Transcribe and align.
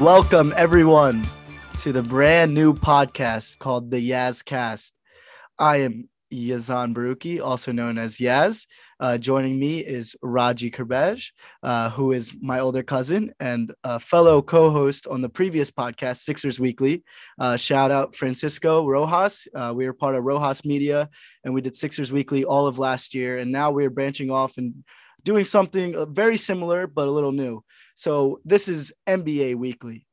Welcome, 0.00 0.54
everyone, 0.56 1.26
to 1.80 1.92
the 1.92 2.02
brand 2.02 2.54
new 2.54 2.72
podcast 2.72 3.58
called 3.58 3.90
the 3.90 4.10
Yaz 4.10 4.42
Cast. 4.42 4.94
I 5.58 5.82
am 5.82 6.08
Yazan 6.32 6.94
Baruki, 6.94 7.38
also 7.38 7.70
known 7.70 7.98
as 7.98 8.16
Yaz. 8.16 8.66
Uh, 8.98 9.18
joining 9.18 9.60
me 9.60 9.80
is 9.80 10.16
Raji 10.22 10.70
Kerbej, 10.70 11.32
uh, 11.62 11.90
who 11.90 12.12
is 12.12 12.34
my 12.40 12.60
older 12.60 12.82
cousin 12.82 13.34
and 13.40 13.74
a 13.84 14.00
fellow 14.00 14.40
co-host 14.40 15.06
on 15.06 15.20
the 15.20 15.28
previous 15.28 15.70
podcast, 15.70 16.20
Sixers 16.20 16.58
Weekly. 16.58 17.04
Uh, 17.38 17.58
shout 17.58 17.90
out 17.90 18.16
Francisco 18.16 18.86
Rojas. 18.86 19.48
Uh, 19.54 19.74
we 19.76 19.84
were 19.84 19.92
part 19.92 20.14
of 20.14 20.24
Rojas 20.24 20.64
Media, 20.64 21.10
and 21.44 21.52
we 21.52 21.60
did 21.60 21.76
Sixers 21.76 22.10
Weekly 22.10 22.42
all 22.42 22.66
of 22.66 22.78
last 22.78 23.12
year, 23.12 23.36
and 23.36 23.52
now 23.52 23.70
we're 23.70 23.90
branching 23.90 24.30
off 24.30 24.56
and 24.56 24.82
doing 25.24 25.44
something 25.44 25.94
uh, 25.94 26.06
very 26.06 26.38
similar 26.38 26.86
but 26.86 27.06
a 27.06 27.10
little 27.10 27.32
new. 27.32 27.62
So 28.00 28.40
this 28.46 28.66
is 28.66 28.94
NBA 29.06 29.56
Weekly. 29.56 30.06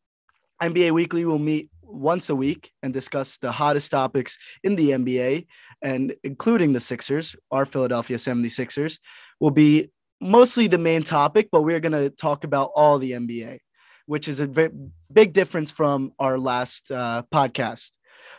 NBA 0.61 0.91
Weekly 0.91 1.23
will 1.23 1.39
meet 1.39 1.69
once 1.81 2.29
a 2.29 2.35
week 2.35 2.73
and 2.83 2.91
discuss 2.91 3.37
the 3.37 3.53
hottest 3.53 3.91
topics 3.91 4.37
in 4.61 4.75
the 4.75 4.89
NBA 4.89 5.47
and 5.81 6.13
including 6.21 6.73
the 6.73 6.81
Sixers, 6.81 7.37
our 7.49 7.65
Philadelphia 7.65 8.17
76ers, 8.17 8.99
will 9.39 9.51
be 9.51 9.87
mostly 10.19 10.67
the 10.67 10.77
main 10.77 11.03
topic, 11.03 11.47
but 11.49 11.61
we're 11.61 11.79
going 11.79 11.93
to 11.93 12.09
talk 12.09 12.43
about 12.43 12.71
all 12.75 12.97
the 12.99 13.11
NBA, 13.11 13.59
which 14.05 14.27
is 14.27 14.41
a 14.41 14.47
very 14.47 14.71
big 15.09 15.31
difference 15.31 15.71
from 15.71 16.11
our 16.19 16.37
last 16.37 16.91
uh, 16.91 17.23
podcast. 17.33 17.91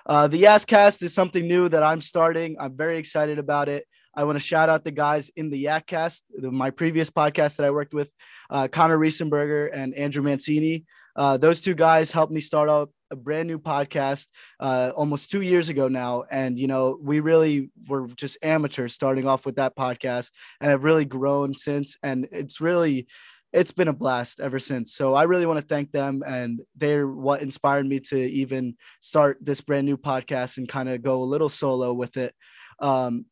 Uh, 0.04 0.28
the 0.28 0.42
Cast 0.66 1.02
is 1.02 1.14
something 1.14 1.48
new 1.48 1.70
that 1.70 1.82
I'm 1.82 2.02
starting. 2.02 2.56
I'm 2.60 2.76
very 2.76 2.98
excited 2.98 3.38
about 3.38 3.70
it. 3.70 3.86
I 4.18 4.24
want 4.24 4.34
to 4.34 4.44
shout 4.44 4.68
out 4.68 4.82
the 4.82 4.90
guys 4.90 5.30
in 5.36 5.48
the 5.48 5.66
Yakcast, 5.66 6.22
my 6.40 6.70
previous 6.70 7.08
podcast 7.08 7.56
that 7.56 7.64
I 7.64 7.70
worked 7.70 7.94
with, 7.94 8.12
uh, 8.50 8.66
Connor 8.66 8.98
Riesenberger 8.98 9.70
and 9.72 9.94
Andrew 9.94 10.24
Mancini. 10.24 10.86
Uh, 11.14 11.36
those 11.36 11.60
two 11.60 11.74
guys 11.74 12.10
helped 12.10 12.32
me 12.32 12.40
start 12.40 12.68
out 12.68 12.90
a 13.12 13.16
brand 13.16 13.46
new 13.46 13.60
podcast 13.60 14.26
uh, 14.58 14.90
almost 14.96 15.30
two 15.30 15.42
years 15.42 15.68
ago 15.68 15.86
now. 15.86 16.24
And, 16.32 16.58
you 16.58 16.66
know, 16.66 16.98
we 17.00 17.20
really 17.20 17.70
were 17.86 18.08
just 18.08 18.38
amateurs 18.42 18.92
starting 18.92 19.28
off 19.28 19.46
with 19.46 19.54
that 19.54 19.76
podcast 19.76 20.32
and 20.60 20.68
have 20.68 20.82
really 20.82 21.04
grown 21.04 21.54
since. 21.54 21.96
And 22.02 22.26
it's 22.32 22.60
really, 22.60 23.06
it's 23.52 23.70
been 23.70 23.86
a 23.86 23.92
blast 23.92 24.40
ever 24.40 24.58
since. 24.58 24.94
So 24.94 25.14
I 25.14 25.22
really 25.22 25.46
want 25.46 25.60
to 25.60 25.64
thank 25.64 25.92
them. 25.92 26.24
And 26.26 26.60
they're 26.76 27.06
what 27.06 27.40
inspired 27.40 27.86
me 27.86 28.00
to 28.00 28.18
even 28.18 28.74
start 28.98 29.38
this 29.40 29.60
brand 29.60 29.86
new 29.86 29.96
podcast 29.96 30.58
and 30.58 30.68
kind 30.68 30.88
of 30.88 31.02
go 31.02 31.22
a 31.22 31.30
little 31.32 31.48
solo 31.48 31.92
with 31.92 32.16
it. 32.16 32.34
Um, 32.80 33.26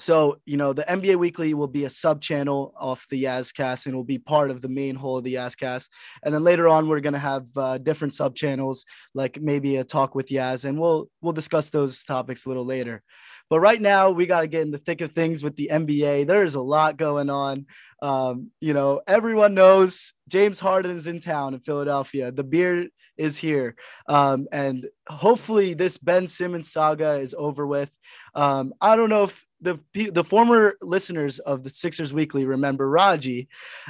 so, 0.00 0.38
you 0.46 0.56
know, 0.56 0.72
the 0.72 0.82
NBA 0.82 1.16
Weekly 1.16 1.52
will 1.52 1.68
be 1.68 1.84
a 1.84 1.90
sub 1.90 2.22
channel 2.22 2.72
of 2.76 3.06
the 3.10 3.24
Yazcast 3.24 3.84
and 3.86 3.94
will 3.94 4.04
be 4.04 4.18
part 4.18 4.50
of 4.50 4.62
the 4.62 4.68
main 4.68 4.96
whole 4.96 5.18
of 5.18 5.24
the 5.24 5.34
Yazcast. 5.34 5.90
And 6.22 6.34
then 6.34 6.42
later 6.42 6.68
on, 6.68 6.88
we're 6.88 7.00
going 7.00 7.12
to 7.12 7.18
have 7.18 7.44
uh, 7.54 7.78
different 7.78 8.14
sub 8.14 8.34
channels, 8.34 8.86
like 9.14 9.40
maybe 9.40 9.76
a 9.76 9.84
talk 9.84 10.14
with 10.14 10.28
Yaz, 10.28 10.64
and 10.64 10.80
we'll 10.80 11.10
we'll 11.20 11.34
discuss 11.34 11.68
those 11.70 12.02
topics 12.04 12.46
a 12.46 12.48
little 12.48 12.64
later. 12.64 13.02
But 13.50 13.60
right 13.60 13.80
now, 13.80 14.10
we 14.10 14.26
got 14.26 14.42
to 14.42 14.46
get 14.46 14.62
in 14.62 14.70
the 14.70 14.78
thick 14.78 15.00
of 15.00 15.10
things 15.10 15.42
with 15.42 15.56
the 15.56 15.70
NBA. 15.72 16.26
There 16.26 16.44
is 16.44 16.54
a 16.54 16.62
lot 16.62 16.96
going 16.96 17.28
on. 17.28 17.66
Um, 18.00 18.52
you 18.60 18.72
know, 18.72 19.02
everyone 19.06 19.54
knows 19.54 20.14
James 20.28 20.60
Harden 20.60 20.92
is 20.92 21.08
in 21.08 21.20
town 21.20 21.54
in 21.54 21.60
Philadelphia. 21.60 22.30
The 22.30 22.44
Beard 22.44 22.88
is 23.18 23.36
here. 23.36 23.74
Um, 24.08 24.46
and 24.52 24.86
hopefully, 25.08 25.74
this 25.74 25.98
Ben 25.98 26.26
Simmons 26.26 26.72
saga 26.72 27.16
is 27.16 27.34
over 27.36 27.66
with. 27.66 27.90
Um, 28.36 28.72
I 28.80 28.94
don't 28.94 29.10
know 29.10 29.24
if 29.24 29.44
the 29.60 29.78
the 30.12 30.24
former 30.24 30.74
listeners 30.80 31.38
of 31.38 31.62
the 31.64 31.70
Sixers 31.70 32.12
Weekly 32.12 32.46
remember 32.46 32.88
Raji 32.88 33.48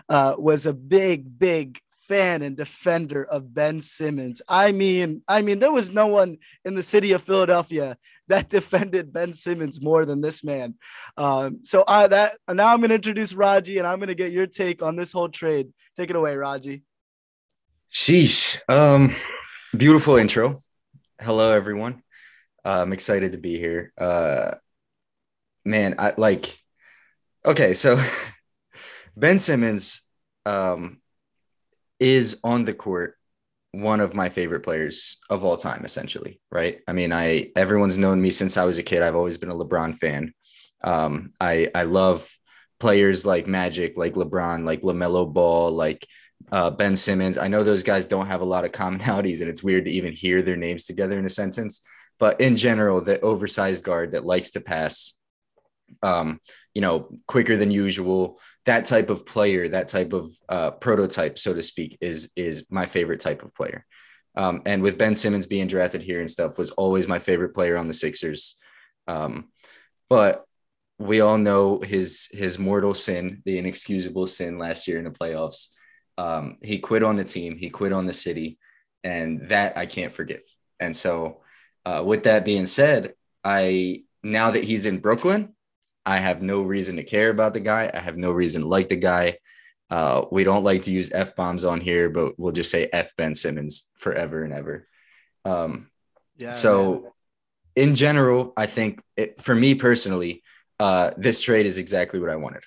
uh, 0.09 0.34
was 0.39 0.67
a 0.67 0.72
big, 0.72 1.39
big 1.39 1.78
fan 2.11 2.43
and 2.43 2.56
defender 2.56 3.25
of 3.25 3.55
Ben 3.55 3.81
Simmons. 3.81 4.43
I 4.49 4.72
mean, 4.72 5.22
I 5.28 5.43
mean, 5.43 5.61
there 5.61 5.71
was 5.71 5.93
no 5.93 6.09
one 6.09 6.39
in 6.65 6.75
the 6.75 6.83
city 6.83 7.12
of 7.12 7.22
Philadelphia 7.22 7.97
that 8.27 8.49
defended 8.59 9.12
Ben 9.12 9.33
Simmons 9.33 9.81
more 9.81 10.05
than 10.05 10.21
this 10.21 10.43
man. 10.43 10.75
Um, 11.17 11.61
so 11.62 11.84
I 11.87 12.09
that 12.09 12.33
now 12.49 12.72
I'm 12.72 12.78
going 12.78 12.89
to 12.89 12.97
introduce 12.97 13.33
Raji, 13.33 13.78
and 13.78 13.87
I'm 13.87 13.99
going 13.99 14.09
to 14.09 14.16
get 14.16 14.33
your 14.33 14.49
take 14.49 14.83
on 14.83 14.97
this 14.97 15.12
whole 15.12 15.28
trade. 15.28 15.69
Take 15.97 16.11
it 16.11 16.16
away, 16.16 16.34
Raji. 16.34 16.83
Sheesh. 17.93 18.61
Um, 18.69 19.15
beautiful 19.77 20.16
intro. 20.16 20.62
Hello, 21.21 21.53
everyone. 21.53 22.03
Uh, 22.65 22.83
I'm 22.83 22.93
excited 22.93 23.33
to 23.33 23.39
be 23.39 23.59
here. 23.59 23.93
Uh, 23.99 24.55
man, 25.65 25.97
I 25.98 26.15
like. 26.16 26.56
Okay, 27.44 27.75
so 27.75 27.98
Ben 29.16 29.38
Simmons 29.38 30.03
um, 30.47 31.00
is 31.98 32.41
on 32.44 32.65
the 32.65 32.75
court 32.75 33.16
one 33.72 34.00
of 34.00 34.15
my 34.15 34.28
favorite 34.28 34.60
players 34.60 35.19
of 35.31 35.44
all 35.44 35.56
time, 35.56 35.84
essentially. 35.84 36.41
Right? 36.50 36.81
I 36.88 36.93
mean, 36.93 37.12
I 37.12 37.53
everyone's 37.56 37.98
known 37.98 38.21
me 38.21 38.31
since 38.31 38.56
I 38.56 38.65
was 38.65 38.78
a 38.78 38.82
kid. 38.82 39.03
I've 39.03 39.16
always 39.16 39.38
been 39.38 39.50
a 39.50 39.54
LeBron 39.54 39.97
fan. 39.97 40.34
Um, 40.82 41.32
I 41.41 41.71
I 41.75 41.84
love 41.84 42.28
players 42.78 43.27
like 43.27 43.47
Magic, 43.47 43.97
like 43.97 44.15
LeBron, 44.15 44.65
like 44.65 44.81
LaMelo 44.81 45.32
Ball, 45.32 45.71
like 45.71 46.06
uh, 46.50 46.71
Ben 46.71 46.97
Simmons. 46.97 47.38
I 47.38 47.48
know 47.48 47.62
those 47.62 47.82
guys 47.82 48.06
don't 48.06 48.27
have 48.27 48.41
a 48.41 48.47
lot 48.47 48.65
of 48.65 48.72
commonalities, 48.81 49.41
and 49.41 49.48
it's 49.48 49.62
weird 49.62 49.84
to 49.84 49.91
even 49.91 50.12
hear 50.12 50.42
their 50.42 50.56
names 50.56 50.84
together 50.84 51.19
in 51.19 51.27
a 51.27 51.31
sentence. 51.31 51.82
But 52.19 52.41
in 52.41 52.56
general, 52.56 53.00
the 53.00 53.21
oversized 53.21 53.84
guard 53.84 54.12
that 54.12 54.27
likes 54.27 54.50
to 54.53 54.60
pass, 54.60 55.15
um, 56.03 56.41
you 56.75 56.81
know, 56.81 57.09
quicker 57.27 57.56
than 57.56 57.71
usual. 57.71 58.41
That 58.67 58.84
type 58.84 59.11
of 59.11 59.27
player, 59.27 59.69
that 59.69 59.89
type 59.89 60.12
of 60.12 60.31
uh, 60.49 60.73
prototype, 60.73 61.39
so 61.39 61.55
to 61.55 61.62
speak, 61.62 61.99
is 62.01 62.31
is 62.37 62.67
my 62.71 62.87
favorite 62.87 63.21
type 63.21 63.43
of 63.43 63.55
player. 63.55 63.84
Um, 64.37 64.62
and 64.67 64.83
with 64.83 64.99
Ben 64.99 65.15
Simmons 65.15 65.47
being 65.47 65.67
drafted 65.67 66.03
here 66.03 66.21
and 66.21 66.31
stuff, 66.31 66.59
was 66.59 66.71
always 66.71 67.09
my 67.09 67.19
favorite 67.19 67.55
player 67.55 67.77
on 67.77 67.89
the 67.89 67.95
Sixers. 67.95 68.56
Um, 69.09 69.49
but 70.09 70.45
we 70.99 71.21
all 71.21 71.39
know 71.39 71.81
his 71.81 72.28
his 72.33 72.59
mortal 72.59 72.95
sin, 72.95 73.43
the 73.45 73.59
inexcusable 73.59 74.27
sin 74.27 74.59
last 74.59 74.87
year 74.87 74.99
in 74.99 75.05
the 75.05 75.11
playoffs. 75.11 75.69
Um, 76.19 76.59
he 76.62 76.78
quit 76.78 77.03
on 77.03 77.17
the 77.17 77.25
team, 77.25 77.57
he 77.57 77.71
quit 77.71 77.93
on 77.93 78.07
the 78.07 78.12
city, 78.12 78.59
and 79.03 79.49
that 79.49 79.78
I 79.78 79.87
can't 79.87 80.12
forgive. 80.12 80.43
And 80.78 80.95
so, 80.95 81.41
uh, 81.87 82.03
with 82.05 82.25
that 82.25 82.45
being 82.45 82.67
said, 82.67 83.15
I 83.43 84.05
now 84.22 84.51
that 84.51 84.65
he's 84.65 84.84
in 84.84 84.99
Brooklyn, 84.99 85.55
I 86.06 86.19
have 86.19 86.43
no 86.43 86.62
reason 86.62 86.97
to 86.97 87.05
care 87.05 87.31
about 87.31 87.53
the 87.53 87.61
guy. 87.61 87.91
I 87.93 88.00
have 88.00 88.16
no 88.16 88.33
reason 88.33 88.62
to 88.62 88.69
like 88.69 88.88
the 88.88 88.97
guy. 88.97 89.38
Uh, 89.91 90.25
we 90.31 90.44
don't 90.44 90.65
like 90.65 90.83
to 90.83 90.93
use 90.93 91.12
f 91.12 91.34
bombs 91.34 91.65
on 91.65 91.81
here, 91.81 92.09
but 92.11 92.38
we'll 92.38 92.53
just 92.53 92.71
say 92.71 92.88
f 92.93 93.15
Ben 93.16 93.34
Simmons 93.34 93.91
forever 93.99 94.44
and 94.44 94.53
ever. 94.53 94.87
Um, 95.44 95.91
yeah. 96.37 96.50
So, 96.50 96.93
man. 96.93 97.10
in 97.77 97.94
general, 97.97 98.53
I 98.56 98.66
think 98.66 99.00
it, 99.16 99.41
for 99.43 99.55
me 99.55 99.75
personally, 99.75 100.43
uh, 100.78 101.10
this 101.16 101.43
trade 101.43 101.66
is 101.66 101.77
exactly 101.77 102.21
what 102.21 102.31
I 102.31 102.37
wanted. 102.37 102.62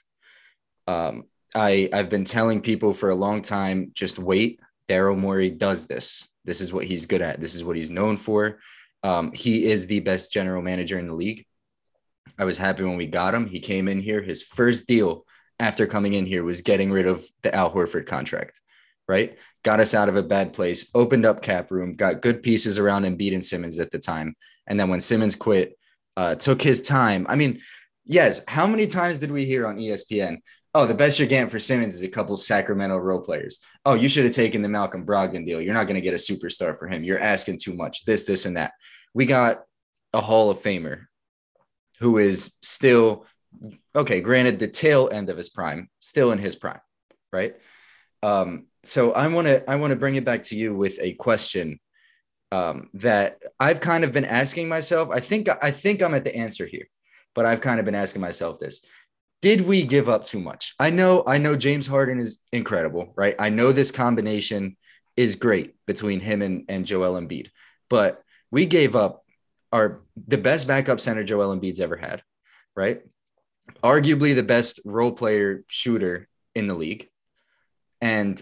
Um, 0.88 1.24
I 1.56 1.90
I've 1.94 2.10
been 2.10 2.26
telling 2.26 2.62
people 2.62 2.94
for 2.94 3.10
a 3.10 3.16
long 3.16 3.42
time, 3.42 3.92
just 3.94 4.20
wait. 4.20 4.60
Daryl 4.90 5.18
Morey 5.18 5.50
does 5.50 5.88
this. 5.88 6.28
This 6.46 6.60
is 6.60 6.74
what 6.74 6.86
he's 6.86 7.06
good 7.06 7.22
at. 7.22 7.40
This 7.40 7.56
is 7.56 7.64
what 7.64 7.78
he's 7.78 7.90
known 7.90 8.18
for. 8.18 8.60
Um, 9.02 9.32
he 9.34 9.66
is 9.66 9.88
the 9.88 10.02
best 10.02 10.32
general 10.32 10.62
manager 10.62 11.00
in 11.00 11.08
the 11.08 11.14
league. 11.14 11.46
I 12.38 12.46
was 12.46 12.58
happy 12.58 12.84
when 12.84 12.98
we 12.98 13.08
got 13.08 13.34
him. 13.34 13.48
He 13.48 13.60
came 13.60 13.88
in 13.88 14.02
here. 14.02 14.22
His 14.22 14.42
first 14.42 14.88
deal 14.88 15.26
after 15.60 15.86
coming 15.86 16.14
in 16.14 16.26
here 16.26 16.44
was 16.44 16.62
getting 16.62 16.92
rid 16.92 17.06
of 17.06 17.26
the 17.42 17.54
Al 17.54 17.74
Horford 17.74 18.06
contract, 18.08 18.60
right? 19.08 19.38
Got 19.64 19.80
us 19.80 19.94
out 19.94 20.10
of 20.10 20.16
a 20.16 20.24
bad 20.24 20.54
place, 20.54 20.90
opened 20.96 21.26
up 21.26 21.42
cap 21.42 21.72
room, 21.72 21.96
got 21.96 22.22
good 22.22 22.42
pieces 22.42 22.80
around 22.80 23.04
Embiid 23.04 23.34
and 23.34 23.46
Simmons 23.46 23.80
at 23.80 23.92
the 23.92 24.00
time. 24.00 24.36
And 24.68 24.80
then 24.80 24.90
when 24.90 25.00
Simmons 25.00 25.36
quit, 25.36 25.78
uh, 26.18 26.36
took 26.36 26.62
his 26.62 26.82
time. 26.82 27.26
I 27.30 27.36
mean, 27.36 27.62
yes, 28.06 28.42
how 28.48 28.68
many 28.68 28.88
times 28.88 29.20
did 29.20 29.32
we 29.32 29.46
hear 29.46 29.66
on 29.68 29.78
ESPN? 29.78 30.38
Oh, 30.76 30.88
the 30.88 30.96
best 30.96 31.20
you're 31.20 31.28
getting 31.28 31.50
for 31.50 31.60
Simmons 31.60 31.94
is 31.94 32.04
a 32.04 32.08
couple 32.08 32.36
Sacramento 32.36 32.98
role 32.98 33.22
players. 33.22 33.60
Oh, 33.86 33.94
you 33.94 34.10
should 34.10 34.26
have 34.26 34.34
taken 34.34 34.64
the 34.64 34.70
Malcolm 34.70 35.06
Brogdon 35.06 35.46
deal. 35.46 35.62
You're 35.62 35.76
not 35.76 35.86
going 35.86 35.96
to 35.96 36.02
get 36.02 36.16
a 36.16 36.18
superstar 36.18 36.78
for 36.78 36.88
him. 36.88 37.04
You're 37.04 37.20
asking 37.20 37.60
too 37.60 37.74
much. 37.74 38.06
This, 38.06 38.24
this, 38.24 38.46
and 38.46 38.58
that. 38.58 38.74
We 39.14 39.28
got 39.28 39.62
a 40.14 40.22
Hall 40.22 40.50
of 40.50 40.60
Famer 40.60 41.06
who 42.04 42.18
is 42.18 42.56
still 42.62 43.26
okay, 43.96 44.20
granted 44.20 44.60
the 44.60 44.68
tail 44.68 45.10
end 45.12 45.30
of 45.30 45.38
his 45.38 45.50
prime, 45.50 45.90
still 46.02 46.32
in 46.32 46.38
his 46.38 46.56
prime, 46.56 46.82
right? 47.32 47.56
Um, 48.22 48.66
so 48.84 49.14
I 49.14 49.28
want 49.28 49.48
to 49.48 49.70
I 49.70 49.76
want 49.78 49.92
to 49.92 49.96
bring 49.96 50.16
it 50.16 50.26
back 50.26 50.44
to 50.44 50.56
you 50.58 50.76
with 50.76 50.98
a 51.00 51.14
question 51.14 51.80
um, 52.52 52.90
that 52.96 53.40
I've 53.58 53.80
kind 53.80 54.04
of 54.04 54.12
been 54.12 54.26
asking 54.26 54.68
myself. 54.68 55.10
I 55.12 55.22
think 55.22 55.48
I 55.62 55.72
think 55.72 56.02
I'm 56.02 56.14
at 56.14 56.26
the 56.26 56.36
answer 56.36 56.66
here, 56.66 56.88
but 57.36 57.46
I've 57.46 57.62
kind 57.62 57.80
of 57.80 57.86
been 57.86 57.96
asking 57.96 58.22
myself 58.22 58.60
this: 58.60 58.86
Did 59.42 59.62
we 59.62 59.86
give 59.86 60.10
up 60.10 60.26
too 60.26 60.42
much? 60.42 60.76
I 60.80 60.90
know 60.90 61.24
I 61.26 61.38
know 61.38 61.56
James 61.56 61.88
Harden 61.88 62.20
is 62.20 62.40
incredible, 62.52 63.14
right? 63.16 63.36
I 63.40 63.50
know 63.50 63.72
this 63.72 63.92
combination 63.92 64.76
is 65.16 65.36
great 65.36 65.74
between 65.86 66.20
him 66.20 66.42
and 66.42 66.66
and 66.68 66.86
Joel 66.86 67.20
Embiid, 67.20 67.48
but 67.90 68.22
we 68.52 68.66
gave 68.66 68.96
up 68.98 69.23
are 69.74 70.02
the 70.28 70.38
best 70.38 70.68
backup 70.68 71.00
center 71.00 71.24
Joel 71.24 71.58
Embiid's 71.58 71.82
ever 71.82 71.98
had, 71.98 72.22
right? 72.76 73.02
Arguably 73.84 74.36
the 74.36 74.44
best 74.44 74.80
role 74.86 75.12
player 75.12 75.66
shooter 75.68 76.30
in 76.54 76.68
the 76.68 76.76
league. 76.76 77.10
And 78.00 78.42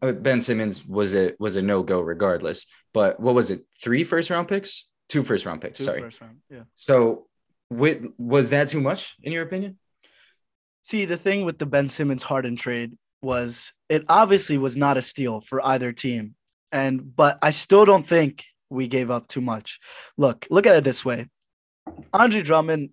uh, 0.00 0.12
Ben 0.12 0.40
Simmons 0.40 0.86
was 0.86 1.14
a 1.14 1.32
was 1.40 1.56
a 1.56 1.62
no 1.62 1.82
go 1.82 2.00
regardless. 2.00 2.66
But 2.94 3.18
what 3.18 3.34
was 3.34 3.50
it? 3.50 3.66
Three 3.82 4.04
first 4.04 4.30
round 4.30 4.46
picks, 4.46 4.88
two 5.08 5.24
first 5.24 5.44
round 5.44 5.60
picks. 5.60 5.78
Two 5.78 5.84
sorry. 5.84 6.00
first 6.02 6.20
round, 6.20 6.38
Yeah. 6.48 6.62
So, 6.76 7.26
with, 7.68 8.04
was 8.16 8.50
that 8.50 8.68
too 8.68 8.80
much 8.80 9.16
in 9.22 9.32
your 9.32 9.42
opinion? 9.42 9.78
See, 10.82 11.04
the 11.04 11.16
thing 11.16 11.44
with 11.44 11.58
the 11.58 11.66
Ben 11.66 11.88
Simmons 11.88 12.22
Harden 12.22 12.56
trade 12.56 12.96
was 13.22 13.72
it 13.88 14.04
obviously 14.08 14.56
was 14.56 14.76
not 14.76 14.96
a 14.96 15.02
steal 15.02 15.40
for 15.40 15.64
either 15.66 15.92
team. 15.92 16.36
And 16.70 17.14
but 17.16 17.38
I 17.42 17.50
still 17.50 17.84
don't 17.84 18.06
think 18.06 18.44
we 18.70 18.88
gave 18.88 19.10
up 19.10 19.28
too 19.28 19.40
much. 19.40 19.80
Look, 20.16 20.46
look 20.50 20.66
at 20.66 20.76
it 20.76 20.84
this 20.84 21.04
way. 21.04 21.26
Andre 22.12 22.40
Drummond, 22.40 22.90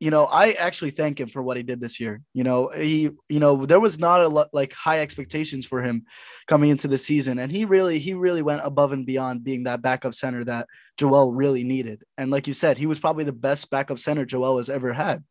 you 0.00 0.12
know, 0.12 0.26
I 0.26 0.52
actually 0.52 0.90
thank 0.90 1.18
him 1.18 1.28
for 1.28 1.42
what 1.42 1.56
he 1.56 1.64
did 1.64 1.80
this 1.80 1.98
year. 1.98 2.22
You 2.32 2.44
know, 2.44 2.70
he, 2.74 3.10
you 3.28 3.40
know, 3.40 3.66
there 3.66 3.80
was 3.80 3.98
not 3.98 4.20
a 4.20 4.28
lot 4.28 4.48
like 4.52 4.72
high 4.72 5.00
expectations 5.00 5.66
for 5.66 5.82
him 5.82 6.04
coming 6.46 6.70
into 6.70 6.86
the 6.86 6.98
season, 6.98 7.40
and 7.40 7.50
he 7.50 7.64
really, 7.64 7.98
he 7.98 8.14
really 8.14 8.42
went 8.42 8.62
above 8.64 8.92
and 8.92 9.04
beyond 9.04 9.42
being 9.42 9.64
that 9.64 9.82
backup 9.82 10.14
center 10.14 10.44
that 10.44 10.68
Joel 10.96 11.32
really 11.32 11.64
needed. 11.64 12.04
And 12.16 12.30
like 12.30 12.46
you 12.46 12.52
said, 12.52 12.78
he 12.78 12.86
was 12.86 13.00
probably 13.00 13.24
the 13.24 13.32
best 13.32 13.70
backup 13.70 13.98
center 13.98 14.24
Joel 14.24 14.58
has 14.58 14.70
ever 14.70 14.92
had. 14.92 15.24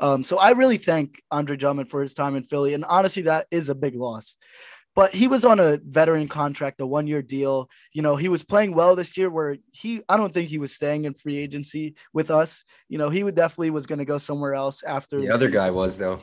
Um, 0.00 0.22
so 0.22 0.38
I 0.38 0.50
really 0.50 0.78
thank 0.78 1.22
Andre 1.30 1.56
Drummond 1.56 1.88
for 1.88 2.02
his 2.02 2.12
time 2.12 2.34
in 2.34 2.42
Philly, 2.42 2.74
and 2.74 2.84
honestly, 2.84 3.22
that 3.22 3.46
is 3.50 3.70
a 3.70 3.74
big 3.74 3.94
loss 3.94 4.36
but 4.96 5.14
he 5.14 5.28
was 5.28 5.44
on 5.44 5.60
a 5.60 5.76
veteran 5.76 6.26
contract, 6.26 6.80
a 6.80 6.86
one 6.86 7.06
year 7.06 7.22
deal. 7.22 7.68
You 7.92 8.02
know, 8.02 8.16
he 8.16 8.28
was 8.28 8.42
playing 8.42 8.74
well 8.74 8.96
this 8.96 9.16
year 9.16 9.30
where 9.30 9.58
he, 9.70 10.02
I 10.08 10.16
don't 10.16 10.32
think 10.32 10.48
he 10.48 10.58
was 10.58 10.72
staying 10.72 11.04
in 11.04 11.12
free 11.14 11.36
agency 11.36 11.94
with 12.14 12.30
us. 12.30 12.64
You 12.88 12.96
know, 12.96 13.10
he 13.10 13.22
would 13.22 13.36
definitely 13.36 13.70
was 13.70 13.86
going 13.86 14.00
to 14.00 14.06
go 14.06 14.18
somewhere 14.18 14.54
else 14.54 14.82
after 14.82 15.20
the, 15.20 15.26
the 15.26 15.34
other 15.34 15.46
season. 15.46 15.52
guy 15.52 15.70
was 15.70 15.98
though 15.98 16.20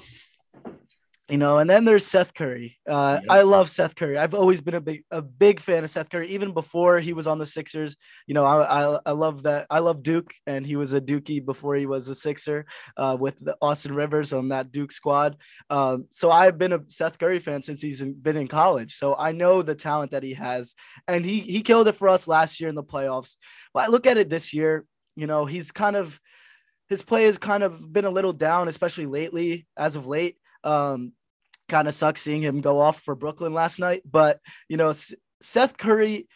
you 1.29 1.37
know, 1.37 1.57
and 1.57 1.69
then 1.69 1.85
there's 1.85 2.05
Seth 2.05 2.33
Curry. 2.33 2.77
Uh, 2.87 3.19
yep. 3.21 3.31
I 3.31 3.41
love 3.43 3.69
Seth 3.69 3.95
Curry. 3.95 4.17
I've 4.17 4.33
always 4.33 4.59
been 4.59 4.75
a 4.75 4.81
big 4.81 5.03
a 5.09 5.21
big 5.21 5.61
fan 5.61 5.85
of 5.85 5.89
Seth 5.89 6.09
Curry, 6.09 6.27
even 6.27 6.53
before 6.53 6.99
he 6.99 7.13
was 7.13 7.27
on 7.27 7.39
the 7.39 7.45
Sixers. 7.45 7.95
You 8.27 8.33
know, 8.33 8.43
I 8.43 8.95
I, 8.95 8.99
I 9.05 9.11
love 9.11 9.43
that. 9.43 9.65
I 9.69 9.79
love 9.79 10.03
Duke, 10.03 10.33
and 10.45 10.65
he 10.65 10.75
was 10.75 10.93
a 10.93 10.99
Dookie 10.99 11.43
before 11.43 11.75
he 11.75 11.85
was 11.85 12.09
a 12.09 12.15
Sixer 12.15 12.65
uh, 12.97 13.15
with 13.17 13.39
the 13.39 13.55
Austin 13.61 13.95
Rivers 13.95 14.33
on 14.33 14.49
that 14.49 14.73
Duke 14.73 14.91
squad. 14.91 15.37
Um, 15.69 16.07
so 16.11 16.29
I've 16.29 16.57
been 16.57 16.73
a 16.73 16.81
Seth 16.89 17.17
Curry 17.17 17.39
fan 17.39 17.61
since 17.61 17.81
he's 17.81 18.01
in, 18.01 18.13
been 18.13 18.35
in 18.35 18.49
college. 18.49 18.93
So 18.93 19.15
I 19.17 19.31
know 19.31 19.61
the 19.61 19.75
talent 19.75 20.11
that 20.11 20.23
he 20.23 20.33
has, 20.33 20.75
and 21.07 21.23
he 21.23 21.39
he 21.39 21.61
killed 21.61 21.87
it 21.87 21.95
for 21.95 22.09
us 22.09 22.27
last 22.27 22.59
year 22.59 22.67
in 22.67 22.75
the 22.75 22.83
playoffs. 22.83 23.37
But 23.73 23.83
I 23.83 23.87
look 23.87 24.07
at 24.07 24.17
it 24.17 24.29
this 24.29 24.53
year. 24.53 24.85
You 25.15 25.27
know, 25.27 25.45
he's 25.45 25.71
kind 25.71 25.95
of 25.95 26.19
his 26.89 27.01
play 27.01 27.23
has 27.23 27.37
kind 27.37 27.63
of 27.63 27.93
been 27.93 28.05
a 28.05 28.11
little 28.11 28.33
down, 28.33 28.67
especially 28.67 29.05
lately, 29.05 29.65
as 29.77 29.95
of 29.95 30.05
late. 30.05 30.35
Um, 30.63 31.13
kind 31.69 31.87
of 31.87 31.93
sucks 31.93 32.21
seeing 32.21 32.41
him 32.41 32.61
go 32.61 32.79
off 32.79 33.01
for 33.01 33.15
Brooklyn 33.15 33.53
last 33.53 33.79
night. 33.79 34.01
But 34.09 34.39
you 34.69 34.77
know, 34.77 34.93
Seth 35.41 35.77
Curry, 35.77 36.27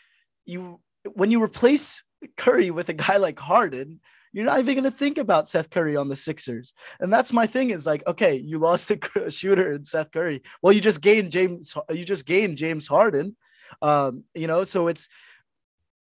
you 0.45 0.79
when 1.13 1.31
you 1.31 1.41
replace 1.41 2.03
Curry 2.35 2.71
with 2.71 2.89
a 2.89 2.93
guy 2.93 3.17
like 3.17 3.39
Harden, 3.39 3.99
you're 4.33 4.45
not 4.45 4.59
even 4.59 4.75
going 4.75 4.83
to 4.83 4.91
think 4.91 5.17
about 5.17 5.47
Seth 5.47 5.69
Curry 5.69 5.95
on 5.95 6.09
the 6.09 6.15
Sixers. 6.15 6.73
And 6.99 7.11
that's 7.11 7.33
my 7.33 7.47
thing 7.47 7.69
is 7.69 7.85
like, 7.85 8.05
okay, 8.05 8.35
you 8.35 8.59
lost 8.59 8.91
a 8.91 8.99
shooter 9.29 9.73
in 9.73 9.85
Seth 9.85 10.11
Curry. 10.11 10.43
Well, 10.61 10.73
you 10.73 10.81
just 10.81 11.01
gained 11.01 11.31
James, 11.31 11.75
you 11.89 12.03
just 12.03 12.25
gained 12.25 12.57
James 12.57 12.87
Harden. 12.87 13.35
Um, 13.81 14.23
you 14.33 14.47
know, 14.47 14.63
so 14.63 14.87
it's 14.87 15.09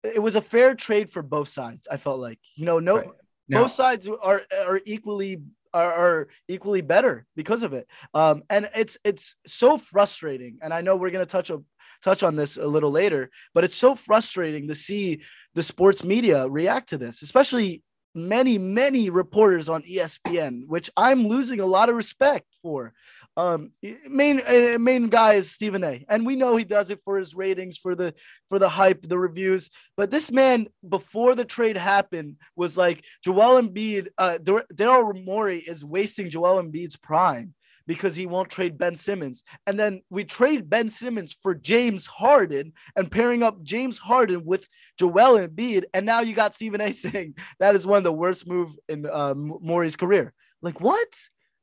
it 0.03 0.21
was 0.21 0.35
a 0.35 0.41
fair 0.41 0.75
trade 0.75 1.09
for 1.09 1.21
both 1.21 1.47
sides. 1.47 1.87
I 1.89 1.97
felt 1.97 2.19
like, 2.19 2.39
you 2.55 2.65
know, 2.65 2.79
no 2.79 2.97
right. 2.97 3.09
both 3.49 3.71
sides 3.71 4.07
are 4.07 4.41
are 4.65 4.81
equally 4.85 5.41
are, 5.75 5.93
are 5.93 6.27
equally 6.47 6.81
better 6.81 7.25
because 7.35 7.63
of 7.63 7.73
it. 7.73 7.87
Um, 8.13 8.43
and 8.49 8.69
it's 8.75 8.97
it's 9.03 9.35
so 9.45 9.77
frustrating. 9.77 10.57
And 10.61 10.73
I 10.73 10.81
know 10.81 10.95
we're 10.95 11.11
gonna 11.11 11.25
touch 11.25 11.49
a, 11.49 11.61
touch 12.01 12.23
on 12.23 12.35
this 12.35 12.57
a 12.57 12.65
little 12.65 12.91
later, 12.91 13.29
but 13.53 13.63
it's 13.63 13.75
so 13.75 13.95
frustrating 13.95 14.67
to 14.69 14.75
see 14.75 15.21
the 15.53 15.63
sports 15.63 16.03
media 16.03 16.47
react 16.47 16.89
to 16.89 16.97
this, 16.97 17.21
especially 17.21 17.83
many 18.15 18.57
many 18.57 19.09
reporters 19.09 19.69
on 19.69 19.83
ESPN, 19.83 20.65
which 20.67 20.89
I'm 20.95 21.27
losing 21.27 21.59
a 21.59 21.65
lot 21.65 21.89
of 21.89 21.95
respect 21.95 22.47
for. 22.61 22.93
Um, 23.37 23.71
main 24.07 24.39
uh, 24.39 24.79
main 24.79 25.09
guy 25.09 25.33
is 25.33 25.51
Stephen 25.51 25.83
A, 25.83 26.05
and 26.07 26.25
we 26.25 26.37
know 26.37 26.55
he 26.55 26.63
does 26.63 26.89
it 26.89 27.01
for 27.03 27.17
his 27.17 27.35
ratings, 27.35 27.77
for 27.77 27.93
the 27.93 28.13
for 28.49 28.59
the 28.59 28.69
hype, 28.69 29.01
the 29.01 29.17
reviews. 29.17 29.69
But 29.97 30.09
this 30.09 30.31
man, 30.31 30.67
before 30.87 31.35
the 31.35 31.43
trade 31.43 31.75
happened, 31.75 32.37
was 32.55 32.77
like 32.77 33.03
Joel 33.23 33.61
Embiid. 33.61 34.07
Uh, 34.17 34.37
Daryl 34.41 35.25
Morey 35.25 35.59
is 35.59 35.83
wasting 35.83 36.29
Joel 36.29 36.63
Embiid's 36.63 36.95
prime 36.95 37.54
because 37.87 38.15
he 38.15 38.25
won't 38.25 38.49
trade 38.49 38.77
Ben 38.77 38.95
Simmons. 38.95 39.43
And 39.67 39.79
then 39.79 40.01
we 40.09 40.23
trade 40.23 40.69
Ben 40.69 40.89
Simmons 40.89 41.33
for 41.33 41.53
James 41.53 42.05
Harden 42.07 42.73
and 42.95 43.11
pairing 43.11 43.43
up 43.43 43.61
James 43.63 43.97
Harden 43.97 44.43
with 44.45 44.67
Joel 44.97 45.47
Embiid. 45.47 45.83
And 45.93 46.05
now 46.05 46.21
you 46.21 46.33
got 46.33 46.55
Stephen 46.55 46.81
A 46.81 46.91
saying 46.93 47.35
that 47.59 47.75
is 47.75 47.85
one 47.85 47.97
of 47.97 48.03
the 48.03 48.13
worst 48.13 48.47
move 48.47 48.75
in 48.89 49.05
uh, 49.05 49.33
Morey's 49.35 49.95
career. 49.95 50.33
Like 50.61 50.81
what? 50.81 51.07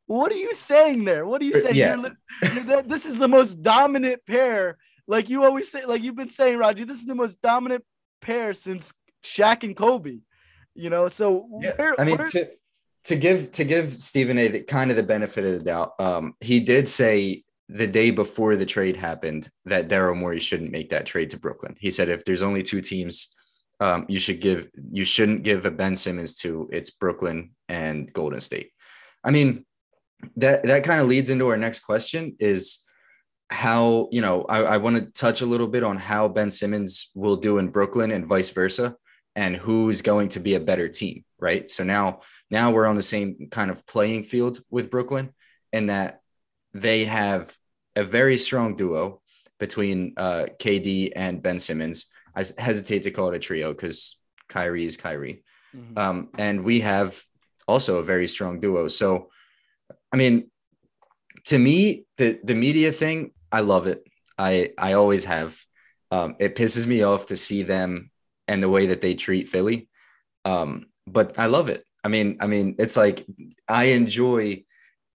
What 0.07 0.33
are 0.33 0.37
you 0.37 0.53
saying 0.53 1.05
there? 1.05 1.27
What 1.27 1.41
are 1.41 1.45
you 1.45 1.55
saying? 1.55 1.77
Yeah. 1.77 1.97
You're, 1.97 2.65
you're, 2.65 2.83
this 2.83 3.07
is 3.07 3.19
the 3.19 3.29
most 3.29 3.63
dominant 3.63 4.21
pair. 4.27 4.77
Like 5.07 5.31
you 5.31 5.45
always 5.45 5.71
say, 5.71 5.85
like 5.87 6.03
you've 6.03 6.17
been 6.17 6.29
saying, 6.29 6.59
Raji, 6.59 6.85
this 6.85 6.99
is 6.99 7.07
the 7.07 7.15
most 7.15 7.41
dominant 7.41 7.85
pair 8.21 8.53
since 8.53 8.93
Shaq 9.25 9.63
and 9.63 9.77
Kobe. 9.77 10.19
You 10.75 10.91
know, 10.91 11.09
so 11.09 11.49
yeah. 11.61 11.75
Where, 11.77 12.01
I 12.01 12.05
mean, 12.05 12.19
where... 12.19 12.31
to, 12.31 12.51
to 13.05 13.17
give 13.17 13.51
to 13.53 13.65
give 13.65 13.97
Stephen 14.01 14.39
A. 14.39 14.61
Kind 14.61 14.91
of 14.91 14.97
the 14.97 15.03
benefit 15.03 15.45
of 15.45 15.53
the 15.53 15.65
doubt, 15.65 15.93
um, 15.99 16.35
he 16.41 16.61
did 16.61 16.89
say 16.89 17.43
the 17.69 17.87
day 17.87 18.11
before 18.11 18.57
the 18.57 18.67
trade 18.67 18.97
happened 18.97 19.49
that 19.65 19.89
Daryl 19.89 20.17
Morey 20.17 20.41
shouldn't 20.41 20.73
make 20.73 20.91
that 20.91 21.07
trade 21.07 21.31
to 21.31 21.39
Brooklyn. 21.39 21.75
He 21.79 21.91
said 21.91 22.09
if 22.09 22.25
there's 22.25 22.43
only 22.43 22.63
two 22.63 22.81
teams, 22.81 23.35
um, 23.81 24.05
you 24.09 24.21
should 24.21 24.41
give 24.41 24.69
you 24.93 25.05
shouldn't 25.05 25.43
give 25.43 25.67
a 25.67 25.71
Ben 25.71 25.97
Simmons 25.97 26.35
to 26.37 26.69
it's 26.73 26.91
Brooklyn 26.91 27.51
and 27.69 28.13
Golden 28.13 28.41
State. 28.41 28.71
I 29.25 29.31
mean, 29.31 29.65
that 30.37 30.63
that 30.65 30.85
kind 30.85 31.01
of 31.01 31.09
leads 31.09 31.31
into 31.31 31.49
our 31.49 31.57
next 31.57 31.81
question 31.81 32.37
is 32.39 32.85
how 33.51 34.09
you 34.13 34.21
know 34.21 34.43
I, 34.49 34.59
I 34.63 34.77
want 34.77 34.97
to 34.97 35.07
touch 35.07 35.41
a 35.41 35.47
little 35.47 35.67
bit 35.67 35.83
on 35.83 35.97
how 35.97 36.29
Ben 36.29 36.51
Simmons 36.51 37.11
will 37.15 37.37
do 37.37 37.59
in 37.59 37.69
Brooklyn 37.69 38.13
and 38.13 38.27
vice 38.27 38.51
versa, 38.51 38.97
and 39.35 39.57
who's 39.57 40.03
going 40.03 40.29
to 40.31 40.41
be 40.41 40.55
a 40.55 40.61
better 40.61 40.89
team, 40.89 41.25
right? 41.39 41.69
So 41.71 41.85
now 41.85 42.21
now 42.51 42.71
we're 42.71 42.87
on 42.87 42.97
the 42.97 43.03
same 43.03 43.49
kind 43.51 43.71
of 43.71 43.87
playing 43.87 44.25
field 44.25 44.61
with 44.71 44.91
Brooklyn, 44.91 45.33
and 45.73 45.89
that 45.89 46.21
they 46.75 47.05
have 47.05 47.57
a 47.97 48.05
very 48.05 48.37
strong 48.37 48.77
duo 48.77 49.21
between 49.59 50.15
uh, 50.17 50.47
KD 50.59 51.13
and 51.15 51.43
Ben 51.43 51.59
Simmons. 51.59 52.07
I 52.35 52.45
hesitate 52.59 53.05
to 53.05 53.11
call 53.11 53.29
it 53.29 53.37
a 53.37 53.39
trio 53.39 53.73
because 53.73 54.19
Kyrie 54.49 54.85
is 54.85 54.97
Kyrie, 54.97 55.45
mm-hmm. 55.75 55.99
um, 55.99 56.29
and 56.39 56.65
we 56.65 56.81
have 56.81 57.23
also 57.69 57.99
a 57.99 58.03
very 58.03 58.27
strong 58.27 58.61
duo. 58.61 58.89
So 58.89 59.31
I 60.13 60.17
mean, 60.17 60.51
to 61.45 61.59
me, 61.59 62.05
the 62.19 62.39
the 62.45 62.55
media 62.55 62.93
thing, 62.93 63.33
I 63.51 63.61
love 63.61 63.87
it. 63.87 64.05
I 64.39 64.71
I 64.79 64.93
always 64.93 65.25
have. 65.25 65.59
Um, 66.11 66.37
it 66.39 66.57
pisses 66.57 66.87
me 66.87 67.03
off 67.03 67.27
to 67.27 67.39
see 67.39 67.63
them 67.63 68.11
and 68.49 68.63
the 68.63 68.69
way 68.69 68.87
that 68.87 69.01
they 69.01 69.15
treat 69.15 69.49
Philly. 69.49 69.89
Um, 70.45 70.87
but 71.07 71.39
I 71.39 71.47
love 71.47 71.69
it. 71.69 71.85
I 72.05 72.09
mean, 72.09 72.39
I 72.41 72.47
mean, 72.47 72.77
it's 72.79 72.97
like 72.97 73.25
I 73.69 73.85
enjoy 73.85 74.65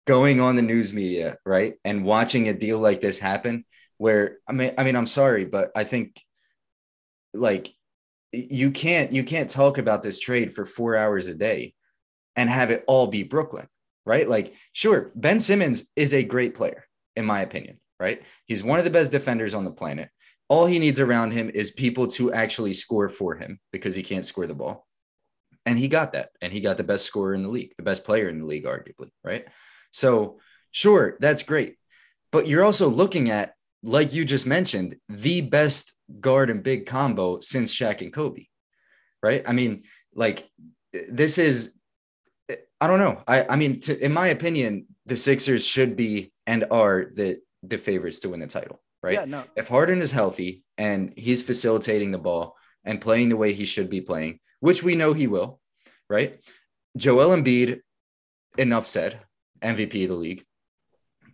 going 0.05 0.39
on 0.39 0.55
the 0.55 0.62
news 0.62 0.93
media, 0.93 1.38
right, 1.46 1.75
and 1.84 2.05
watching 2.05 2.48
a 2.48 2.53
deal 2.53 2.79
like 2.79 3.01
this 3.01 3.19
happen. 3.19 3.65
Where 3.98 4.38
I 4.48 4.53
mean, 4.53 4.74
I 4.77 4.84
mean, 4.84 4.96
I'm 4.96 5.07
sorry, 5.07 5.46
but 5.46 5.72
I 5.75 5.84
think 5.84 6.22
like 7.34 7.74
you 8.31 8.72
can't 8.72 9.12
you 9.12 9.24
can't 9.24 9.50
talk 9.50 9.77
about 9.77 10.03
this 10.03 10.19
trade 10.19 10.53
for 10.53 10.65
four 10.65 10.96
hours 10.96 11.27
a 11.27 11.36
day 11.36 11.74
and 12.36 12.50
have 12.50 12.72
it 12.72 12.84
all 12.88 13.07
be 13.07 13.24
Brooklyn 13.24 13.67
right? 14.07 14.27
Like, 14.27 14.53
sure, 14.72 15.12
Ben 15.15 15.39
Simmons 15.39 15.86
is 15.96 16.13
a 16.13 16.24
great 16.24 16.55
player, 16.55 16.86
in 17.17 17.25
my 17.25 17.41
opinion, 17.41 17.77
right? 18.00 18.24
He's 18.46 18.63
one 18.63 18.79
of 18.79 18.86
the 18.86 18.91
best 18.91 19.12
defenders 19.12 19.53
on 19.53 19.65
the 19.65 19.72
planet. 19.72 20.10
All 20.49 20.65
he 20.65 20.79
needs 20.79 20.99
around 20.99 21.31
him 21.31 21.49
is 21.53 21.71
people 21.71 22.07
to 22.09 22.31
actually 22.31 22.73
score 22.73 23.09
for 23.09 23.35
him 23.35 23.59
because 23.71 23.95
he 23.95 24.03
can't 24.03 24.25
score 24.25 24.47
the 24.47 24.55
ball. 24.55 24.87
And 25.65 25.77
he 25.77 25.87
got 25.89 26.13
that. 26.13 26.29
And 26.41 26.53
he 26.53 26.61
got 26.61 26.77
the 26.77 26.83
best 26.83 27.05
scorer 27.05 27.33
in 27.33 27.43
the 27.43 27.49
league, 27.49 27.73
the 27.77 27.83
best 27.83 28.05
player 28.05 28.29
in 28.29 28.39
the 28.39 28.45
league, 28.45 28.65
arguably, 28.65 29.09
right? 29.23 29.45
So, 29.91 30.39
sure, 30.71 31.17
that's 31.19 31.43
great. 31.43 31.75
But 32.31 32.47
you're 32.47 32.63
also 32.63 32.87
looking 32.87 33.29
at, 33.29 33.53
like 33.83 34.13
you 34.13 34.23
just 34.23 34.47
mentioned, 34.47 34.95
the 35.09 35.41
best 35.41 35.93
guard 36.21 36.49
and 36.49 36.63
big 36.63 36.85
combo 36.85 37.39
since 37.41 37.75
Shaq 37.75 38.01
and 38.01 38.13
Kobe, 38.13 38.45
right? 39.21 39.43
I 39.45 39.51
mean, 39.53 39.83
like, 40.13 40.49
this 41.09 41.37
is 41.37 41.73
I 42.79 42.87
don't 42.87 42.99
know. 42.99 43.21
I 43.27 43.45
I 43.49 43.55
mean, 43.55 43.79
to, 43.81 43.97
in 43.97 44.13
my 44.13 44.27
opinion, 44.27 44.85
the 45.05 45.15
Sixers 45.15 45.65
should 45.65 45.95
be 45.95 46.31
and 46.45 46.65
are 46.71 47.11
the 47.13 47.39
the 47.63 47.77
favorites 47.77 48.19
to 48.19 48.29
win 48.29 48.39
the 48.39 48.47
title, 48.47 48.81
right? 49.07 49.13
Yeah, 49.13 49.25
no. 49.25 49.43
If 49.55 49.69
Harden 49.69 49.99
is 49.99 50.11
healthy 50.11 50.63
and 50.77 51.13
he's 51.15 51.41
facilitating 51.41 52.11
the 52.11 52.17
ball 52.17 52.57
and 52.83 52.99
playing 52.99 53.29
the 53.29 53.37
way 53.37 53.53
he 53.53 53.63
should 53.63 53.89
be 53.89 54.01
playing, 54.01 54.39
which 54.59 54.83
we 54.83 54.95
know 54.95 55.13
he 55.13 55.27
will, 55.27 55.61
right? 56.09 56.43
Joel 56.97 57.35
Embiid, 57.35 57.79
enough 58.57 58.87
said, 58.87 59.21
MVP 59.61 60.03
of 60.03 60.09
the 60.09 60.15
league. 60.15 60.43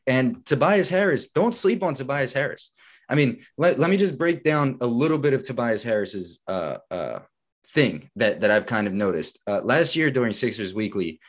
And 0.06 0.46
Tobias 0.46 0.90
Harris, 0.90 1.30
don't 1.30 1.56
sleep 1.56 1.82
on 1.82 1.96
Tobias 1.96 2.34
Harris. 2.34 2.72
I 3.10 3.16
mean, 3.16 3.42
let, 3.58 3.80
let 3.80 3.90
me 3.90 3.98
just 3.98 4.18
break 4.18 4.44
down 4.44 4.78
a 4.82 4.86
little 4.86 5.18
bit 5.18 5.34
of 5.34 5.44
Tobias 5.44 5.84
Harris's 5.84 6.42
uh, 6.48 6.78
uh, 6.92 7.20
thing 7.70 8.10
that, 8.18 8.42
that 8.42 8.52
I've 8.52 8.68
kind 8.68 8.86
of 8.86 8.94
noticed. 8.94 9.40
Uh, 9.48 9.62
last 9.62 9.96
year 9.96 10.12
during 10.12 10.34
Sixers 10.34 10.74
Weekly, 10.76 11.20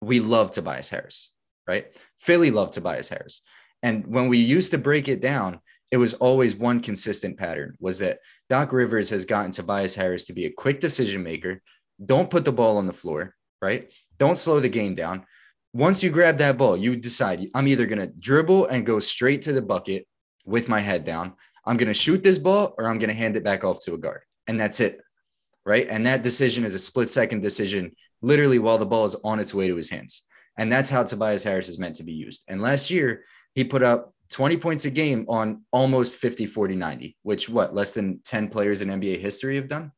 we 0.00 0.18
loved 0.18 0.54
Tobias 0.54 0.88
Harris, 0.88 1.32
right? 1.68 1.86
Philly 2.18 2.50
loved 2.50 2.72
Tobias 2.72 3.08
Harris. 3.08 3.42
And 3.84 4.06
when 4.06 4.28
we 4.28 4.38
used 4.38 4.70
to 4.70 4.78
break 4.78 5.08
it 5.08 5.20
down, 5.20 5.60
it 5.94 5.98
was 5.98 6.14
always 6.14 6.56
one 6.56 6.80
consistent 6.80 7.38
pattern 7.38 7.76
was 7.78 8.00
that 8.00 8.18
Doc 8.50 8.72
Rivers 8.72 9.10
has 9.10 9.24
gotten 9.24 9.52
Tobias 9.52 9.94
Harris 9.94 10.24
to 10.24 10.32
be 10.32 10.44
a 10.44 10.50
quick 10.50 10.80
decision 10.80 11.22
maker. 11.22 11.62
Don't 12.04 12.28
put 12.28 12.44
the 12.44 12.50
ball 12.50 12.78
on 12.78 12.88
the 12.88 12.92
floor, 12.92 13.36
right? 13.62 13.94
Don't 14.18 14.36
slow 14.36 14.58
the 14.58 14.68
game 14.68 14.96
down. 14.96 15.24
Once 15.72 16.02
you 16.02 16.10
grab 16.10 16.38
that 16.38 16.58
ball, 16.58 16.76
you 16.76 16.96
decide 16.96 17.46
I'm 17.54 17.68
either 17.68 17.86
going 17.86 18.00
to 18.00 18.08
dribble 18.08 18.66
and 18.66 18.84
go 18.84 18.98
straight 18.98 19.42
to 19.42 19.52
the 19.52 19.62
bucket 19.62 20.08
with 20.44 20.68
my 20.68 20.80
head 20.80 21.04
down. 21.04 21.34
I'm 21.64 21.76
going 21.76 21.86
to 21.86 21.94
shoot 21.94 22.24
this 22.24 22.38
ball 22.38 22.74
or 22.76 22.88
I'm 22.88 22.98
going 22.98 23.10
to 23.10 23.14
hand 23.14 23.36
it 23.36 23.44
back 23.44 23.62
off 23.62 23.78
to 23.84 23.94
a 23.94 23.98
guard. 23.98 24.22
And 24.48 24.58
that's 24.58 24.80
it. 24.80 25.00
Right. 25.64 25.86
And 25.88 26.04
that 26.08 26.24
decision 26.24 26.64
is 26.64 26.74
a 26.74 26.80
split 26.80 27.08
second 27.08 27.40
decision, 27.40 27.92
literally 28.20 28.58
while 28.58 28.78
the 28.78 28.84
ball 28.84 29.04
is 29.04 29.14
on 29.22 29.38
its 29.38 29.54
way 29.54 29.68
to 29.68 29.76
his 29.76 29.90
hands. 29.90 30.24
And 30.58 30.72
that's 30.72 30.90
how 30.90 31.04
Tobias 31.04 31.44
Harris 31.44 31.68
is 31.68 31.78
meant 31.78 31.94
to 31.96 32.02
be 32.02 32.14
used. 32.14 32.46
And 32.48 32.60
last 32.60 32.90
year, 32.90 33.22
he 33.54 33.62
put 33.62 33.84
up 33.84 34.13
20 34.34 34.56
points 34.56 34.84
a 34.84 34.90
game 34.90 35.24
on 35.28 35.62
almost 35.70 36.16
50, 36.16 36.46
40, 36.46 36.74
90, 36.74 37.16
which 37.22 37.48
what 37.48 37.72
less 37.72 37.92
than 37.92 38.20
10 38.24 38.48
players 38.48 38.82
in 38.82 38.88
NBA 38.88 39.20
history 39.20 39.54
have 39.54 39.68
done? 39.68 39.92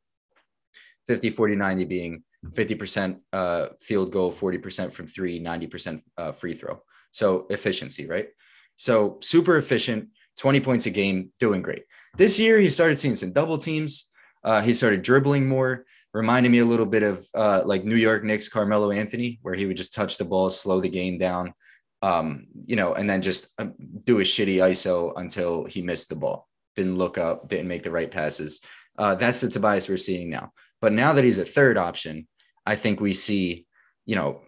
50, 1.07 1.31
40, 1.31 1.57
90 1.57 1.85
being 1.87 2.23
50% 2.51 3.19
uh, 3.33 3.69
field 3.81 4.13
goal, 4.13 4.31
40% 4.31 4.93
from 4.93 5.07
three, 5.07 5.41
90% 5.41 6.03
uh, 6.19 6.33
free 6.33 6.53
throw. 6.53 6.83
So 7.13 7.47
efficiency, 7.49 8.07
right? 8.07 8.29
So 8.77 9.17
super 9.23 9.57
efficient, 9.57 10.11
20 10.39 10.61
points 10.61 10.85
a 10.85 10.91
game, 10.91 11.33
doing 11.41 11.63
great. 11.63 11.85
This 12.19 12.39
year, 12.39 12.59
he 12.59 12.69
started 12.69 12.99
seeing 12.99 13.15
some 13.15 13.33
double 13.33 13.57
teams. 13.57 14.11
Uh, 14.45 14.61
he 14.61 14.75
started 14.75 15.01
dribbling 15.01 15.49
more, 15.49 15.87
reminding 16.13 16.53
me 16.53 16.59
a 16.59 16.67
little 16.67 16.85
bit 16.85 17.03
of 17.03 17.27
uh, 17.35 17.63
like 17.65 17.85
New 17.85 17.97
York 17.97 18.23
Knicks 18.23 18.51
Carmelo 18.51 18.91
Anthony, 18.91 19.39
where 19.41 19.55
he 19.55 19.65
would 19.65 19.79
just 19.79 19.95
touch 19.95 20.19
the 20.19 20.27
ball, 20.27 20.51
slow 20.51 20.79
the 20.83 20.91
game 20.91 21.17
down, 21.17 21.55
um, 22.03 22.47
you 22.65 22.77
know, 22.77 22.95
and 22.95 23.09
then 23.09 23.23
just 23.23 23.53
um, 23.59 23.75
do 24.05 24.19
a 24.19 24.23
shitty 24.23 24.57
ISO 24.57 25.13
until 25.17 25.65
he 25.65 25.83
missed 25.83 26.09
the 26.09 26.17
ball, 26.17 26.49
didn't 26.75 26.97
look 26.97 27.19
up, 27.19 27.49
didn't 27.49 27.69
make 27.69 27.83
the 27.83 27.91
right 27.91 28.11
passes. 28.11 28.61
Uh, 28.99 29.15
that's 29.15 29.41
the 29.41 29.49
Tobias 29.49 29.89
we're 29.89 29.97
seeing 29.97 30.31
now. 30.31 30.53
But 30.81 30.93
now 30.93 31.13
that 31.15 31.25
he's 31.25 31.39
a 31.39 31.45
third 31.45 31.79
option, 31.79 32.27
I 32.65 32.77
think 32.77 33.01
we 33.01 33.13
see, 33.13 33.67
you 34.05 34.17
know, 34.17 34.41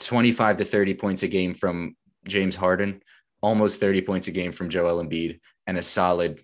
25 0.00 0.56
to 0.58 0.64
30 0.64 0.94
points 0.94 1.22
a 1.22 1.28
game 1.28 1.54
from 1.54 1.96
James 2.26 2.56
Harden, 2.56 3.00
almost 3.40 3.80
30 3.80 4.02
points 4.02 4.28
a 4.28 4.32
game 4.32 4.52
from 4.52 4.68
Joel 4.68 5.02
Embiid, 5.02 5.40
and 5.66 5.78
a 5.78 5.82
solid, 5.82 6.40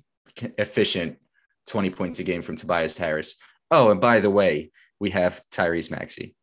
efficient 0.59 1.19
20 1.67 1.91
points 1.91 2.19
a 2.21 2.25
game 2.25 2.43
from 2.43 2.57
Tobias 2.57 2.97
Harris. 2.97 3.37
Oh, 3.71 3.91
and 3.91 4.01
by 4.01 4.21
the 4.21 4.31
way, 4.31 4.71
we 5.01 5.11
have 5.11 5.43
Tyrese 5.51 5.91
Maxey. 5.91 6.37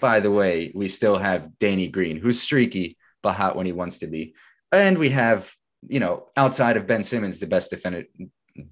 By 0.00 0.20
the 0.20 0.30
way, 0.30 0.72
we 0.74 0.88
still 0.88 1.18
have 1.18 1.58
Danny 1.58 1.88
Green, 1.88 2.16
who's 2.16 2.40
streaky 2.40 2.96
but 3.22 3.32
hot 3.32 3.56
when 3.56 3.66
he 3.66 3.72
wants 3.72 3.98
to 3.98 4.06
be. 4.06 4.34
And 4.72 4.98
we 4.98 5.10
have, 5.10 5.54
you 5.88 6.00
know, 6.00 6.26
outside 6.36 6.76
of 6.76 6.86
Ben 6.86 7.02
Simmons, 7.02 7.38
the 7.38 7.46
best 7.46 7.70
defender, 7.70 8.04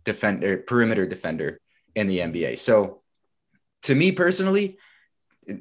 defender, 0.05 0.59
perimeter 0.59 1.07
defender 1.07 1.61
in 1.95 2.07
the 2.07 2.19
NBA. 2.19 2.59
So 2.59 3.02
to 3.83 3.95
me 3.95 4.12
personally, 4.12 4.78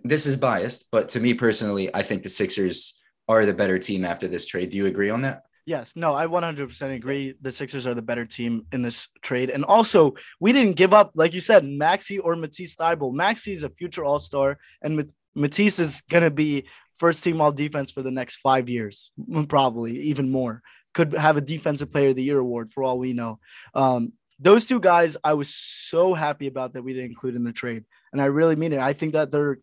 this 0.04 0.26
is 0.26 0.38
biased, 0.38 0.90
but 0.92 1.10
to 1.10 1.20
me 1.20 1.34
personally, 1.34 1.94
I 1.94 2.04
think 2.04 2.24
the 2.24 2.30
Sixers 2.30 3.00
are 3.28 3.46
the 3.46 3.54
better 3.54 3.80
team 3.80 4.06
after 4.06 4.28
this 4.28 4.46
trade. 4.46 4.70
Do 4.70 4.78
you 4.78 4.86
agree 4.86 5.10
on 5.10 5.22
that? 5.22 5.44
Yes, 5.66 5.94
no, 5.98 6.16
I 6.16 6.28
100% 6.28 6.96
agree. 6.96 7.36
The 7.42 7.52
Sixers 7.52 7.86
are 7.86 7.94
the 7.94 8.02
better 8.02 8.26
team 8.26 8.66
in 8.72 8.82
this 8.82 9.10
trade. 9.22 9.50
And 9.50 9.66
also, 9.66 10.14
we 10.40 10.54
didn't 10.54 10.78
give 10.78 10.94
up, 10.94 11.12
like 11.14 11.34
you 11.34 11.42
said, 11.42 11.66
Maxey 11.66 12.20
or 12.20 12.38
Matisse 12.38 12.78
Thybulle. 12.78 13.14
Maxey 13.14 13.52
is 13.52 13.64
a 13.64 13.70
future 13.70 14.06
all 14.06 14.20
star, 14.20 14.60
and 14.82 15.12
Matisse 15.36 15.80
is 15.80 16.02
going 16.10 16.24
to 16.24 16.32
be 16.32 16.68
first 16.98 17.24
team 17.24 17.42
all 17.42 17.52
defense 17.52 17.92
for 17.92 18.02
the 18.02 18.12
next 18.12 18.38
five 18.38 18.70
years, 18.70 19.12
probably 19.48 20.00
even 20.02 20.30
more. 20.30 20.62
Could 20.94 21.14
have 21.14 21.38
a 21.38 21.42
defensive 21.42 21.92
player 21.92 22.10
of 22.10 22.16
the 22.16 22.24
year 22.24 22.40
award 22.40 22.74
for 22.74 22.84
all 22.84 22.98
we 22.98 23.14
know. 23.14 23.40
Um, 23.74 24.14
those 24.40 24.66
two 24.66 24.80
guys, 24.80 25.18
I 25.24 25.34
was 25.34 25.54
so 25.54 26.14
happy 26.14 26.48
about 26.48 26.74
that 26.74 26.84
we 26.84 26.94
didn't 26.94 27.12
include 27.12 27.36
in 27.36 27.44
the 27.44 27.52
trade. 27.52 27.86
And 28.12 28.22
I 28.22 28.26
really 28.26 28.56
mean 28.56 28.74
it. 28.74 28.80
I 28.80 28.94
think 28.94 29.14
that 29.14 29.32
they're 29.32 29.60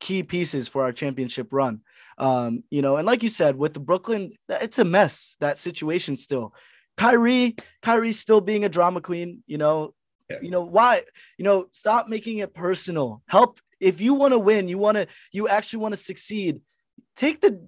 key 0.00 0.22
pieces 0.22 0.68
for 0.68 0.82
our 0.82 0.92
championship 0.92 1.48
run. 1.50 1.80
Um, 2.18 2.64
you 2.70 2.82
know, 2.82 2.96
and 2.96 3.06
like 3.06 3.22
you 3.22 3.28
said, 3.28 3.56
with 3.56 3.74
the 3.74 3.80
Brooklyn, 3.80 4.32
it's 4.48 4.78
a 4.78 4.84
mess, 4.84 5.36
that 5.40 5.58
situation 5.58 6.16
still. 6.16 6.54
Kyrie, 6.96 7.56
Kyrie's 7.82 8.18
still 8.18 8.40
being 8.40 8.64
a 8.64 8.68
drama 8.68 9.00
queen, 9.00 9.42
you 9.46 9.58
know. 9.58 9.94
Yeah. 10.28 10.38
You 10.42 10.50
know, 10.50 10.62
why, 10.62 11.02
you 11.38 11.44
know, 11.44 11.68
stop 11.70 12.08
making 12.08 12.38
it 12.38 12.52
personal. 12.52 13.22
Help 13.28 13.60
if 13.80 14.00
you 14.00 14.14
want 14.14 14.32
to 14.32 14.38
win, 14.38 14.68
you 14.68 14.76
want 14.76 14.96
to, 14.96 15.06
you 15.32 15.48
actually 15.48 15.78
want 15.78 15.92
to 15.92 15.96
succeed. 15.96 16.60
Take 17.18 17.40
the 17.40 17.60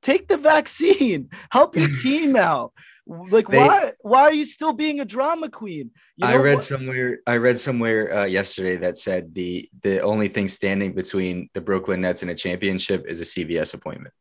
take 0.00 0.26
the 0.26 0.38
vaccine. 0.38 1.28
Help 1.50 1.76
your 1.76 1.94
team 2.02 2.34
out. 2.34 2.72
Like 3.06 3.46
they, 3.46 3.58
why 3.58 3.92
why 4.00 4.22
are 4.22 4.32
you 4.32 4.46
still 4.46 4.72
being 4.72 5.00
a 5.00 5.04
drama 5.04 5.50
queen? 5.50 5.90
You 6.16 6.26
know, 6.26 6.32
I 6.32 6.36
read 6.36 6.62
somewhere 6.62 7.18
I 7.26 7.36
read 7.36 7.58
somewhere 7.58 8.12
uh, 8.12 8.24
yesterday 8.24 8.76
that 8.78 8.96
said 8.96 9.34
the 9.34 9.68
the 9.82 10.00
only 10.00 10.28
thing 10.28 10.48
standing 10.48 10.94
between 10.94 11.50
the 11.52 11.60
Brooklyn 11.60 12.00
Nets 12.00 12.22
and 12.22 12.30
a 12.30 12.34
championship 12.34 13.04
is 13.06 13.20
a 13.20 13.24
CVS 13.24 13.74
appointment. 13.74 14.14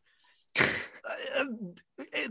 Uh, 0.60 1.46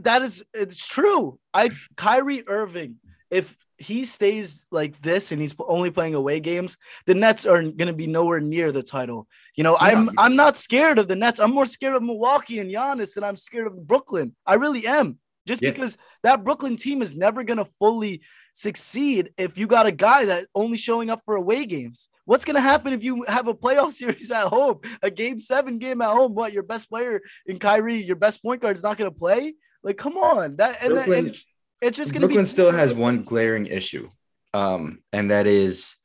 that 0.00 0.20
is 0.20 0.44
it's 0.52 0.86
true. 0.86 1.40
I 1.54 1.70
Kyrie 1.96 2.46
Irving, 2.46 2.96
if 3.30 3.56
he 3.78 4.04
stays 4.04 4.64
like 4.70 5.00
this 5.02 5.32
and 5.32 5.40
he's 5.40 5.54
only 5.66 5.90
playing 5.90 6.14
away 6.14 6.40
games, 6.40 6.76
the 7.06 7.14
Nets 7.14 7.46
are 7.46 7.62
going 7.62 7.88
to 7.88 7.92
be 7.92 8.06
nowhere 8.06 8.40
near 8.40 8.72
the 8.72 8.82
title. 8.82 9.26
You 9.56 9.64
know, 9.64 9.72
yeah. 9.72 9.88
I'm 9.88 10.10
I'm 10.18 10.36
not 10.36 10.56
scared 10.56 10.98
of 10.98 11.08
the 11.08 11.16
Nets. 11.16 11.40
I'm 11.40 11.52
more 11.52 11.66
scared 11.66 11.94
of 11.94 12.02
Milwaukee 12.02 12.58
and 12.58 12.70
Giannis 12.70 13.14
than 13.14 13.24
I'm 13.24 13.36
scared 13.36 13.66
of 13.66 13.86
Brooklyn. 13.86 14.34
I 14.46 14.54
really 14.54 14.86
am 14.86 15.18
just 15.46 15.62
yeah. 15.62 15.70
because 15.70 15.98
that 16.22 16.44
Brooklyn 16.44 16.76
team 16.76 17.02
is 17.02 17.16
never 17.16 17.44
going 17.44 17.58
to 17.58 17.70
fully 17.78 18.22
succeed 18.54 19.30
if 19.36 19.58
you 19.58 19.66
got 19.66 19.86
a 19.86 19.92
guy 19.92 20.26
that 20.26 20.46
only 20.54 20.76
showing 20.76 21.10
up 21.10 21.22
for 21.24 21.34
away 21.34 21.66
games. 21.66 22.08
What's 22.24 22.44
going 22.44 22.56
to 22.56 22.62
happen 22.62 22.92
if 22.92 23.04
you 23.04 23.24
have 23.24 23.48
a 23.48 23.54
playoff 23.54 23.92
series 23.92 24.30
at 24.30 24.46
home, 24.46 24.80
a 25.02 25.10
game 25.10 25.38
seven 25.38 25.78
game 25.78 26.00
at 26.00 26.10
home? 26.10 26.34
What 26.34 26.52
your 26.52 26.62
best 26.62 26.88
player 26.88 27.20
in 27.46 27.58
Kyrie, 27.58 27.96
your 27.96 28.16
best 28.16 28.42
point 28.42 28.62
guard 28.62 28.76
is 28.76 28.82
not 28.82 28.96
going 28.96 29.10
to 29.10 29.16
play? 29.16 29.54
Like, 29.82 29.98
come 29.98 30.16
on, 30.16 30.56
that 30.56 30.82
and, 30.82 30.94
Brooklyn, 30.94 31.26
and 31.26 31.36
it's 31.84 31.96
just 31.96 32.12
going 32.12 32.22
to 32.22 32.28
be. 32.28 32.34
Brooklyn 32.34 32.46
still 32.46 32.72
has 32.72 32.94
one 32.94 33.24
glaring 33.24 33.66
issue, 33.66 34.08
um, 34.52 35.00
and 35.12 35.30
that 35.30 35.46
is 35.46 35.96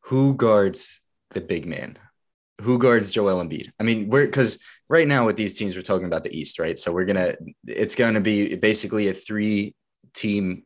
who 0.00 0.34
guards 0.34 1.00
the 1.30 1.40
big 1.40 1.66
man 1.66 1.98
who 2.60 2.78
guards 2.78 3.10
Joel 3.10 3.42
Embiid? 3.44 3.70
I 3.78 3.82
mean, 3.82 4.08
we're 4.08 4.26
because 4.26 4.58
right 4.88 5.06
now 5.06 5.26
with 5.26 5.36
these 5.36 5.58
teams, 5.58 5.76
we're 5.76 5.82
talking 5.82 6.06
about 6.06 6.24
the 6.24 6.36
East, 6.36 6.58
right? 6.58 6.78
So 6.78 6.92
we're 6.92 7.04
gonna, 7.04 7.34
it's 7.66 7.94
gonna 7.94 8.20
be 8.20 8.56
basically 8.56 9.08
a 9.08 9.14
three 9.14 9.74
team 10.14 10.62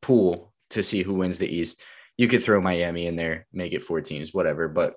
pool 0.00 0.52
to 0.70 0.82
see 0.82 1.02
who 1.02 1.14
wins 1.14 1.38
the 1.38 1.54
East. 1.54 1.82
You 2.16 2.28
could 2.28 2.42
throw 2.42 2.60
Miami 2.60 3.06
in 3.06 3.16
there, 3.16 3.46
make 3.52 3.72
it 3.72 3.82
four 3.82 4.00
teams, 4.00 4.32
whatever. 4.32 4.68
But 4.68 4.94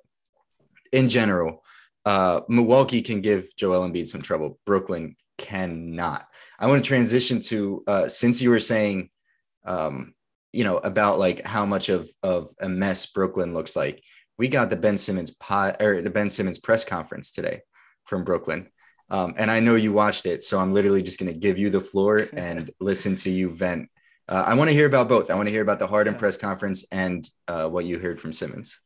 in 0.93 1.09
general, 1.09 1.63
uh, 2.05 2.41
Milwaukee 2.47 3.01
can 3.01 3.21
give 3.21 3.53
Joel 3.57 3.87
Embiid 3.87 4.07
some 4.07 4.21
trouble. 4.21 4.59
Brooklyn 4.65 5.15
cannot. 5.37 6.27
I 6.59 6.67
want 6.67 6.83
to 6.83 6.87
transition 6.87 7.41
to 7.41 7.83
uh, 7.87 8.07
since 8.07 8.41
you 8.41 8.51
were 8.51 8.59
saying, 8.59 9.09
um, 9.67 10.13
you 10.53 10.63
know, 10.63 10.77
about 10.77 11.19
like 11.19 11.45
how 11.45 11.65
much 11.65 11.89
of 11.89 12.09
of 12.23 12.49
a 12.59 12.69
mess 12.69 13.05
Brooklyn 13.05 13.53
looks 13.53 13.75
like 13.75 14.01
we 14.37 14.47
got 14.47 14.69
the 14.69 14.75
Ben 14.75 14.97
Simmons 14.97 15.31
pot 15.31 15.81
or 15.81 16.01
the 16.01 16.09
Ben 16.09 16.29
Simmons 16.29 16.59
press 16.59 16.85
conference 16.85 17.31
today 17.31 17.61
from 18.05 18.23
Brooklyn. 18.23 18.69
Um, 19.09 19.33
and 19.37 19.49
I 19.49 19.59
know 19.59 19.75
you 19.75 19.93
watched 19.93 20.25
it, 20.25 20.43
so 20.43 20.59
I'm 20.59 20.73
literally 20.73 21.01
just 21.01 21.19
going 21.19 21.31
to 21.31 21.39
give 21.39 21.57
you 21.57 21.69
the 21.69 21.79
floor 21.79 22.27
and 22.33 22.69
listen 22.79 23.15
to 23.17 23.29
you 23.29 23.53
vent. 23.53 23.89
Uh, 24.29 24.43
I 24.45 24.55
want 24.55 24.69
to 24.69 24.73
hear 24.73 24.85
about 24.85 25.07
both. 25.07 25.31
I 25.31 25.35
want 25.35 25.47
to 25.47 25.53
hear 25.53 25.61
about 25.61 25.79
the 25.79 25.87
Harden 25.87 26.13
yeah. 26.13 26.19
press 26.19 26.37
conference 26.37 26.85
and 26.91 27.27
uh, 27.47 27.69
what 27.69 27.85
you 27.85 27.97
heard 27.97 28.19
from 28.19 28.33
Simmons. 28.33 28.77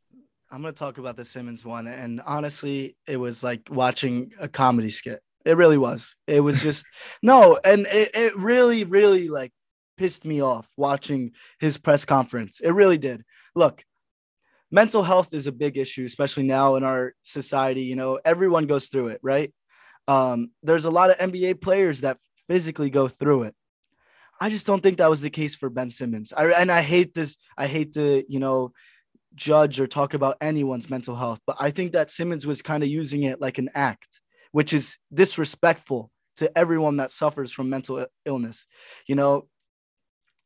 I'm 0.50 0.62
going 0.62 0.72
to 0.72 0.78
talk 0.78 0.98
about 0.98 1.16
the 1.16 1.24
Simmons 1.24 1.64
one, 1.64 1.86
and 1.86 2.20
honestly, 2.26 2.96
it 3.08 3.16
was 3.16 3.42
like 3.42 3.62
watching 3.70 4.32
a 4.38 4.48
comedy 4.48 4.90
skit. 4.90 5.20
It 5.44 5.56
really 5.56 5.78
was. 5.78 6.14
It 6.28 6.40
was 6.40 6.62
just 6.62 6.86
no, 7.22 7.58
and 7.64 7.86
it, 7.88 8.10
it 8.14 8.36
really, 8.36 8.84
really 8.84 9.28
like 9.28 9.50
pissed 9.96 10.24
me 10.24 10.42
off 10.42 10.68
watching 10.76 11.32
his 11.60 11.78
press 11.78 12.04
conference. 12.04 12.60
It 12.60 12.70
really 12.70 12.98
did. 12.98 13.24
Look, 13.54 13.84
mental 14.70 15.02
health 15.02 15.34
is 15.34 15.46
a 15.46 15.52
big 15.52 15.76
issue, 15.76 16.04
especially 16.04 16.44
now 16.44 16.76
in 16.76 16.84
our 16.84 17.14
society. 17.22 17.82
You 17.82 17.96
know, 17.96 18.18
everyone 18.24 18.66
goes 18.66 18.88
through 18.88 19.08
it, 19.08 19.20
right? 19.22 19.52
Um, 20.08 20.50
there's 20.62 20.84
a 20.84 20.90
lot 20.90 21.10
of 21.10 21.18
NBA 21.18 21.60
players 21.60 22.00
that 22.00 22.18
physically 22.48 22.90
go 22.90 23.08
through 23.08 23.44
it. 23.44 23.54
I 24.40 24.50
just 24.50 24.66
don't 24.66 24.82
think 24.82 24.98
that 24.98 25.10
was 25.10 25.20
the 25.20 25.30
case 25.30 25.54
for 25.54 25.70
Ben 25.70 25.90
Simmons. 25.90 26.32
I, 26.36 26.46
and 26.46 26.72
I 26.72 26.82
hate 26.82 27.14
this. 27.14 27.38
I 27.56 27.68
hate 27.68 27.92
to, 27.92 28.24
you 28.28 28.40
know, 28.40 28.72
judge 29.34 29.80
or 29.80 29.86
talk 29.86 30.14
about 30.14 30.36
anyone's 30.40 30.90
mental 30.90 31.16
health, 31.16 31.40
but 31.46 31.56
I 31.60 31.70
think 31.70 31.92
that 31.92 32.10
Simmons 32.10 32.46
was 32.46 32.62
kind 32.62 32.82
of 32.82 32.88
using 32.88 33.22
it 33.22 33.40
like 33.40 33.58
an 33.58 33.70
act, 33.74 34.20
which 34.50 34.72
is 34.72 34.98
disrespectful 35.12 36.10
to 36.36 36.58
everyone 36.58 36.96
that 36.96 37.10
suffers 37.10 37.52
from 37.52 37.70
mental 37.70 38.06
illness. 38.24 38.66
You 39.06 39.14
know, 39.14 39.48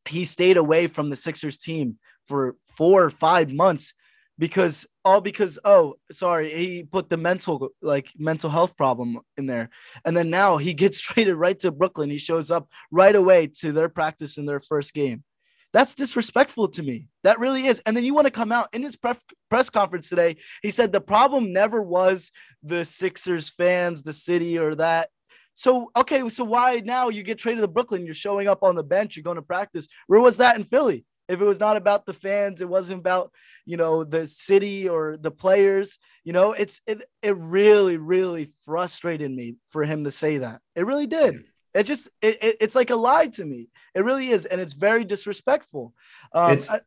he 0.09 0.25
stayed 0.25 0.57
away 0.57 0.87
from 0.87 1.11
the 1.11 1.17
Sixers 1.17 1.59
team 1.59 1.99
for 2.27 2.57
four 2.69 3.05
or 3.05 3.11
five 3.11 3.53
months 3.53 3.95
because 4.39 4.87
all 5.05 5.21
because 5.21 5.59
oh 5.65 5.95
sorry 6.11 6.51
he 6.51 6.83
put 6.83 7.09
the 7.09 7.17
mental 7.17 7.71
like 7.81 8.11
mental 8.19 8.51
health 8.51 8.77
problem 8.77 9.19
in 9.37 9.47
there. 9.47 9.71
And 10.05 10.17
then 10.17 10.31
now 10.31 10.59
he 10.59 10.75
gets 10.83 11.01
traded 11.01 11.37
right 11.37 11.59
to 11.61 11.73
brooklyn. 11.73 12.11
He 12.11 12.19
shows 12.19 12.51
up 12.51 12.69
right 12.91 13.15
away 13.15 13.49
to 13.61 13.73
their 13.73 13.89
practice 13.89 14.39
in 14.39 14.47
their 14.47 14.61
first 14.61 14.95
game. 14.95 15.25
That's 15.73 15.95
disrespectful 15.95 16.69
to 16.69 16.83
me. 16.83 17.09
That 17.23 17.39
really 17.39 17.67
is. 17.67 17.83
And 17.85 17.97
then 17.97 18.05
you 18.05 18.15
want 18.15 18.27
to 18.27 18.31
come 18.31 18.51
out 18.51 18.69
in 18.73 18.83
his 18.83 18.97
pref- 18.97 19.23
press 19.51 19.69
conference 19.69 20.09
today. 20.09 20.37
He 20.63 20.71
said 20.71 20.91
the 20.91 21.01
problem 21.01 21.53
never 21.53 21.83
was 21.83 22.31
the 22.63 22.85
sixers 22.85 23.51
fans 23.51 24.03
the 24.03 24.13
city 24.13 24.59
or 24.59 24.75
that 24.77 25.09
so 25.57 25.91
okay 25.97 26.29
so 26.29 26.45
why 26.45 26.83
now 26.85 27.09
you 27.09 27.23
get 27.23 27.39
traded 27.39 27.63
to 27.63 27.69
brooklyn? 27.69 28.05
You're 28.05 28.15
showing 28.15 28.47
up 28.47 28.63
on 28.63 28.77
the 28.77 28.85
bench 28.85 29.17
you're 29.17 29.25
going 29.25 29.37
to 29.37 29.43
practice. 29.43 29.89
Where 30.07 30.21
was 30.21 30.37
that 30.37 30.57
in 30.57 30.63
philly? 30.63 31.05
If 31.29 31.41
it 31.41 31.45
was 31.45 31.59
not 31.59 31.77
about 31.77 32.07
the 32.07 32.13
fans 32.13 32.61
it 32.61 32.69
wasn't 32.69 33.01
about 33.01 33.33
you 33.65 33.77
know 33.77 34.05
the 34.05 34.27
city 34.27 34.89
or 34.89 35.17
the 35.17 35.31
players 35.31 35.99
you 36.25 36.33
know 36.33 36.53
it's 36.53 36.81
it, 36.87 37.03
it 37.23 37.37
really 37.37 37.97
really 37.97 38.53
frustrated 38.65 39.31
me 39.31 39.57
for 39.71 39.85
him 39.85 40.05
to 40.05 40.11
say 40.11 40.39
that. 40.39 40.61
It 40.75 40.87
really 40.87 41.07
did. 41.07 41.45
It 41.75 41.85
just 41.85 42.09
it, 42.21 42.37
it 42.43 42.57
it's 42.61 42.77
like 42.77 42.91
a 42.91 42.97
lie 42.97 43.29
to 43.29 43.45
me. 43.45 43.69
It 43.95 44.01
really 44.01 44.29
is 44.29 44.45
and 44.45 44.61
it's 44.61 44.75
very 44.75 45.05
disrespectful. 45.05 45.95
Um, 46.33 46.53
it's 46.53 46.71
I, 46.71 46.81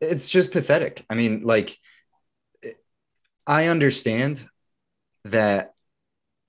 it's 0.00 0.28
just 0.28 0.52
pathetic. 0.52 1.04
I 1.08 1.14
mean 1.14 1.42
like 1.42 1.76
i 3.46 3.66
understand 3.66 4.46
that 5.24 5.73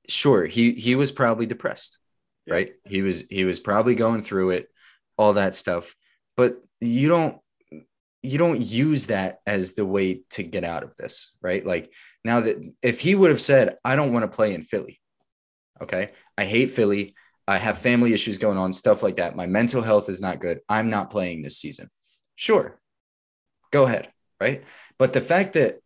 sure 0.09 0.45
he 0.45 0.73
he 0.73 0.95
was 0.95 1.11
probably 1.11 1.45
depressed 1.45 1.99
yeah. 2.45 2.55
right 2.55 2.71
he 2.85 3.01
was 3.01 3.21
he 3.29 3.43
was 3.43 3.59
probably 3.59 3.95
going 3.95 4.21
through 4.21 4.51
it 4.51 4.67
all 5.17 5.33
that 5.33 5.55
stuff 5.55 5.95
but 6.35 6.57
you 6.81 7.07
don't 7.07 7.39
you 8.25 8.37
don't 8.37 8.61
use 8.61 9.07
that 9.07 9.39
as 9.45 9.73
the 9.73 9.85
way 9.85 10.21
to 10.31 10.43
get 10.43 10.63
out 10.63 10.83
of 10.83 10.95
this, 10.97 11.31
right? 11.41 11.65
Like 11.65 11.91
now 12.23 12.41
that 12.41 12.73
if 12.81 12.99
he 12.99 13.15
would 13.15 13.29
have 13.29 13.41
said, 13.41 13.77
I 13.85 13.95
don't 13.95 14.13
want 14.13 14.23
to 14.23 14.35
play 14.35 14.53
in 14.53 14.63
Philly, 14.63 14.99
okay, 15.81 16.11
I 16.37 16.45
hate 16.45 16.71
Philly, 16.71 17.13
I 17.47 17.57
have 17.57 17.77
family 17.77 18.13
issues 18.13 18.37
going 18.37 18.57
on, 18.57 18.73
stuff 18.73 19.03
like 19.03 19.17
that. 19.17 19.35
My 19.35 19.45
mental 19.45 19.81
health 19.81 20.09
is 20.09 20.21
not 20.21 20.39
good. 20.39 20.59
I'm 20.67 20.89
not 20.89 21.11
playing 21.11 21.41
this 21.41 21.57
season. 21.57 21.89
Sure, 22.35 22.79
go 23.71 23.83
ahead, 23.83 24.09
right? 24.41 24.63
But 24.97 25.13
the 25.13 25.21
fact 25.21 25.53
that 25.53 25.77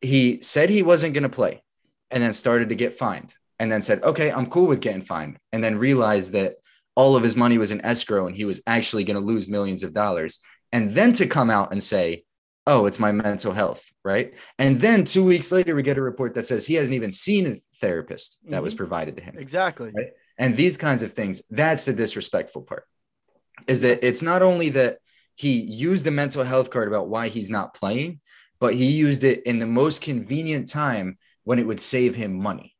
he 0.00 0.40
said 0.42 0.70
he 0.70 0.82
wasn't 0.82 1.14
going 1.14 1.24
to 1.24 1.28
play 1.28 1.62
and 2.10 2.22
then 2.22 2.32
started 2.32 2.68
to 2.68 2.76
get 2.76 2.96
fined 2.96 3.34
and 3.58 3.70
then 3.70 3.82
said, 3.82 4.02
okay, 4.02 4.30
I'm 4.30 4.46
cool 4.46 4.66
with 4.66 4.80
getting 4.80 5.02
fined, 5.02 5.38
and 5.52 5.62
then 5.62 5.78
realized 5.78 6.32
that 6.32 6.54
all 6.94 7.16
of 7.16 7.22
his 7.22 7.36
money 7.36 7.58
was 7.58 7.70
in 7.70 7.84
escrow 7.84 8.26
and 8.26 8.34
he 8.34 8.44
was 8.44 8.60
actually 8.66 9.04
going 9.04 9.18
to 9.18 9.24
lose 9.24 9.48
millions 9.48 9.84
of 9.84 9.92
dollars. 9.92 10.40
And 10.72 10.90
then 10.90 11.12
to 11.14 11.26
come 11.26 11.48
out 11.48 11.70
and 11.70 11.80
say, 11.80 12.24
oh, 12.66 12.86
it's 12.86 12.98
my 12.98 13.12
mental 13.12 13.52
health, 13.52 13.90
right? 14.04 14.34
And 14.58 14.80
then 14.80 15.04
two 15.04 15.24
weeks 15.24 15.52
later, 15.52 15.74
we 15.74 15.82
get 15.82 15.96
a 15.96 16.02
report 16.02 16.34
that 16.34 16.44
says 16.44 16.66
he 16.66 16.74
hasn't 16.74 16.96
even 16.96 17.12
seen 17.12 17.46
a 17.46 17.56
therapist 17.80 18.38
that 18.44 18.50
mm-hmm. 18.50 18.62
was 18.62 18.74
provided 18.74 19.16
to 19.16 19.22
him. 19.22 19.36
Exactly. 19.38 19.92
Right? 19.96 20.10
And 20.38 20.56
these 20.56 20.76
kinds 20.76 21.02
of 21.02 21.12
things, 21.12 21.40
that's 21.50 21.84
the 21.84 21.92
disrespectful 21.92 22.62
part, 22.62 22.84
is 23.66 23.80
that 23.82 24.06
it's 24.06 24.22
not 24.22 24.42
only 24.42 24.70
that 24.70 24.98
he 25.36 25.52
used 25.52 26.04
the 26.04 26.10
mental 26.10 26.44
health 26.44 26.68
card 26.70 26.88
about 26.88 27.08
why 27.08 27.28
he's 27.28 27.48
not 27.48 27.74
playing, 27.74 28.20
but 28.60 28.74
he 28.74 28.86
used 28.86 29.22
it 29.22 29.44
in 29.44 29.60
the 29.60 29.66
most 29.66 30.02
convenient 30.02 30.68
time 30.68 31.16
when 31.44 31.60
it 31.60 31.66
would 31.66 31.80
save 31.80 32.16
him 32.16 32.42
money. 32.42 32.74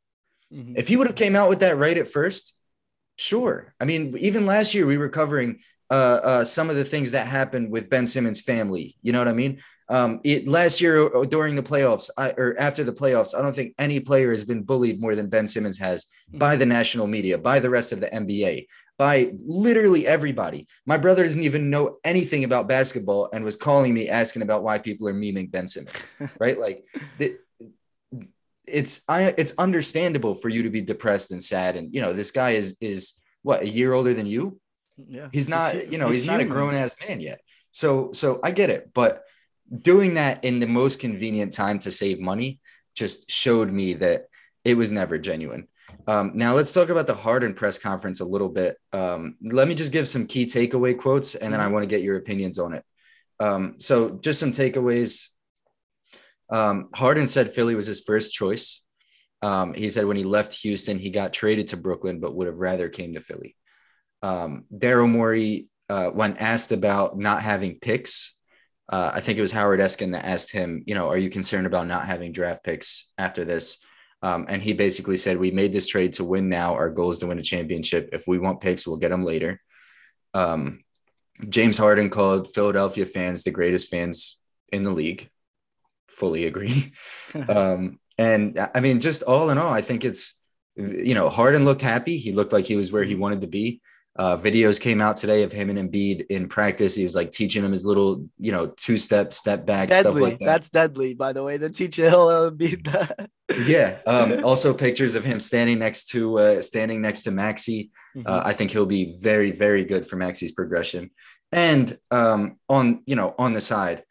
Mm-hmm. 0.53 0.73
If 0.77 0.87
he 0.87 0.97
would 0.97 1.07
have 1.07 1.15
came 1.15 1.35
out 1.35 1.49
with 1.49 1.59
that 1.59 1.77
right 1.77 1.97
at 1.97 2.07
first, 2.07 2.55
Sure. 3.19 3.73
I 3.81 3.83
mean, 3.83 4.15
even 4.17 4.45
last 4.45 4.73
year 4.73 4.85
we 4.85 4.97
were 4.97 5.09
covering 5.09 5.59
uh, 5.91 6.19
uh, 6.23 6.43
some 6.45 6.69
of 6.69 6.77
the 6.77 6.85
things 6.85 7.11
that 7.11 7.27
happened 7.27 7.69
with 7.69 7.89
Ben 7.89 8.07
Simmons' 8.07 8.39
family. 8.39 8.95
You 9.01 9.11
know 9.11 9.19
what 9.19 9.27
I 9.27 9.33
mean? 9.33 9.59
Um, 9.89 10.21
it, 10.23 10.47
last 10.47 10.79
year 10.79 11.13
uh, 11.13 11.25
during 11.25 11.57
the 11.57 11.61
playoffs 11.61 12.09
I, 12.17 12.29
or 12.29 12.55
after 12.57 12.85
the 12.85 12.93
playoffs, 12.93 13.37
I 13.37 13.41
don't 13.41 13.53
think 13.53 13.75
any 13.77 13.99
player 13.99 14.31
has 14.31 14.45
been 14.45 14.63
bullied 14.63 15.01
more 15.01 15.15
than 15.15 15.27
Ben 15.27 15.47
Simmons 15.47 15.77
has 15.79 16.07
by 16.31 16.55
the 16.55 16.65
national 16.65 17.07
media, 17.07 17.37
by 17.37 17.59
the 17.59 17.69
rest 17.69 17.91
of 17.91 17.99
the 17.99 18.07
NBA, 18.07 18.67
by 18.97 19.33
literally 19.43 20.07
everybody. 20.07 20.65
My 20.85 20.95
brother 20.95 21.23
doesn't 21.23 21.43
even 21.43 21.69
know 21.69 21.97
anything 22.05 22.45
about 22.45 22.69
basketball 22.69 23.27
and 23.33 23.43
was 23.43 23.57
calling 23.57 23.93
me 23.93 24.07
asking 24.07 24.43
about 24.43 24.63
why 24.63 24.77
people 24.77 25.09
are 25.09 25.13
memeing 25.13 25.51
Ben 25.51 25.67
Simmons, 25.67 26.07
right? 26.39 26.57
Like, 26.57 26.85
the, 27.17 27.37
it's 28.71 29.03
I 29.07 29.33
it's 29.37 29.53
understandable 29.57 30.35
for 30.35 30.49
you 30.49 30.63
to 30.63 30.69
be 30.69 30.81
depressed 30.81 31.31
and 31.31 31.41
sad. 31.41 31.75
And 31.75 31.93
you 31.93 32.01
know, 32.01 32.13
this 32.13 32.31
guy 32.31 32.51
is 32.51 32.77
is 32.81 33.19
what 33.43 33.61
a 33.61 33.69
year 33.69 33.93
older 33.93 34.13
than 34.13 34.25
you. 34.25 34.59
Yeah, 34.97 35.29
he's 35.31 35.49
not. 35.49 35.91
you 35.91 35.97
know, 35.97 36.09
he's, 36.09 36.27
not 36.27 36.41
a 36.41 36.45
grown 36.45 36.75
ass 36.75 36.95
man 37.07 37.21
yet. 37.21 37.41
So 37.71 38.11
so 38.13 38.39
I 38.43 38.51
get 38.51 38.69
it, 38.69 38.91
but 38.93 39.23
doing 39.81 40.15
that 40.15 40.43
in 40.43 40.59
the 40.59 40.67
most 40.67 40.99
convenient 40.99 41.53
time 41.53 41.79
to 41.79 41.91
save 41.91 42.19
money 42.19 42.59
just 42.95 43.29
showed 43.29 43.71
me 43.71 43.93
that 43.93 44.27
it 44.65 44.73
was 44.75 44.91
never 44.91 45.17
genuine. 45.17 45.67
Um, 46.07 46.31
now 46.35 46.53
let's 46.55 46.73
talk 46.73 46.89
about 46.89 47.07
the 47.07 47.13
Harden 47.13 47.53
press 47.53 47.77
conference 47.77 48.19
a 48.19 48.25
little 48.25 48.49
bit. 48.49 48.77
Um, 48.93 49.35
let 49.41 49.67
me 49.67 49.75
just 49.75 49.91
give 49.91 50.07
some 50.07 50.27
key 50.27 50.45
takeaway 50.45 50.97
quotes, 50.97 51.35
and 51.35 51.53
then 51.53 51.59
I 51.59 51.65
mm-hmm. 51.65 51.73
want 51.73 51.83
to 51.83 51.87
get 51.87 52.01
your 52.01 52.17
opinions 52.17 52.59
on 52.59 52.73
it. 52.73 52.83
Um, 53.39 53.75
so 53.79 54.17
just 54.21 54.39
some 54.39 54.51
takeaways 54.51 55.27
um, 56.49 56.89
Harden 56.93 57.27
said 57.27 57.51
Philly 57.51 57.75
was 57.75 57.87
his 57.87 58.01
first 58.01 58.33
choice. 58.33 58.83
Um, 59.41 59.73
he 59.73 59.89
said 59.89 60.05
when 60.05 60.17
he 60.17 60.23
left 60.23 60.53
Houston, 60.61 60.99
he 60.99 61.11
got 61.11 61.33
traded 61.33 61.67
to 61.69 61.77
Brooklyn, 61.77 62.19
but 62.19 62.35
would 62.35 62.47
have 62.47 62.57
rather 62.57 62.89
came 62.89 63.13
to 63.13 63.21
Philly. 63.21 63.55
Um, 64.21 64.65
Daryl 64.73 65.09
Morey, 65.09 65.67
uh, 65.89 66.09
when 66.09 66.37
asked 66.37 66.71
about 66.71 67.17
not 67.17 67.41
having 67.41 67.79
picks, 67.79 68.35
uh, 68.89 69.11
I 69.13 69.21
think 69.21 69.37
it 69.37 69.41
was 69.41 69.51
Howard 69.51 69.79
Eskin 69.79 70.11
that 70.11 70.25
asked 70.25 70.51
him, 70.51 70.83
you 70.85 70.95
know, 70.95 71.07
are 71.07 71.17
you 71.17 71.29
concerned 71.29 71.67
about 71.67 71.87
not 71.87 72.05
having 72.05 72.31
draft 72.31 72.63
picks 72.63 73.11
after 73.17 73.45
this? 73.45 73.83
Um, 74.21 74.47
and 74.49 74.61
he 74.61 74.73
basically 74.73 75.15
said, 75.15 75.37
we 75.37 75.51
made 75.51 75.71
this 75.71 75.87
trade 75.87 76.13
to 76.13 76.25
win 76.25 76.49
now. 76.49 76.73
Our 76.73 76.89
goal 76.89 77.11
is 77.11 77.19
to 77.19 77.27
win 77.27 77.39
a 77.39 77.43
championship. 77.43 78.09
If 78.11 78.27
we 78.27 78.39
want 78.39 78.59
picks, 78.59 78.85
we'll 78.85 78.97
get 78.97 79.09
them 79.09 79.23
later. 79.23 79.61
Um, 80.33 80.83
James 81.47 81.77
Harden 81.77 82.09
called 82.09 82.53
Philadelphia 82.53 83.05
fans 83.05 83.43
the 83.43 83.51
greatest 83.51 83.89
fans 83.89 84.41
in 84.73 84.83
the 84.83 84.91
league 84.91 85.29
fully 86.09 86.45
agree. 86.45 86.93
um, 87.49 87.99
and 88.17 88.59
I 88.75 88.79
mean, 88.81 88.99
just 88.99 89.23
all 89.23 89.49
in 89.49 89.57
all, 89.57 89.73
I 89.73 89.81
think 89.81 90.03
it's, 90.03 90.39
you 90.75 91.13
know, 91.13 91.29
Harden 91.29 91.65
looked 91.65 91.81
happy. 91.81 92.17
He 92.17 92.33
looked 92.33 92.53
like 92.53 92.65
he 92.65 92.75
was 92.75 92.91
where 92.91 93.03
he 93.03 93.13
mm-hmm. 93.13 93.21
wanted 93.21 93.41
to 93.41 93.47
be. 93.47 93.81
Uh, 94.17 94.35
videos 94.35 94.81
came 94.81 94.99
out 94.99 95.15
today 95.15 95.43
of 95.43 95.51
him 95.53 95.69
and 95.69 95.79
Embiid 95.79 96.25
in 96.27 96.49
practice. 96.49 96.93
He 96.93 97.03
was 97.03 97.15
like 97.15 97.31
teaching 97.31 97.63
him 97.63 97.71
his 97.71 97.85
little, 97.85 98.25
you 98.37 98.51
know, 98.51 98.67
two 98.75 98.97
step, 98.97 99.33
step 99.33 99.65
back, 99.65 99.87
deadly. 99.87 100.11
stuff 100.11 100.21
like 100.21 100.39
that. 100.39 100.45
That's 100.45 100.69
deadly, 100.69 101.13
by 101.13 101.31
the 101.31 101.41
way. 101.41 101.55
The 101.55 101.69
teacher 101.69 102.09
he'll 102.09 102.51
Embiid 102.51 102.91
that. 102.91 103.29
yeah. 103.65 103.99
Um, 104.05 104.43
also, 104.43 104.73
pictures 104.73 105.15
of 105.15 105.23
him 105.23 105.39
standing 105.39 105.79
next 105.79 106.09
to 106.09 106.37
uh, 106.37 106.61
standing 106.61 107.01
next 107.01 107.23
to 107.23 107.31
Maxey. 107.31 107.91
Mm-hmm. 108.17 108.27
Uh, 108.27 108.41
I 108.43 108.51
think 108.51 108.71
he'll 108.71 108.85
be 108.85 109.15
very, 109.21 109.51
very 109.51 109.85
good 109.85 110.05
for 110.05 110.17
Maxey's 110.17 110.51
progression. 110.51 111.11
And 111.53 111.97
um, 112.11 112.57
on, 112.67 113.03
you 113.05 113.15
know, 113.15 113.33
on 113.37 113.53
the 113.53 113.61
side, 113.61 114.03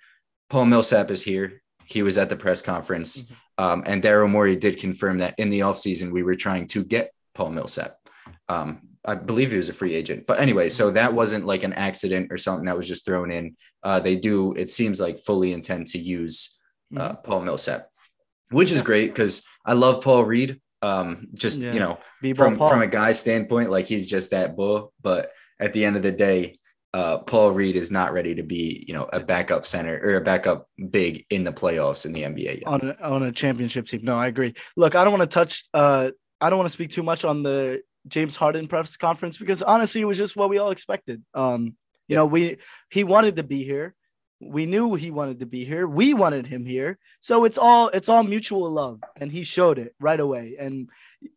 Paul 0.49 0.67
Millsap 0.67 1.11
is 1.11 1.23
here. 1.23 1.63
He 1.89 2.03
was 2.03 2.19
at 2.19 2.29
the 2.29 2.37
press 2.37 2.61
conference. 2.61 3.23
Mm-hmm. 3.23 3.65
Um, 3.65 3.83
and 3.87 4.03
Daryl 4.03 4.31
Morey 4.31 4.57
did 4.57 4.79
confirm 4.79 5.19
that 5.19 5.35
in 5.39 5.49
the 5.49 5.61
offseason, 5.61 6.13
we 6.13 6.23
were 6.23 6.37
trying 6.37 6.67
to 6.69 6.85
get 6.85 7.13
Paul 7.35 7.51
Millsap. 7.51 7.97
Um, 8.49 8.83
I 9.05 9.15
believe 9.15 9.51
he 9.51 9.57
was 9.57 9.71
a 9.71 9.73
free 9.73 9.95
agent. 9.95 10.27
But 10.27 10.39
anyway, 10.39 10.69
so 10.69 10.91
that 10.91 11.15
wasn't 11.15 11.47
like 11.47 11.65
an 11.65 11.73
accident 11.73 12.31
or 12.31 12.37
something 12.37 12.67
that 12.67 12.77
was 12.77 12.87
just 12.87 13.07
thrown 13.07 13.31
in. 13.31 13.57
Uh, 13.83 14.01
they 14.01 14.17
do, 14.17 14.53
it 14.53 14.69
seems 14.69 15.01
like, 15.01 15.21
fully 15.21 15.53
intend 15.53 15.87
to 15.89 15.99
use 15.99 16.59
uh, 16.95 17.13
mm-hmm. 17.13 17.23
Paul 17.23 17.41
Millsap, 17.41 17.89
which 18.51 18.71
is 18.71 18.83
great 18.83 19.09
because 19.09 19.47
I 19.65 19.73
love 19.73 20.05
Paul 20.05 20.25
Reed. 20.25 20.61
Um, 20.83 21.29
just, 21.35 21.61
yeah. 21.61 21.73
you 21.73 21.81
know, 21.81 21.99
from, 22.35 22.57
from 22.59 22.83
a 22.83 22.87
guy 22.87 23.13
standpoint, 23.13 23.71
like 23.71 23.87
he's 23.87 24.07
just 24.07 24.31
that 24.33 24.57
bull. 24.57 24.93
But 25.01 25.33
at 25.59 25.73
the 25.73 25.85
end 25.85 25.97
of 25.97 26.03
the 26.03 26.13
day, 26.13 26.59
uh, 26.99 27.19
Paul 27.19 27.53
Reed 27.53 27.77
is 27.77 27.93
not 27.93 28.13
ready 28.13 28.35
to 28.35 28.43
be, 28.43 28.85
you 28.89 28.93
know, 28.93 29.09
a 29.13 29.21
backup 29.21 29.65
center 29.65 30.01
or 30.03 30.17
a 30.17 30.21
backup 30.21 30.69
big 30.91 31.25
in 31.31 31.45
the 31.45 31.53
playoffs 31.53 32.05
in 32.05 32.13
the 32.13 32.23
NBA 32.23 32.63
yet. 32.63 32.67
on 32.67 32.81
a, 32.81 33.09
on 33.09 33.23
a 33.23 33.31
championship 33.31 33.87
team. 33.87 34.01
No, 34.03 34.17
I 34.17 34.27
agree. 34.27 34.53
Look, 34.77 34.97
I 34.97 35.05
don't 35.05 35.17
want 35.17 35.31
to 35.31 35.33
touch. 35.33 35.63
Uh, 35.73 36.11
I 36.41 36.51
don't 36.51 36.59
want 36.59 36.67
to 36.67 36.73
speak 36.73 36.91
too 36.91 37.05
much 37.05 37.25
on 37.25 37.45
the 37.45 37.83
James 38.09 38.35
Harden 38.35 38.67
press 38.67 38.97
conference 38.97 39.39
because 39.39 39.63
honestly, 39.63 40.01
it 40.01 40.07
was 40.07 40.19
just 40.19 40.35
what 40.35 40.51
we 40.51 40.59
all 40.59 40.73
expected. 40.73 41.23
Um, 41.35 41.67
you 41.67 41.75
yeah. 42.09 42.17
know, 42.17 42.27
we 42.27 42.57
he 42.91 43.05
wanted 43.05 43.37
to 43.37 43.45
be 43.45 43.63
here. 43.63 43.95
We 44.41 44.67
knew 44.67 44.97
he 44.97 45.13
wanted 45.13 45.39
to 45.39 45.47
be 45.47 45.65
here. 45.65 45.87
We 45.87 46.15
wanted 46.15 46.49
him 46.49 46.67
here. 46.67 46.99
So 47.21 47.45
it's 47.45 47.59
all 47.59 47.91
it's 47.91 48.09
all 48.09 48.25
mutual 48.25 48.69
love, 48.73 48.99
and 49.21 49.31
he 49.31 49.45
showed 49.45 49.79
it 49.79 49.95
right 50.01 50.19
away. 50.19 50.57
And 50.59 50.91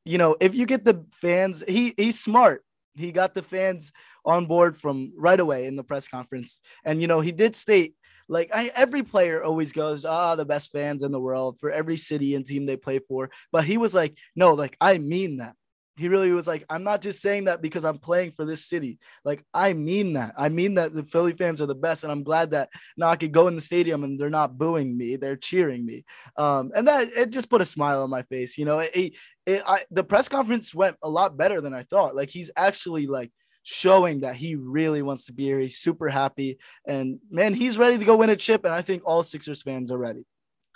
you 0.06 0.18
know, 0.18 0.38
if 0.42 0.56
you 0.56 0.66
get 0.66 0.86
the 0.86 1.06
fans, 1.12 1.64
he 1.68 1.94
he's 1.98 2.20
smart. 2.20 2.66
He 2.96 3.12
got 3.12 3.36
the 3.36 3.44
fans 3.44 3.94
on 4.26 4.46
board 4.46 4.78
from 4.78 5.14
right 5.18 5.40
away 5.40 5.66
in 5.66 5.76
the 5.76 5.84
press 5.84 6.08
conference. 6.08 6.62
And, 6.86 7.02
you 7.02 7.08
know, 7.08 7.22
he 7.22 7.32
did 7.32 7.56
state 7.56 7.96
like 8.32 8.50
I, 8.54 8.72
every 8.76 9.04
player 9.04 9.44
always 9.44 9.74
goes, 9.74 10.06
ah, 10.06 10.36
the 10.36 10.46
best 10.46 10.72
fans 10.72 11.04
in 11.04 11.12
the 11.12 11.20
world 11.20 11.60
for 11.60 11.70
every 11.70 11.98
city 11.98 12.34
and 12.34 12.46
team 12.46 12.66
they 12.66 12.78
play 12.78 13.00
for. 13.00 13.30
But 13.52 13.66
he 13.66 13.78
was 13.78 13.94
like, 13.94 14.18
no, 14.38 14.54
like 14.54 14.78
I 14.80 14.98
mean 14.98 15.38
that. 15.38 15.56
He 15.98 16.08
really 16.08 16.32
was 16.32 16.48
like, 16.48 16.64
I'm 16.70 16.84
not 16.84 17.02
just 17.02 17.22
saying 17.22 17.44
that 17.44 17.62
because 17.62 17.84
I'm 17.84 17.98
playing 17.98 18.32
for 18.32 18.46
this 18.46 18.66
city. 18.66 18.98
Like, 19.26 19.44
I 19.54 19.74
mean 19.74 20.14
that. 20.14 20.34
I 20.38 20.48
mean 20.48 20.76
that 20.76 20.94
the 20.94 21.04
Philly 21.04 21.34
fans 21.34 21.60
are 21.60 21.66
the 21.66 21.76
best. 21.76 22.04
And 22.04 22.12
I'm 22.12 22.24
glad 22.24 22.52
that 22.52 22.70
now 22.96 23.10
I 23.10 23.18
could 23.18 23.34
go 23.34 23.50
in 23.50 23.56
the 23.56 23.62
stadium 23.62 24.06
and 24.06 24.18
they're 24.18 24.30
not 24.30 24.58
booing 24.58 24.98
me, 24.98 25.18
they're 25.18 25.36
cheering 25.36 25.86
me. 25.86 26.06
Um, 26.38 26.72
and 26.74 26.88
that 26.88 27.10
it 27.10 27.30
just 27.32 27.50
put 27.50 27.62
a 27.62 27.66
smile 27.66 28.02
on 28.02 28.10
my 28.10 28.24
face. 28.24 28.58
You 28.58 28.64
know, 28.64 28.80
it, 28.80 29.14
it, 29.46 29.62
I, 29.68 29.80
the 29.92 30.06
press 30.06 30.30
conference 30.30 30.74
went 30.74 30.96
a 31.04 31.10
lot 31.10 31.38
better 31.38 31.60
than 31.60 31.74
I 31.74 31.84
thought. 31.84 32.16
Like, 32.16 32.30
he's 32.30 32.50
actually 32.56 33.08
like, 33.08 33.32
showing 33.64 34.22
that 34.22 34.36
he 34.36 34.56
really 34.56 35.02
wants 35.02 35.26
to 35.28 35.34
be 35.34 35.44
here. 35.44 35.60
He's 35.60 35.78
super 35.78 36.10
happy. 36.10 36.58
And 36.86 37.20
man, 37.30 37.54
he's 37.54 37.78
ready 37.78 37.98
to 37.98 38.06
go 38.06 38.18
win 38.18 38.30
a 38.30 38.36
chip. 38.36 38.66
And 38.66 38.74
I 38.74 38.82
think 38.82 39.04
all 39.06 39.24
Sixers 39.24 39.62
fans 39.62 39.92
are 39.92 39.98
ready. 39.98 40.26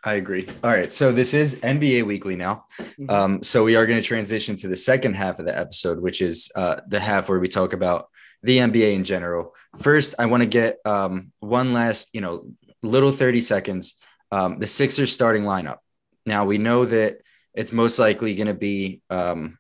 I 0.04 0.16
agree. 0.16 0.48
All 0.64 0.70
right. 0.70 0.92
So 0.92 1.12
this 1.12 1.34
is 1.34 1.56
NBA 1.62 2.04
Weekly 2.06 2.36
now. 2.36 2.66
Mm-hmm. 2.80 3.10
Um, 3.10 3.44
so 3.44 3.64
we 3.64 3.76
are 3.76 3.88
going 3.88 4.00
to 4.00 4.08
transition 4.08 4.56
to 4.58 4.68
the 4.68 4.76
second 4.76 5.16
half 5.16 5.40
of 5.40 5.46
the 5.46 5.58
episode, 5.58 6.00
which 6.00 6.22
is 6.22 6.52
uh, 6.56 6.82
the 6.88 7.00
half 7.00 7.28
where 7.28 7.40
we 7.40 7.48
talk 7.48 7.74
about 7.74 8.10
the 8.44 8.60
NBA 8.60 8.94
in 8.94 9.04
general. 9.04 9.56
First, 9.82 10.16
I 10.20 10.28
want 10.28 10.42
to 10.42 10.48
get 10.48 10.78
um, 10.86 11.32
one 11.40 11.74
last, 11.74 12.10
you 12.14 12.22
know, 12.22 12.46
little 12.84 13.12
30 13.12 13.42
seconds. 13.42 13.96
Um, 14.32 14.60
the 14.60 14.68
Sixers 14.68 15.12
starting 15.12 15.44
lineup. 15.44 15.78
Now 16.26 16.46
we 16.46 16.60
know 16.60 16.86
that 16.86 17.18
it's 17.56 17.72
most 17.72 17.98
likely 17.98 18.36
going 18.36 18.48
to 18.48 18.54
be 18.54 19.02
um, 19.10 19.58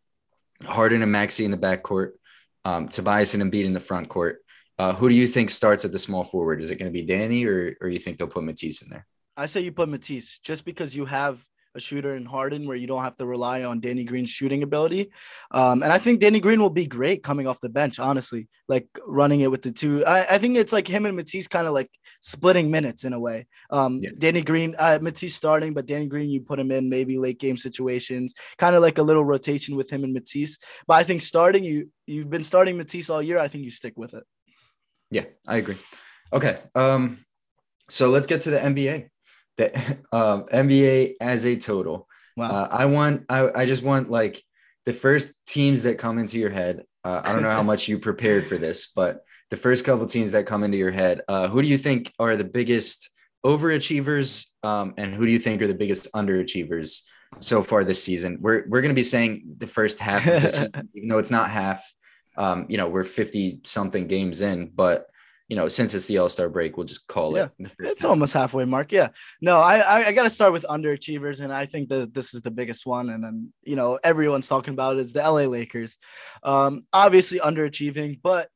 Harden 0.63 1.01
and 1.01 1.11
Maxey 1.11 1.45
in 1.45 1.51
the 1.51 1.57
backcourt, 1.57 2.11
um, 2.65 2.89
Tobias 2.89 3.33
and 3.33 3.43
Embiid 3.43 3.65
in 3.65 3.73
the 3.73 3.79
front 3.79 4.09
court. 4.09 4.41
Uh, 4.77 4.93
who 4.93 5.07
do 5.07 5.15
you 5.15 5.27
think 5.27 5.49
starts 5.49 5.85
at 5.85 5.93
the 5.93 5.99
small 5.99 6.25
forward? 6.25 6.59
Is 6.59 6.69
it 6.69 6.75
going 6.75 6.91
to 6.91 6.93
be 6.93 7.05
Danny 7.05 7.45
or, 7.45 7.77
or 7.79 7.87
you 7.87 7.99
think 7.99 8.17
they'll 8.17 8.27
put 8.27 8.43
Matisse 8.43 8.81
in 8.81 8.89
there? 8.89 9.07
I 9.37 9.45
say 9.45 9.61
you 9.61 9.71
put 9.71 9.87
Matisse 9.87 10.39
just 10.39 10.65
because 10.65 10.95
you 10.95 11.05
have 11.05 11.41
a 11.75 11.79
shooter 11.79 12.15
in 12.15 12.25
Harden 12.25 12.67
where 12.67 12.77
you 12.77 12.87
don't 12.87 13.03
have 13.03 13.17
to 13.17 13.25
rely 13.25 13.63
on 13.63 13.79
Danny 13.79 14.03
Green's 14.03 14.29
shooting 14.29 14.63
ability. 14.63 15.11
Um, 15.51 15.83
and 15.83 15.91
I 15.91 15.97
think 15.97 16.19
Danny 16.19 16.39
Green 16.39 16.61
will 16.61 16.69
be 16.69 16.85
great 16.85 17.21
coming 17.21 17.47
off 17.47 17.59
the 17.61 17.69
bench, 17.69 17.99
honestly, 17.99 18.47
like 18.67 18.87
running 19.05 19.41
it 19.41 19.51
with 19.51 19.61
the 19.61 19.71
two. 19.71 20.05
I, 20.05 20.25
I 20.31 20.37
think 20.37 20.57
it's 20.57 20.73
like 20.73 20.87
him 20.87 21.05
and 21.05 21.15
Matisse 21.15 21.47
kind 21.47 21.67
of 21.67 21.73
like 21.73 21.89
splitting 22.21 22.71
minutes 22.71 23.03
in 23.03 23.13
a 23.13 23.19
way. 23.19 23.47
Um, 23.69 23.99
yeah. 24.01 24.11
Danny 24.17 24.41
Green, 24.41 24.75
uh, 24.79 24.99
Matisse 25.01 25.35
starting, 25.35 25.73
but 25.73 25.85
Danny 25.85 26.07
Green, 26.07 26.29
you 26.29 26.41
put 26.41 26.59
him 26.59 26.71
in 26.71 26.89
maybe 26.89 27.17
late 27.17 27.39
game 27.39 27.57
situations, 27.57 28.33
kind 28.57 28.75
of 28.75 28.81
like 28.81 28.97
a 28.97 29.03
little 29.03 29.25
rotation 29.25 29.75
with 29.75 29.91
him 29.91 30.03
and 30.03 30.13
Matisse. 30.13 30.57
But 30.87 30.95
I 30.95 31.03
think 31.03 31.21
starting, 31.21 31.63
you, 31.63 31.91
you've 32.07 32.29
been 32.29 32.43
starting 32.43 32.77
Matisse 32.77 33.09
all 33.09 33.21
year. 33.21 33.39
I 33.39 33.47
think 33.47 33.63
you 33.63 33.69
stick 33.69 33.93
with 33.97 34.13
it. 34.13 34.23
Yeah, 35.11 35.25
I 35.47 35.57
agree. 35.57 35.77
Okay. 36.33 36.57
Um, 36.73 37.19
so 37.89 38.09
let's 38.09 38.27
get 38.27 38.41
to 38.41 38.49
the 38.49 38.57
NBA 38.57 39.09
the 39.57 39.75
uh, 40.11 40.43
NBA 40.43 41.15
as 41.21 41.45
a 41.45 41.55
total. 41.55 42.07
Wow. 42.37 42.49
Uh, 42.49 42.67
I 42.71 42.85
want, 42.85 43.25
I, 43.29 43.61
I 43.61 43.65
just 43.65 43.83
want 43.83 44.09
like 44.09 44.43
the 44.85 44.93
first 44.93 45.33
teams 45.45 45.83
that 45.83 45.97
come 45.97 46.17
into 46.17 46.37
your 46.37 46.49
head. 46.49 46.83
Uh, 47.03 47.21
I 47.23 47.33
don't 47.33 47.43
know 47.43 47.51
how 47.51 47.63
much 47.71 47.87
you 47.87 47.99
prepared 47.99 48.45
for 48.45 48.57
this, 48.57 48.87
but 48.87 49.23
the 49.49 49.57
first 49.57 49.85
couple 49.85 50.05
teams 50.05 50.31
that 50.31 50.45
come 50.45 50.63
into 50.63 50.77
your 50.77 50.91
head, 50.91 51.21
uh, 51.27 51.47
who 51.47 51.61
do 51.61 51.67
you 51.67 51.77
think 51.77 52.11
are 52.19 52.35
the 52.35 52.43
biggest 52.43 53.09
overachievers, 53.45 54.47
um, 54.63 54.93
and 54.97 55.13
who 55.13 55.25
do 55.25 55.31
you 55.31 55.39
think 55.39 55.61
are 55.61 55.67
the 55.67 55.73
biggest 55.73 56.11
underachievers 56.13 57.03
so 57.39 57.61
far 57.61 57.83
this 57.83 58.03
season? 58.03 58.39
We're 58.41 58.65
we're 58.67 58.81
going 58.81 58.89
to 58.89 58.95
be 58.95 59.03
saying 59.03 59.43
the 59.57 59.67
first 59.67 59.99
half 59.99 60.25
of 60.25 60.41
this, 60.41 60.59
even 60.95 61.09
though 61.09 61.19
it's 61.19 61.31
not 61.31 61.49
half. 61.49 61.85
Um, 62.37 62.65
you 62.69 62.77
know, 62.77 62.89
we're 62.89 63.03
fifty 63.03 63.61
something 63.63 64.07
games 64.07 64.41
in, 64.41 64.71
but 64.73 65.09
you 65.47 65.55
know, 65.55 65.67
since 65.67 65.93
it's 65.93 66.07
the 66.07 66.17
All 66.17 66.29
Star 66.29 66.49
break, 66.49 66.75
we'll 66.75 66.85
just 66.85 67.07
call 67.07 67.35
yeah, 67.35 67.49
it. 67.59 67.71
it's 67.79 68.01
half. 68.01 68.09
almost 68.09 68.33
halfway 68.33 68.65
mark. 68.65 68.91
Yeah. 68.91 69.09
No, 69.41 69.57
I 69.57 69.77
I, 69.77 70.05
I 70.07 70.11
got 70.11 70.23
to 70.23 70.29
start 70.29 70.53
with 70.53 70.65
underachievers, 70.69 71.41
and 71.41 71.53
I 71.53 71.65
think 71.65 71.89
that 71.89 72.13
this 72.13 72.33
is 72.33 72.41
the 72.41 72.51
biggest 72.51 72.85
one. 72.85 73.09
And 73.09 73.23
then 73.23 73.53
you 73.63 73.75
know 73.75 73.99
everyone's 74.03 74.47
talking 74.47 74.73
about 74.73 74.97
it 74.97 75.01
is 75.01 75.13
the 75.13 75.21
LA 75.21 75.45
Lakers. 75.45 75.97
Um, 76.43 76.81
obviously 76.91 77.39
underachieving, 77.39 78.19
but 78.23 78.49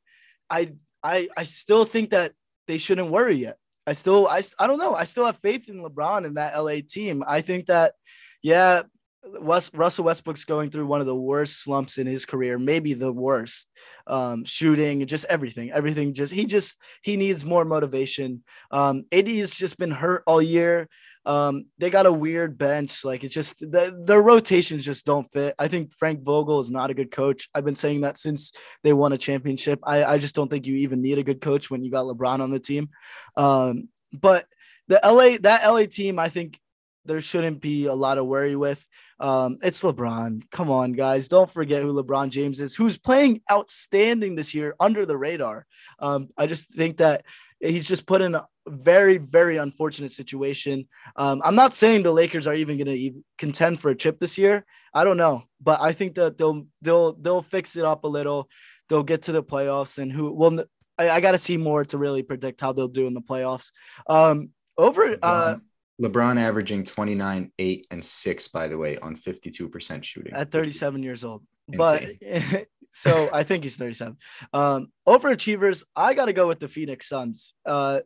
I 0.49 0.73
I 1.04 1.28
I 1.38 1.43
still 1.43 1.86
think 1.86 2.10
that 2.10 2.34
they 2.67 2.78
shouldn't 2.78 3.12
worry 3.12 3.36
yet. 3.36 3.58
I 3.86 3.93
still 3.93 4.28
I 4.28 4.41
I 4.58 4.65
don't 4.65 4.80
know. 4.80 4.95
I 4.95 5.04
still 5.04 5.25
have 5.25 5.39
faith 5.43 5.69
in 5.69 5.84
LeBron 5.84 6.25
and 6.25 6.38
that 6.38 6.58
LA 6.58 6.78
team. 6.88 7.23
I 7.28 7.41
think 7.41 7.67
that 7.67 7.93
yeah, 8.41 8.84
West, 9.24 9.72
Russell 9.74 10.06
Westbrook's 10.06 10.46
going 10.46 10.70
through 10.70 10.86
one 10.86 11.02
of 11.02 11.08
the 11.08 11.16
worst 11.16 11.64
slumps 11.64 11.98
in 11.98 12.08
his 12.08 12.26
career, 12.26 12.58
maybe 12.58 12.94
the 12.94 13.12
worst. 13.12 13.68
Um, 14.08 14.44
shooting, 14.44 15.06
just 15.06 15.26
everything, 15.26 15.72
everything. 15.72 16.14
Just 16.14 16.34
he 16.34 16.46
just 16.46 16.80
he 17.04 17.16
needs 17.16 17.46
more 17.46 17.66
motivation. 17.66 18.44
Um, 18.72 19.06
AD 19.12 19.28
has 19.28 19.52
just 19.52 19.78
been 19.78 19.92
hurt 19.92 20.24
all 20.26 20.42
year. 20.42 20.88
Um, 21.26 21.66
they 21.78 21.90
got 21.90 22.06
a 22.06 22.12
weird 22.12 22.58
bench. 22.58 23.04
Like 23.04 23.24
it's 23.24 23.36
just 23.36 23.60
the, 23.60 23.96
their 24.06 24.22
rotations 24.22 24.86
just 24.86 25.06
don't 25.06 25.32
fit. 25.32 25.54
I 25.60 25.68
think 25.68 25.94
Frank 25.94 26.24
Vogel 26.24 26.60
is 26.60 26.72
not 26.72 26.90
a 26.90 26.96
good 26.96 27.12
coach. 27.12 27.50
I've 27.54 27.66
been 27.66 27.76
saying 27.76 28.02
that 28.02 28.18
since 28.18 28.52
they 28.84 28.94
won 28.94 29.14
a 29.14 29.18
championship. 29.18 29.80
I, 29.84 30.04
I 30.04 30.18
just 30.18 30.34
don't 30.34 30.50
think 30.50 30.66
you 30.66 30.76
even 30.78 31.02
need 31.02 31.20
a 31.20 31.24
good 31.24 31.42
coach 31.42 31.70
when 31.70 31.84
you 31.84 31.92
got 31.92 32.06
LeBron 32.06 32.40
on 32.40 32.52
the 32.52 32.60
team. 32.60 32.90
Um, 33.36 33.90
but 34.12 34.46
the 34.88 35.00
LA 35.04 35.38
that 35.42 35.68
LA 35.68 35.86
team, 35.86 36.18
I 36.18 36.30
think 36.30 36.60
there 37.06 37.22
shouldn't 37.22 37.62
be 37.62 37.86
a 37.88 37.94
lot 37.94 38.18
of 38.18 38.26
worry 38.26 38.56
with. 38.56 38.86
Um, 39.20 39.58
it's 39.62 39.84
LeBron. 39.84 40.44
Come 40.52 40.70
on, 40.70 40.94
guys. 40.94 41.28
Don't 41.28 41.50
forget 41.50 41.82
who 41.82 41.94
LeBron 41.94 42.30
James 42.30 42.60
is, 42.60 42.76
who's 42.76 42.98
playing 42.98 43.42
outstanding 43.52 44.36
this 44.36 44.54
year 44.54 44.76
under 44.80 45.06
the 45.06 45.18
radar. 45.18 45.66
Um, 46.00 46.30
I 46.38 46.48
just 46.48 46.72
think 46.72 46.98
that 46.98 47.24
he's 47.60 47.88
just 47.88 48.06
put 48.06 48.22
in 48.22 48.36
a 48.36 48.48
very, 48.68 49.18
very 49.18 49.58
unfortunate 49.58 50.12
situation. 50.12 50.88
Um, 51.16 51.42
I'm 51.44 51.56
not 51.56 51.74
saying 51.74 52.04
the 52.04 52.12
Lakers 52.12 52.48
are 52.48 52.54
even 52.54 52.78
going 52.78 52.96
to 52.96 53.24
contend 53.38 53.80
for 53.80 53.90
a 53.90 53.96
chip 53.96 54.20
this 54.20 54.38
year. 54.38 54.66
I 54.94 55.04
don't 55.04 55.18
know, 55.18 55.44
but 55.62 55.82
I 55.82 55.92
think 55.92 56.16
that 56.16 56.38
they'll 56.38 56.66
they'll 56.82 57.14
they'll 57.14 57.42
fix 57.42 57.76
it 57.76 57.86
up 57.86 58.04
a 58.04 58.08
little. 58.08 58.50
They'll 58.88 59.04
get 59.04 59.24
to 59.24 59.32
the 59.32 59.44
playoffs, 59.44 60.00
and 60.00 60.12
who 60.12 60.32
well, 60.34 60.64
I, 60.98 61.10
I 61.10 61.22
got 61.22 61.34
to 61.34 61.38
see 61.38 61.58
more 61.58 61.86
to 61.86 61.98
really 61.98 62.24
predict 62.24 62.62
how 62.62 62.74
they'll 62.74 62.88
do 62.88 63.06
in 63.06 63.14
the 63.14 63.22
playoffs. 63.22 63.72
Um, 64.08 64.50
over 64.78 65.16
uh, 65.22 65.58
LeBron 66.02 66.38
averaging 66.38 66.84
29, 66.84 67.52
8, 67.58 67.88
and 67.92 68.04
6, 68.04 68.48
by 68.50 68.68
the 68.68 68.78
way, 68.78 68.98
on 68.98 69.16
52% 69.16 70.04
shooting. 70.04 70.34
At 70.34 70.52
37 70.52 71.04
years 71.04 71.24
old. 71.24 71.44
Insane. 71.68 72.18
But 72.22 72.68
so 72.92 73.30
I 73.34 73.44
think 73.44 73.64
he's 73.64 73.78
37. 73.78 74.18
Um, 74.54 74.88
overachievers, 75.08 75.84
I 75.96 76.14
got 76.14 76.26
to 76.26 76.34
go 76.34 76.48
with 76.48 76.60
the 76.60 76.68
Phoenix 76.68 77.10
Suns. 77.10 77.54
Uh, 77.66 78.00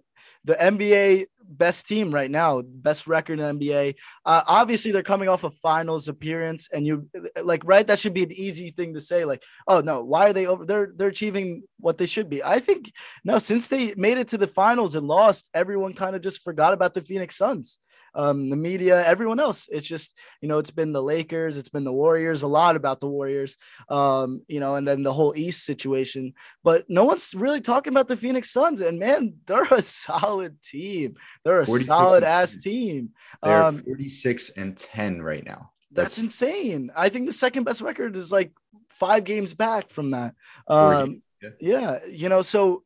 the 0.46 0.56
NBA 0.56 1.26
best 1.46 1.88
team 1.88 2.14
right 2.14 2.30
now, 2.30 2.62
best 2.62 3.08
record 3.08 3.40
in 3.40 3.60
NBA. 3.60 3.96
Uh, 4.26 4.42
obviously, 4.48 4.92
they're 4.92 5.04
coming 5.04 5.30
off 5.30 5.44
a 5.44 5.52
finals 5.52 6.08
appearance, 6.08 6.70
and 6.72 6.86
you 6.86 7.10
like 7.44 7.62
right. 7.66 7.86
That 7.86 8.00
should 8.00 8.14
be 8.14 8.24
an 8.24 8.32
easy 8.32 8.72
thing 8.72 8.94
to 8.94 9.02
say. 9.02 9.26
Like, 9.26 9.44
oh 9.68 9.82
no, 9.82 10.04
why 10.04 10.30
are 10.30 10.34
they 10.34 10.48
over? 10.48 10.66
They're 10.66 10.94
they're 10.96 11.10
achieving 11.10 11.64
what 11.80 11.98
they 11.98 12.06
should 12.06 12.30
be. 12.30 12.44
I 12.44 12.60
think 12.60 12.92
no, 13.24 13.40
since 13.40 13.68
they 13.68 13.94
made 13.96 14.18
it 14.18 14.30
to 14.30 14.38
the 14.38 14.48
finals 14.48 14.96
and 14.96 15.08
lost, 15.08 15.50
everyone 15.54 15.94
kind 15.94 16.16
of 16.16 16.22
just 16.22 16.44
forgot 16.44 16.74
about 16.74 16.94
the 16.94 17.02
Phoenix 17.02 17.36
Suns 17.36 17.80
um, 18.16 18.50
the 18.50 18.56
media, 18.56 19.06
everyone 19.06 19.40
else. 19.40 19.68
It's 19.72 19.88
just, 19.88 20.18
you 20.42 20.48
know, 20.48 20.58
it's 20.58 20.72
been 20.72 20.94
the 20.94 21.04
Lakers, 21.04 21.58
it's 21.58 21.70
been 21.70 21.84
the 21.84 21.94
Warriors, 21.94 22.44
a 22.44 22.48
lot 22.48 22.76
about 22.76 23.00
the 23.00 23.08
Warriors, 23.08 23.58
um, 23.90 24.42
you 24.48 24.60
know, 24.60 24.76
and 24.76 24.88
then 24.88 25.04
the 25.04 25.14
whole 25.14 25.34
East 25.36 25.66
situation. 25.66 26.34
But 26.64 26.86
no 26.90 27.04
one's 27.04 27.34
really 27.34 27.62
talking 27.62 27.94
about 27.94 28.08
the 28.08 28.18
Phoenix 28.18 28.52
Suns. 28.52 28.82
And 28.82 29.00
man, 29.00 29.36
they're 29.46 29.64
a 29.72 29.82
solid 29.82 30.62
team. 30.62 31.16
They're 31.44 31.62
a 31.62 31.68
solid 31.68 32.24
ass 32.24 32.58
team. 32.58 33.10
They're 33.42 33.64
um, 33.64 33.84
46 33.84 34.52
and 34.58 34.78
10 34.78 35.22
right 35.22 35.46
now. 35.46 35.72
That's, 35.92 36.16
that's 36.16 36.24
insane. 36.24 36.92
I 36.96 37.10
think 37.10 37.28
the 37.28 37.34
second 37.34 37.66
best 37.66 37.82
record 37.82 38.18
is 38.18 38.32
like 38.32 38.52
five 38.90 39.24
games 39.24 39.54
back 39.54 39.90
from 39.90 40.12
that. 40.12 40.34
Um, 40.68 41.22
yeah. 41.42 41.50
yeah, 41.60 42.00
you 42.12 42.30
know, 42.30 42.42
so 42.42 42.84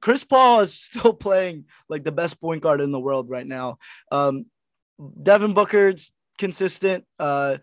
Chris 0.00 0.24
Paul 0.24 0.60
is 0.60 0.74
still 0.78 1.12
playing 1.12 1.66
like 1.88 2.04
the 2.04 2.12
best 2.12 2.40
point 2.40 2.62
guard 2.62 2.80
in 2.80 2.92
the 2.92 3.00
world 3.00 3.28
right 3.28 3.46
now. 3.46 3.78
Um, 4.10 4.46
Devin 5.22 5.54
Booker's 5.54 6.12
consistent. 6.38 7.04
Uh, 7.18 7.58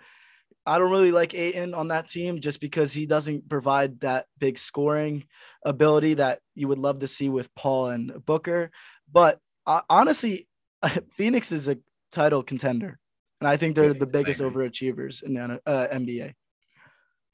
I 0.65 0.79
don't 0.79 0.91
really 0.91 1.13
like 1.13 1.33
Ayton 1.33 1.73
on 1.73 1.89
that 1.89 2.09
team 2.09 2.41
just 2.41 2.59
because 2.59 2.93
he 2.93 3.05
doesn't 3.05 3.47
provide 3.47 4.01
that 4.01 4.25
big 4.37 4.57
scoring 4.57 5.25
ability 5.63 6.15
that 6.15 6.39
you 6.55 6.67
would 6.67 6.77
love 6.77 6.99
to 6.99 7.07
see 7.07 7.29
with 7.29 7.53
Paul 7.55 7.87
and 7.87 8.25
Booker. 8.25 8.71
But 9.11 9.39
uh, 9.65 9.81
honestly, 9.89 10.47
Phoenix 11.13 11.51
is 11.51 11.69
a 11.69 11.77
title 12.11 12.43
contender, 12.43 12.99
and 13.39 13.47
I 13.47 13.55
think 13.55 13.75
they're 13.75 13.93
the 13.93 14.07
biggest 14.07 14.41
overachievers 14.41 15.23
in 15.23 15.35
the 15.35 15.61
uh, 15.65 15.87
NBA. 15.87 16.33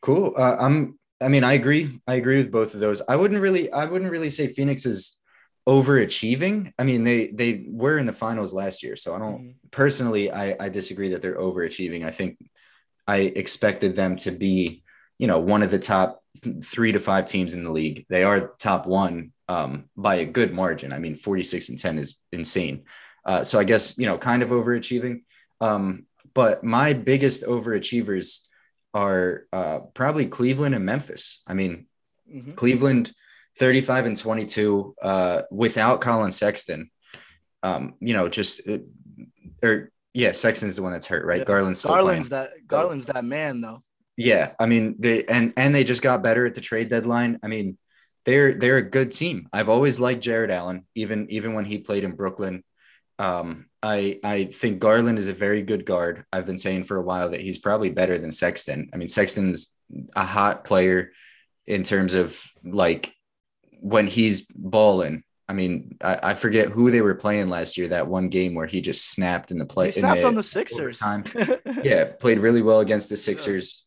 Cool. 0.01 0.33
Uh, 0.37 0.57
I'm. 0.59 0.99
I 1.21 1.29
mean, 1.29 1.43
I 1.45 1.53
agree. 1.53 2.01
I 2.05 2.15
agree 2.15 2.37
with 2.37 2.51
both 2.51 2.73
of 2.73 2.81
those. 2.81 3.01
I 3.07 3.15
wouldn't 3.15 3.41
really. 3.41 3.71
I 3.71 3.85
wouldn't 3.85 4.11
really 4.11 4.29
say 4.29 4.47
Phoenix 4.47 4.85
is 4.85 5.17
overachieving. 5.67 6.73
I 6.77 6.83
mean, 6.83 7.03
they 7.03 7.27
they 7.27 7.65
were 7.67 7.97
in 7.97 8.05
the 8.05 8.13
finals 8.13 8.53
last 8.53 8.83
year, 8.83 8.95
so 8.95 9.15
I 9.15 9.19
don't 9.19 9.39
mm-hmm. 9.39 9.67
personally. 9.71 10.31
I 10.31 10.55
I 10.59 10.69
disagree 10.69 11.09
that 11.09 11.21
they're 11.21 11.37
overachieving. 11.37 12.05
I 12.05 12.11
think 12.11 12.37
I 13.07 13.17
expected 13.17 13.95
them 13.95 14.17
to 14.17 14.31
be, 14.31 14.83
you 15.17 15.27
know, 15.27 15.39
one 15.39 15.63
of 15.63 15.71
the 15.71 15.79
top 15.79 16.21
three 16.63 16.91
to 16.91 16.99
five 16.99 17.25
teams 17.25 17.53
in 17.53 17.63
the 17.63 17.71
league. 17.71 18.05
They 18.09 18.23
are 18.23 18.53
top 18.59 18.85
one 18.85 19.31
um, 19.47 19.85
by 19.95 20.15
a 20.15 20.25
good 20.25 20.53
margin. 20.53 20.91
I 20.91 20.99
mean, 20.99 21.15
forty 21.15 21.43
six 21.43 21.69
and 21.69 21.79
ten 21.79 21.97
is 21.97 22.19
insane. 22.31 22.83
Uh, 23.25 23.43
so 23.43 23.59
I 23.59 23.63
guess 23.63 23.97
you 23.97 24.05
know, 24.05 24.17
kind 24.17 24.43
of 24.43 24.49
overachieving. 24.49 25.23
Um, 25.61 26.05
but 26.33 26.63
my 26.63 26.93
biggest 26.93 27.43
overachievers 27.43 28.39
are 28.93 29.45
uh, 29.53 29.79
probably 29.93 30.25
Cleveland 30.25 30.75
and 30.75 30.85
Memphis. 30.85 31.41
I 31.47 31.53
mean, 31.53 31.87
Mhm. 32.33 32.55
Cleveland 32.55 33.11
35 33.57 34.05
and 34.07 34.17
22 34.17 34.95
uh, 35.01 35.41
without 35.51 36.01
Collin 36.01 36.31
Sexton. 36.31 36.89
Um, 37.61 37.95
you 37.99 38.13
know, 38.13 38.27
just 38.29 38.67
uh, 38.67 38.79
or 39.63 39.91
yeah, 40.13 40.31
Sexton's 40.31 40.75
the 40.75 40.83
one 40.83 40.91
that's 40.91 41.07
hurt, 41.07 41.25
right? 41.25 41.39
Yeah. 41.39 41.45
Garland's 41.45 41.83
Garland's 41.83 42.29
playing. 42.29 42.43
that 42.43 42.67
Garland's 42.67 43.05
that 43.07 43.25
man 43.25 43.61
though. 43.61 43.83
Yeah, 44.17 44.51
I 44.59 44.65
mean 44.65 44.95
they 44.99 45.23
and 45.25 45.53
and 45.57 45.73
they 45.73 45.83
just 45.83 46.01
got 46.01 46.23
better 46.23 46.45
at 46.45 46.55
the 46.55 46.61
trade 46.61 46.89
deadline. 46.89 47.39
I 47.41 47.47
mean, 47.47 47.77
they're 48.25 48.53
they're 48.53 48.77
a 48.77 48.89
good 48.89 49.11
team. 49.11 49.47
I've 49.51 49.69
always 49.69 49.99
liked 49.99 50.23
Jarrett 50.23 50.51
Allen, 50.51 50.85
even 50.95 51.27
even 51.29 51.53
when 51.53 51.65
he 51.65 51.79
played 51.79 52.03
in 52.03 52.15
Brooklyn. 52.15 52.63
Um, 53.17 53.67
I 53.81 54.19
I 54.23 54.45
think 54.45 54.79
Garland 54.79 55.17
is 55.17 55.27
a 55.27 55.33
very 55.33 55.61
good 55.61 55.85
guard. 55.85 56.25
I've 56.31 56.45
been 56.45 56.57
saying 56.57 56.83
for 56.83 56.97
a 56.97 57.01
while 57.03 57.31
that 57.31 57.41
he's 57.41 57.57
probably 57.57 57.89
better 57.89 58.17
than 58.19 58.31
Sexton. 58.31 58.89
I 58.93 58.97
mean, 58.97 59.07
Sexton's 59.07 59.75
a 60.15 60.25
hot 60.25 60.63
player 60.63 61.11
in 61.65 61.83
terms 61.83 62.15
of 62.15 62.39
like 62.63 63.13
when 63.83 64.07
he's 64.07 64.47
balling. 64.55 65.23
I 65.47 65.53
mean, 65.53 65.97
I, 66.01 66.19
I 66.23 66.33
forget 66.35 66.69
who 66.69 66.89
they 66.89 67.01
were 67.01 67.15
playing 67.15 67.49
last 67.49 67.77
year. 67.77 67.89
That 67.89 68.07
one 68.07 68.29
game 68.29 68.55
where 68.55 68.65
he 68.65 68.79
just 68.79 69.11
snapped 69.11 69.51
in 69.51 69.57
the 69.59 69.65
play. 69.65 69.87
He 69.87 69.91
snapped 69.91 70.23
on 70.23 70.35
the 70.35 70.41
Sixers. 70.43 71.01
yeah, 71.83 72.05
played 72.19 72.39
really 72.39 72.61
well 72.61 72.79
against 72.79 73.09
the 73.09 73.17
Sixers. 73.17 73.85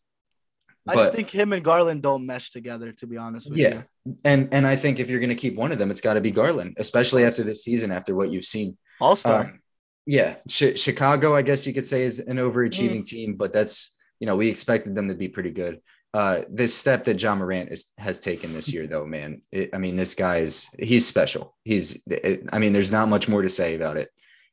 I 0.86 0.94
just 0.94 1.14
think 1.14 1.30
him 1.30 1.52
and 1.52 1.64
Garland 1.64 2.02
don't 2.02 2.26
mesh 2.26 2.50
together, 2.50 2.92
to 2.92 3.06
be 3.08 3.16
honest 3.16 3.48
with 3.48 3.58
Yeah. 3.58 3.82
you. 4.04 4.18
and 4.24 4.48
and 4.52 4.66
I 4.66 4.76
think 4.76 5.00
if 5.00 5.08
you're 5.10 5.18
going 5.18 5.30
to 5.30 5.34
keep 5.34 5.56
one 5.56 5.72
of 5.72 5.78
them, 5.78 5.90
it's 5.90 6.00
got 6.02 6.14
to 6.14 6.20
be 6.20 6.30
Garland, 6.30 6.74
especially 6.78 7.24
after 7.24 7.42
this 7.42 7.64
season, 7.64 7.90
after 7.90 8.14
what 8.14 8.30
you've 8.30 8.44
seen. 8.44 8.76
All 9.00 9.16
star. 9.16 9.40
Um, 9.40 9.60
yeah, 10.04 10.34
Chi- 10.46 10.74
Chicago, 10.74 11.34
I 11.34 11.42
guess 11.42 11.66
you 11.66 11.72
could 11.74 11.86
say, 11.86 12.02
is 12.04 12.20
an 12.20 12.36
overachieving 12.36 13.04
team, 13.04 13.34
but 13.34 13.52
that's 13.52 13.96
you 14.20 14.26
know 14.28 14.36
we 14.36 14.48
expected 14.48 14.94
them 14.94 15.08
to 15.08 15.14
be 15.14 15.28
pretty 15.28 15.50
good. 15.50 15.80
Uh, 16.16 16.40
this 16.48 16.74
step 16.74 17.04
that 17.04 17.20
Ja 17.20 17.34
Morant 17.34 17.70
is, 17.70 17.92
has 17.98 18.18
taken 18.18 18.54
this 18.54 18.70
year, 18.70 18.86
though, 18.86 19.04
man, 19.04 19.42
it, 19.52 19.68
I 19.74 19.76
mean, 19.76 19.96
this 19.96 20.14
guy 20.14 20.38
is 20.38 20.66
he's 20.78 21.06
special. 21.06 21.54
He's, 21.62 22.02
it, 22.06 22.40
I 22.50 22.58
mean, 22.58 22.72
there's 22.72 22.90
not 22.90 23.10
much 23.10 23.28
more 23.28 23.42
to 23.42 23.50
say 23.50 23.74
about 23.74 23.98
it. 23.98 24.08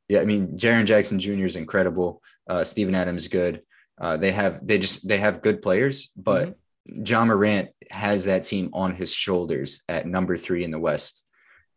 Yeah, 0.06 0.20
I 0.20 0.26
mean, 0.26 0.58
Jaren 0.58 0.84
Jackson 0.84 1.18
Jr. 1.18 1.46
is 1.46 1.56
incredible. 1.56 2.20
Uh, 2.46 2.64
Steven 2.64 2.94
Adams 2.94 3.22
is 3.22 3.28
good. 3.28 3.62
Uh, 3.98 4.18
they 4.18 4.30
have 4.30 4.66
they 4.66 4.76
just 4.76 5.08
they 5.08 5.16
have 5.16 5.40
good 5.40 5.62
players, 5.62 6.12
but 6.18 6.54
Ja 6.84 7.24
Morant 7.24 7.70
has 7.90 8.26
that 8.26 8.44
team 8.44 8.68
on 8.74 8.94
his 8.94 9.14
shoulders 9.14 9.84
at 9.88 10.06
number 10.06 10.36
three 10.36 10.64
in 10.64 10.70
the 10.70 10.78
West. 10.78 11.22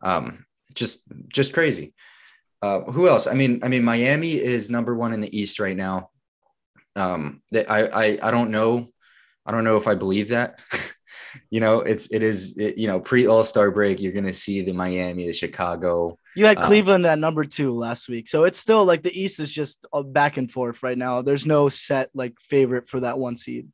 Um, 0.01 0.45
just 0.73 1.07
just 1.29 1.53
crazy. 1.53 1.93
Uh, 2.61 2.81
who 2.81 3.07
else? 3.07 3.25
I 3.25 3.35
mean, 3.35 3.61
I 3.63 3.69
mean, 3.69 3.85
Miami 3.85 4.33
is 4.33 4.69
number 4.69 4.93
one 4.93 5.13
in 5.13 5.21
the 5.21 5.39
East 5.39 5.61
right 5.61 5.77
now. 5.77 6.09
Um, 6.97 7.41
that 7.51 7.71
I, 7.71 7.85
I 7.85 8.19
I 8.21 8.31
don't 8.31 8.51
know, 8.51 8.89
I 9.47 9.51
don't 9.51 9.63
know 9.63 9.77
if 9.77 9.87
I 9.87 9.95
believe 9.95 10.29
that. 10.29 10.61
you 11.49 11.59
know, 11.59 11.79
it's 11.79 12.11
it 12.11 12.21
is 12.21 12.57
it, 12.57 12.77
you 12.77 12.87
know 12.87 12.99
pre 12.99 13.27
All 13.27 13.43
Star 13.43 13.71
break. 13.71 14.01
You're 14.01 14.11
gonna 14.11 14.33
see 14.33 14.61
the 14.61 14.73
Miami, 14.73 15.25
the 15.25 15.33
Chicago. 15.33 16.17
You 16.35 16.45
had 16.45 16.57
uh, 16.57 16.67
Cleveland 16.67 17.05
at 17.05 17.17
number 17.17 17.45
two 17.45 17.73
last 17.73 18.09
week. 18.09 18.27
So 18.27 18.43
it's 18.43 18.59
still 18.59 18.85
like 18.85 19.01
the 19.01 19.17
East 19.17 19.39
is 19.39 19.51
just 19.51 19.87
uh, 19.93 20.03
back 20.03 20.37
and 20.37 20.51
forth 20.51 20.83
right 20.83 20.97
now. 20.97 21.21
There's 21.21 21.47
no 21.47 21.69
set 21.69 22.09
like 22.13 22.35
favorite 22.39 22.87
for 22.87 22.99
that 22.99 23.17
one 23.17 23.37
seed. 23.37 23.69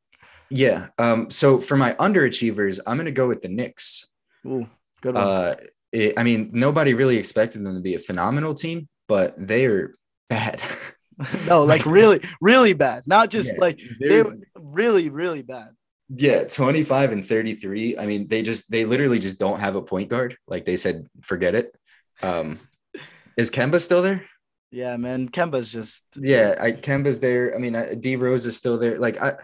Yeah. 0.49 0.89
Um. 0.99 1.29
So 1.29 1.59
for 1.59 1.75
my 1.75 1.93
underachievers, 1.93 2.79
I'm 2.85 2.97
gonna 2.97 3.11
go 3.11 3.27
with 3.27 3.41
the 3.41 3.49
Knicks. 3.49 4.09
Ooh, 4.45 4.69
good 5.01 5.15
one. 5.15 5.23
Uh, 5.23 5.55
it, 5.91 6.13
I 6.17 6.23
mean, 6.23 6.51
nobody 6.53 6.93
really 6.93 7.17
expected 7.17 7.63
them 7.63 7.75
to 7.75 7.81
be 7.81 7.95
a 7.95 7.99
phenomenal 7.99 8.53
team, 8.53 8.87
but 9.07 9.33
they 9.37 9.65
are 9.65 9.95
bad. 10.29 10.61
no, 11.47 11.63
like 11.63 11.85
really, 11.85 12.21
really 12.41 12.73
bad. 12.73 13.03
Not 13.07 13.29
just 13.29 13.53
Yeah, 13.55 13.61
like 13.61 13.77
they 13.99 14.07
they're- 14.09 14.23
were 14.25 14.37
really, 14.55 15.09
really 15.09 15.41
bad. 15.41 15.69
Yeah, 16.15 16.43
25 16.43 17.11
and 17.11 17.25
33. 17.25 17.97
I 17.97 18.05
mean, 18.05 18.27
they 18.27 18.43
just 18.43 18.69
they 18.69 18.85
literally 18.85 19.19
just 19.19 19.39
don't 19.39 19.59
have 19.59 19.75
a 19.75 19.81
point 19.81 20.09
guard. 20.09 20.37
Like 20.47 20.65
they 20.65 20.75
said, 20.75 21.07
forget 21.21 21.55
it. 21.55 21.75
Um 22.21 22.59
is 23.37 23.49
Kemba 23.49 23.79
still 23.81 24.01
there? 24.01 24.25
Yeah, 24.71 24.97
man. 24.97 25.29
Kemba's 25.29 25.71
just 25.71 26.03
Yeah, 26.19 26.55
I 26.59 26.71
Kemba's 26.73 27.19
there. 27.19 27.55
I 27.55 27.57
mean, 27.57 27.75
I- 27.75 27.95
D 27.95 28.15
Rose 28.15 28.45
is 28.45 28.55
still 28.57 28.77
there. 28.77 28.99
Like 28.99 29.21
I 29.21 29.35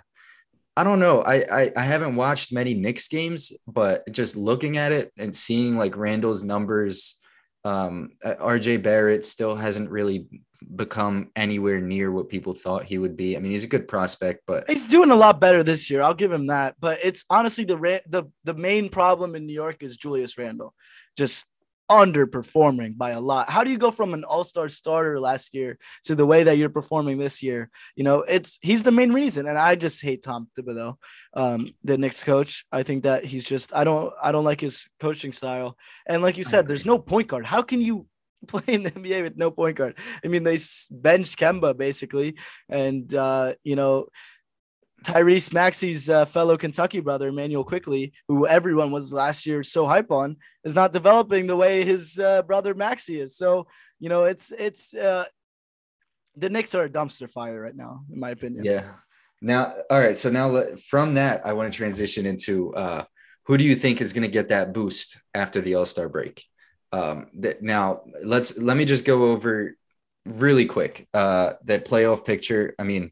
I 0.77 0.83
don't 0.83 0.99
know. 0.99 1.21
I, 1.21 1.35
I 1.63 1.71
I 1.75 1.81
haven't 1.83 2.15
watched 2.15 2.53
many 2.53 2.73
Knicks 2.73 3.07
games, 3.07 3.51
but 3.67 4.03
just 4.11 4.35
looking 4.37 4.77
at 4.77 4.91
it 4.91 5.11
and 5.17 5.35
seeing 5.35 5.75
like 5.77 5.97
Randle's 5.97 6.43
numbers, 6.43 7.15
um, 7.65 8.11
uh, 8.23 8.35
RJ 8.39 8.81
Barrett 8.83 9.25
still 9.25 9.55
hasn't 9.55 9.89
really 9.89 10.27
become 10.75 11.31
anywhere 11.35 11.81
near 11.81 12.11
what 12.11 12.29
people 12.29 12.53
thought 12.53 12.83
he 12.83 12.97
would 12.97 13.17
be. 13.17 13.35
I 13.35 13.39
mean, 13.39 13.51
he's 13.51 13.63
a 13.63 13.67
good 13.67 13.87
prospect, 13.87 14.43
but 14.45 14.69
he's 14.69 14.85
doing 14.85 15.11
a 15.11 15.15
lot 15.15 15.39
better 15.39 15.63
this 15.63 15.89
year. 15.89 16.01
I'll 16.01 16.13
give 16.13 16.31
him 16.31 16.47
that. 16.47 16.75
But 16.79 16.99
it's 17.03 17.25
honestly 17.29 17.65
the 17.65 18.01
the 18.07 18.25
the 18.43 18.53
main 18.53 18.89
problem 18.89 19.35
in 19.35 19.45
New 19.45 19.53
York 19.53 19.81
is 19.81 19.97
Julius 19.97 20.37
Randle, 20.37 20.73
just 21.17 21.45
underperforming 21.89 22.97
by 22.97 23.11
a 23.11 23.19
lot. 23.19 23.49
How 23.49 23.63
do 23.63 23.71
you 23.71 23.77
go 23.77 23.89
from 23.89 24.13
an 24.13 24.23
all-star 24.23 24.69
starter 24.69 25.19
last 25.19 25.55
year 25.55 25.79
to 26.03 26.13
the 26.13 26.25
way 26.25 26.43
that 26.43 26.57
you're 26.57 26.69
performing 26.69 27.17
this 27.17 27.41
year? 27.41 27.69
You 27.95 28.03
know, 28.03 28.19
it's 28.19 28.59
he's 28.61 28.83
the 28.83 28.91
main 28.91 29.11
reason. 29.11 29.47
And 29.47 29.57
I 29.57 29.75
just 29.75 30.01
hate 30.01 30.21
Tom 30.21 30.49
Thibodeau, 30.57 30.97
um, 31.33 31.73
the 31.83 31.97
Knicks 31.97 32.23
coach. 32.23 32.65
I 32.71 32.83
think 32.83 33.03
that 33.03 33.25
he's 33.25 33.47
just 33.47 33.73
I 33.73 33.83
don't 33.83 34.13
I 34.21 34.31
don't 34.31 34.45
like 34.45 34.61
his 34.61 34.89
coaching 34.99 35.33
style. 35.33 35.75
And 36.07 36.21
like 36.21 36.37
you 36.37 36.43
said, 36.43 36.67
there's 36.67 36.85
no 36.85 36.99
point 36.99 37.27
guard. 37.27 37.45
How 37.45 37.63
can 37.63 37.81
you 37.81 38.05
play 38.47 38.63
in 38.67 38.83
the 38.83 38.91
NBA 38.91 39.23
with 39.23 39.37
no 39.37 39.51
point 39.51 39.77
guard? 39.77 39.97
I 40.23 40.27
mean, 40.27 40.43
they 40.43 40.57
benched 40.91 41.39
Kemba 41.39 41.77
basically, 41.77 42.37
and 42.69 43.13
uh, 43.13 43.53
you 43.63 43.75
know. 43.75 44.07
Tyrese 45.05 45.53
Maxey's 45.53 46.09
uh, 46.09 46.25
fellow 46.25 46.57
Kentucky 46.57 46.99
brother, 46.99 47.29
Immanuel 47.29 47.63
Quickley, 47.63 48.11
who 48.27 48.45
everyone 48.45 48.91
was 48.91 49.13
last 49.13 49.45
year 49.45 49.63
so 49.63 49.87
hype 49.87 50.11
on, 50.11 50.35
is 50.65 50.75
not 50.75 50.91
developing 50.91 51.47
the 51.47 51.55
way 51.55 51.85
his 51.85 52.19
uh, 52.19 52.41
brother 52.41 52.75
Maxey 52.75 53.17
is. 53.21 53.37
So, 53.37 53.67
you 54.01 54.09
know, 54.09 54.25
it's 54.25 54.51
it's 54.51 54.93
uh, 54.93 55.23
the 56.35 56.49
Knicks 56.49 56.75
are 56.75 56.83
a 56.83 56.89
dumpster 56.89 57.29
fire 57.29 57.61
right 57.61 57.75
now, 57.75 58.01
in 58.11 58.19
my 58.19 58.31
opinion. 58.31 58.65
Yeah. 58.65 58.83
Now, 59.41 59.73
all 59.89 59.99
right. 59.99 60.17
So 60.17 60.29
now 60.29 60.63
from 60.89 61.13
that, 61.13 61.45
I 61.45 61.53
want 61.53 61.71
to 61.71 61.77
transition 61.77 62.25
into 62.25 62.73
uh, 62.73 63.05
who 63.45 63.57
do 63.57 63.63
you 63.63 63.75
think 63.75 64.01
is 64.01 64.13
going 64.13 64.23
to 64.23 64.31
get 64.31 64.49
that 64.49 64.73
boost 64.73 65.21
after 65.33 65.61
the 65.61 65.75
All 65.75 65.85
Star 65.85 66.09
break? 66.09 66.43
Um, 66.91 67.27
that 67.39 67.61
now 67.61 68.01
let's 68.23 68.57
let 68.57 68.75
me 68.75 68.85
just 68.85 69.05
go 69.05 69.25
over 69.25 69.75
really 70.25 70.65
quick 70.65 71.07
uh, 71.13 71.53
that 71.65 71.85
playoff 71.85 72.25
picture. 72.25 72.75
I 72.79 72.83
mean, 72.83 73.11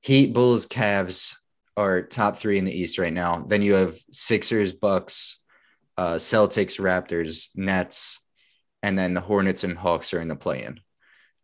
Heat, 0.00 0.32
Bulls, 0.32 0.66
Cavs 0.66 1.36
are 1.76 2.02
top 2.02 2.36
three 2.36 2.58
in 2.58 2.64
the 2.64 2.76
East 2.76 2.98
right 2.98 3.12
now. 3.12 3.44
Then 3.46 3.62
you 3.62 3.74
have 3.74 3.96
Sixers, 4.10 4.72
Bucks, 4.72 5.40
uh, 5.96 6.14
Celtics, 6.14 6.80
Raptors, 6.80 7.48
Nets, 7.56 8.20
and 8.82 8.98
then 8.98 9.14
the 9.14 9.20
Hornets 9.20 9.64
and 9.64 9.76
Hawks 9.76 10.12
are 10.12 10.20
in 10.20 10.28
the 10.28 10.36
play-in. 10.36 10.80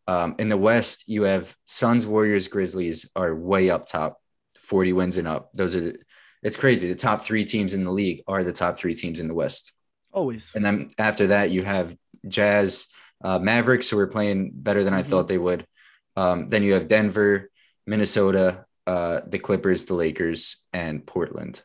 Um, 0.07 0.37
in 0.39 0.49
the 0.49 0.57
West, 0.57 1.05
you 1.07 1.23
have 1.23 1.55
Suns, 1.65 2.07
Warriors, 2.07 2.49
Grizzlies 2.49 3.11
are 3.15 3.35
way 3.35 3.71
up 3.71 3.87
top, 3.87 4.19
40 4.59 4.95
wins 4.95 5.19
and 5.19 5.29
up. 5.29 5.51
Those 5.55 5.77
are 5.77 5.81
the, 5.81 5.99
it's 6.43 6.57
crazy. 6.57 6.89
The 6.89 6.95
top 6.95 7.23
three 7.23 7.45
teams 7.45 7.75
in 7.75 7.85
the 7.85 7.91
league 7.91 8.23
are 8.27 8.43
the 8.43 8.53
top 8.53 8.77
three 8.77 8.95
teams 8.95 9.21
in 9.21 9.29
the 9.29 9.35
West. 9.35 9.73
Always. 10.12 10.53
And 10.55 10.64
then 10.64 10.88
after 10.99 11.29
that, 11.29 11.51
you 11.51 11.62
have 11.62 11.94
Jazz, 12.27 12.88
uh, 13.23 13.38
Mavericks, 13.38 13.88
who 13.88 13.99
are 13.99 14.07
playing 14.07 14.51
better 14.55 14.83
than 14.85 14.94
I 14.94 15.03
Mhm. 15.03 15.07
thought 15.07 15.29
they 15.29 15.38
would. 15.38 15.66
Um, 16.16 16.49
then 16.49 16.62
you 16.62 16.73
have 16.75 16.88
Denver, 16.88 17.51
Minnesota, 17.87 18.64
uh, 18.87 19.21
the 19.27 19.38
Clippers, 19.38 19.85
the 19.85 19.94
Lakers, 19.94 20.66
and 20.73 21.07
Portland. 21.07 21.62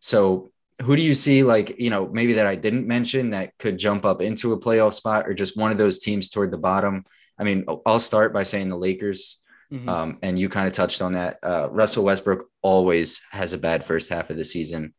So 0.00 0.50
who 0.80 0.96
do 0.96 1.02
you 1.02 1.14
see 1.14 1.42
like, 1.42 1.78
you 1.78 1.90
know, 1.90 2.08
maybe 2.08 2.32
that 2.34 2.46
I 2.46 2.56
didn't 2.56 2.86
mention 2.86 3.30
that 3.30 3.52
could 3.58 3.78
jump 3.78 4.04
up 4.04 4.20
into 4.22 4.52
a 4.52 4.58
playoff 4.58 4.94
spot 4.94 5.28
or 5.28 5.34
just 5.34 5.56
one 5.56 5.70
of 5.70 5.78
those 5.78 5.98
teams 5.98 6.28
toward 6.28 6.50
the 6.50 6.58
bottom? 6.58 7.04
I 7.38 7.44
mean, 7.44 7.64
I'll 7.86 7.98
start 7.98 8.32
by 8.32 8.42
saying 8.42 8.68
the 8.68 8.76
Lakers. 8.76 9.38
Mhm. 9.72 9.88
Um, 9.88 10.18
and 10.22 10.38
you 10.38 10.48
kind 10.48 10.66
of 10.66 10.72
touched 10.74 11.00
on 11.00 11.12
that. 11.14 11.38
Uh, 11.42 11.68
Russell 11.70 12.04
Westbrook 12.04 12.46
always 12.62 13.20
has 13.30 13.52
a 13.52 13.58
bad 13.58 13.86
first 13.86 14.10
half 14.10 14.28
of 14.28 14.36
the 14.36 14.44
season 14.44 14.92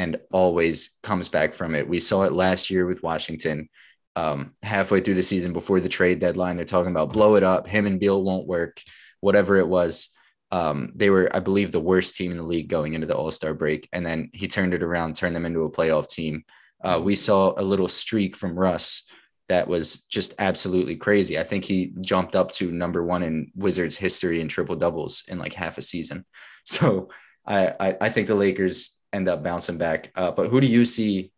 and 0.00 0.16
always 0.32 0.98
comes 1.02 1.28
back 1.28 1.52
from 1.52 1.74
it. 1.74 1.86
We 1.86 2.00
saw 2.00 2.22
it 2.22 2.32
last 2.32 2.70
year 2.70 2.86
with 2.86 3.02
Washington. 3.02 3.68
Um, 4.16 4.54
halfway 4.62 5.02
through 5.02 5.14
the 5.14 5.22
season 5.22 5.52
before 5.52 5.78
the 5.78 5.90
trade 5.90 6.20
deadline, 6.20 6.56
they're 6.56 6.64
talking 6.64 6.90
about 6.90 7.12
blow 7.12 7.34
it 7.34 7.42
up. 7.42 7.68
Him 7.68 7.86
and 7.86 8.00
Beal 8.00 8.24
won't 8.24 8.46
work, 8.46 8.80
whatever 9.20 9.56
it 9.56 9.68
was. 9.68 10.08
Um, 10.50 10.92
they 10.96 11.10
were, 11.10 11.28
I 11.36 11.40
believe, 11.40 11.70
the 11.70 11.80
worst 11.80 12.16
team 12.16 12.30
in 12.30 12.38
the 12.38 12.42
league 12.42 12.70
going 12.70 12.94
into 12.94 13.06
the 13.06 13.14
All 13.14 13.30
Star 13.30 13.52
break, 13.52 13.88
and 13.92 14.04
then 14.04 14.30
he 14.32 14.48
turned 14.48 14.72
it 14.72 14.82
around, 14.82 15.16
turned 15.16 15.36
them 15.36 15.44
into 15.44 15.64
a 15.64 15.70
playoff 15.70 16.08
team. 16.08 16.44
Uh, 16.82 16.98
we 17.04 17.14
saw 17.14 17.52
a 17.58 17.62
little 17.62 17.86
streak 17.86 18.36
from 18.36 18.58
Russ 18.58 19.06
that 19.50 19.68
was 19.68 20.04
just 20.04 20.34
absolutely 20.38 20.96
crazy. 20.96 21.38
I 21.38 21.44
think 21.44 21.66
he 21.66 21.92
jumped 22.00 22.34
up 22.34 22.50
to 22.52 22.72
number 22.72 23.04
one 23.04 23.22
in 23.22 23.52
Wizards 23.54 23.96
history 23.96 24.40
in 24.40 24.48
triple 24.48 24.76
doubles 24.76 25.24
in 25.28 25.38
like 25.38 25.52
half 25.52 25.76
a 25.76 25.82
season. 25.82 26.24
So 26.62 27.08
I, 27.46 27.68
I, 27.80 27.96
I 28.02 28.08
think 28.10 28.26
the 28.26 28.34
Lakers 28.34 28.99
end 29.12 29.28
up 29.28 29.42
bouncing 29.42 29.78
back. 29.78 30.12
Uh, 30.14 30.30
but 30.30 30.48
who 30.48 30.60
do 30.60 30.66
you 30.66 30.84
see 30.84 31.32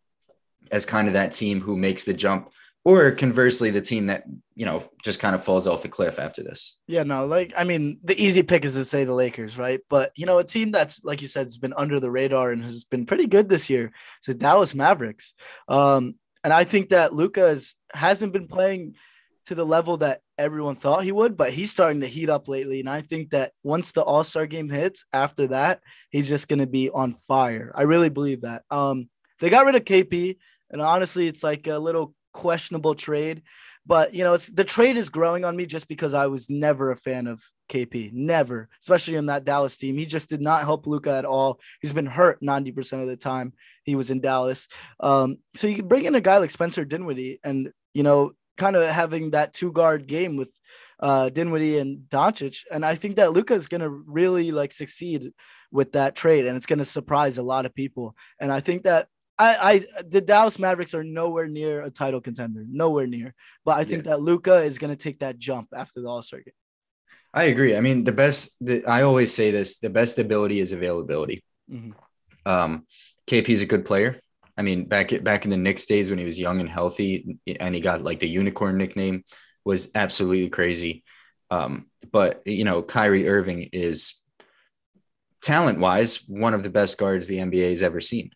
as 0.71 0.85
kind 0.85 1.07
of 1.07 1.13
that 1.13 1.31
team 1.31 1.61
who 1.61 1.77
makes 1.77 2.03
the 2.03 2.13
jump 2.13 2.51
or 2.85 3.11
conversely, 3.11 3.69
the 3.69 3.81
team 3.81 4.07
that 4.07 4.25
you 4.55 4.65
know 4.65 4.83
just 5.03 5.19
kind 5.19 5.35
of 5.35 5.43
falls 5.43 5.67
off 5.67 5.83
the 5.83 5.89
cliff 5.89 6.19
after 6.19 6.43
this. 6.43 6.77
Yeah, 6.87 7.03
no, 7.03 7.25
like 7.25 7.53
I 7.55 7.63
mean, 7.63 7.99
the 8.03 8.21
easy 8.21 8.43
pick 8.43 8.65
is 8.65 8.73
to 8.73 8.83
say 8.83 9.05
the 9.05 9.13
Lakers, 9.13 9.57
right? 9.57 9.79
But 9.89 10.11
you 10.15 10.25
know, 10.25 10.39
a 10.39 10.43
team 10.43 10.71
that's 10.71 11.03
like 11.03 11.21
you 11.21 11.27
said 11.27 11.45
has 11.45 11.57
been 11.57 11.73
under 11.77 11.99
the 11.99 12.11
radar 12.11 12.51
and 12.51 12.63
has 12.63 12.83
been 12.83 13.05
pretty 13.05 13.27
good 13.27 13.47
this 13.47 13.69
year. 13.69 13.93
It's 14.17 14.27
the 14.27 14.33
Dallas 14.33 14.75
Mavericks, 14.75 15.33
um, 15.69 16.15
and 16.43 16.51
I 16.51 16.65
think 16.65 16.89
that 16.89 17.13
Luka 17.13 17.57
hasn't 17.93 18.33
been 18.33 18.47
playing 18.47 18.95
to 19.45 19.55
the 19.55 19.65
level 19.65 19.97
that 19.97 20.21
everyone 20.37 20.75
thought 20.75 21.03
he 21.03 21.11
would, 21.11 21.35
but 21.35 21.51
he's 21.51 21.71
starting 21.71 22.01
to 22.01 22.07
heat 22.07 22.29
up 22.29 22.47
lately. 22.47 22.79
And 22.79 22.89
I 22.89 23.01
think 23.01 23.31
that 23.31 23.51
once 23.63 23.91
the 23.91 24.01
All 24.01 24.23
Star 24.23 24.47
game 24.47 24.69
hits, 24.69 25.05
after 25.13 25.47
that, 25.47 25.81
he's 26.09 26.29
just 26.29 26.47
going 26.47 26.59
to 26.59 26.67
be 26.67 26.89
on 26.89 27.13
fire. 27.13 27.71
I 27.75 27.83
really 27.83 28.09
believe 28.09 28.41
that. 28.41 28.63
Um, 28.71 29.09
they 29.39 29.49
got 29.49 29.65
rid 29.65 29.75
of 29.75 29.83
KP, 29.83 30.37
and 30.71 30.81
honestly, 30.81 31.27
it's 31.27 31.43
like 31.43 31.67
a 31.67 31.77
little 31.77 32.13
questionable 32.33 32.95
trade. 32.95 33.43
But 33.85 34.13
you 34.13 34.23
know, 34.23 34.33
it's 34.33 34.47
the 34.47 34.63
trade 34.63 34.95
is 34.95 35.09
growing 35.09 35.43
on 35.43 35.57
me 35.57 35.65
just 35.65 35.89
because 35.89 36.13
I 36.13 36.27
was 36.27 36.49
never 36.49 36.91
a 36.91 36.95
fan 36.95 37.27
of 37.27 37.43
KP, 37.69 38.11
never, 38.13 38.69
especially 38.81 39.15
in 39.15 39.25
that 39.25 39.43
Dallas 39.43 39.75
team. 39.75 39.97
He 39.97 40.05
just 40.05 40.29
did 40.29 40.39
not 40.39 40.61
help 40.61 40.87
Luka 40.87 41.11
at 41.11 41.25
all. 41.25 41.59
He's 41.81 41.91
been 41.91 42.05
hurt 42.05 42.41
90% 42.41 43.01
of 43.01 43.07
the 43.07 43.17
time 43.17 43.51
he 43.83 43.95
was 43.95 44.09
in 44.09 44.21
Dallas. 44.21 44.69
Um, 45.01 45.39
so 45.53 45.67
you 45.67 45.75
can 45.75 45.87
bring 45.89 46.05
in 46.05 46.15
a 46.15 46.21
guy 46.21 46.37
like 46.37 46.49
Spencer 46.49 46.85
Dinwiddie 46.85 47.39
and 47.43 47.73
you 47.93 48.03
know, 48.03 48.31
kind 48.57 48.75
of 48.75 48.87
having 48.87 49.31
that 49.31 49.53
two 49.53 49.71
guard 49.71 50.07
game 50.07 50.35
with 50.35 50.53
uh, 50.99 51.29
Dinwiddie 51.29 51.79
and 51.79 51.99
Doncic. 52.09 52.63
And 52.71 52.85
I 52.85 52.95
think 52.95 53.17
that 53.17 53.33
Luka 53.33 53.53
is 53.53 53.67
going 53.67 53.81
to 53.81 53.89
really 53.89 54.51
like 54.51 54.71
succeed 54.71 55.31
with 55.71 55.93
that 55.93 56.15
trade 56.15 56.45
and 56.45 56.55
it's 56.55 56.65
going 56.65 56.79
to 56.79 56.85
surprise 56.85 57.37
a 57.37 57.43
lot 57.43 57.65
of 57.65 57.75
people. 57.75 58.15
And 58.39 58.51
I 58.51 58.59
think 58.59 58.83
that 58.83 59.07
I, 59.39 59.57
I 59.61 60.03
the 60.07 60.21
Dallas 60.21 60.59
Mavericks 60.59 60.93
are 60.93 61.03
nowhere 61.03 61.47
near 61.47 61.81
a 61.81 61.89
title 61.89 62.21
contender, 62.21 62.63
nowhere 62.69 63.07
near. 63.07 63.33
But 63.65 63.77
I 63.77 63.83
think 63.83 64.05
yeah. 64.05 64.11
that 64.11 64.21
Luka 64.21 64.61
is 64.61 64.77
going 64.77 64.91
to 64.91 64.97
take 64.97 65.19
that 65.19 65.39
jump 65.39 65.69
after 65.75 66.01
the 66.01 66.07
All 66.07 66.21
Star 66.21 66.39
game. 66.39 66.53
I 67.33 67.45
agree. 67.45 67.75
I 67.75 67.81
mean, 67.81 68.03
the 68.03 68.11
best. 68.11 68.55
The, 68.61 68.85
I 68.85 69.01
always 69.01 69.33
say 69.33 69.49
this: 69.49 69.79
the 69.79 69.89
best 69.89 70.19
ability 70.19 70.59
is 70.59 70.71
availability. 70.71 71.43
Mm-hmm. 71.71 71.91
Um, 72.49 72.85
KP's 73.27 73.61
a 73.61 73.65
good 73.65 73.85
player. 73.85 74.21
I 74.57 74.61
mean, 74.61 74.85
back 74.85 75.11
back 75.23 75.45
in 75.45 75.51
the 75.51 75.57
Knicks 75.57 75.85
days 75.85 76.09
when 76.09 76.19
he 76.19 76.25
was 76.25 76.39
young 76.39 76.59
and 76.59 76.69
healthy, 76.69 77.39
and 77.59 77.73
he 77.73 77.81
got 77.81 78.03
like 78.03 78.19
the 78.19 78.29
unicorn 78.29 78.77
nickname, 78.77 79.23
was 79.65 79.91
absolutely 79.95 80.49
crazy. 80.49 81.03
Um, 81.49 81.87
but 82.11 82.41
you 82.45 82.63
know, 82.63 82.81
Kyrie 82.81 83.27
Irving 83.27 83.69
is 83.73 84.19
talent 85.41 85.77
wise 85.77 86.23
one 86.27 86.53
of 86.53 86.63
the 86.63 86.69
best 86.69 86.97
guards 86.97 87.27
the 87.27 87.37
NBA 87.37 87.69
has 87.69 87.83
ever 87.83 87.99
seen. 87.99 88.31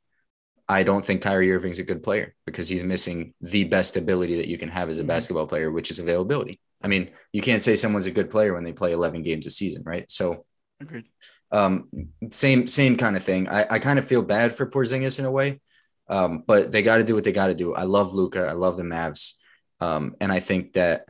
I 0.70 0.84
don't 0.84 1.04
think 1.04 1.22
Kyrie 1.22 1.52
Irving's 1.54 1.80
a 1.80 1.84
good 1.84 2.04
player 2.04 2.36
because 2.46 2.68
he's 2.68 2.84
missing 2.84 3.34
the 3.40 3.64
best 3.64 3.96
ability 3.96 4.36
that 4.36 4.50
you 4.50 4.58
can 4.58 4.70
have 4.70 4.90
as 4.90 4.98
a 4.98 5.02
mm-hmm. 5.02 5.08
basketball 5.08 5.48
player, 5.48 5.72
which 5.72 5.90
is 5.90 6.00
availability. 6.00 6.60
I 6.82 6.90
mean, 6.90 7.10
you 7.32 7.42
can't 7.42 7.62
say 7.62 7.76
someone's 7.76 8.06
a 8.06 8.12
good 8.12 8.30
player 8.30 8.54
when 8.54 8.66
they 8.66 8.74
play 8.74 8.92
11 8.92 9.24
games 9.24 9.48
a 9.48 9.50
season, 9.50 9.84
right? 9.86 10.10
So, 10.12 10.46
Agreed. 10.82 11.06
Um, 11.52 11.88
same 12.30 12.68
same 12.68 12.98
kind 12.98 13.16
of 13.16 13.24
thing. 13.24 13.48
I, 13.48 13.66
I 13.76 13.80
kind 13.80 13.98
of 13.98 14.06
feel 14.06 14.22
bad 14.22 14.54
for 14.54 14.70
Porzingis 14.70 15.18
in 15.18 15.26
a 15.26 15.32
way, 15.32 15.62
um, 16.10 16.44
but 16.46 16.72
they 16.72 16.82
got 16.82 16.98
to 16.98 17.04
do 17.04 17.16
what 17.16 17.24
they 17.24 17.32
got 17.32 17.48
to 17.48 17.54
do. 17.54 17.74
I 17.74 17.84
love 17.84 18.14
Luka. 18.14 18.46
I 18.46 18.54
love 18.54 18.78
the 18.78 18.84
Mavs, 18.84 19.34
um, 19.80 20.16
and 20.22 20.32
I 20.32 20.40
think 20.40 20.74
that 20.74 21.06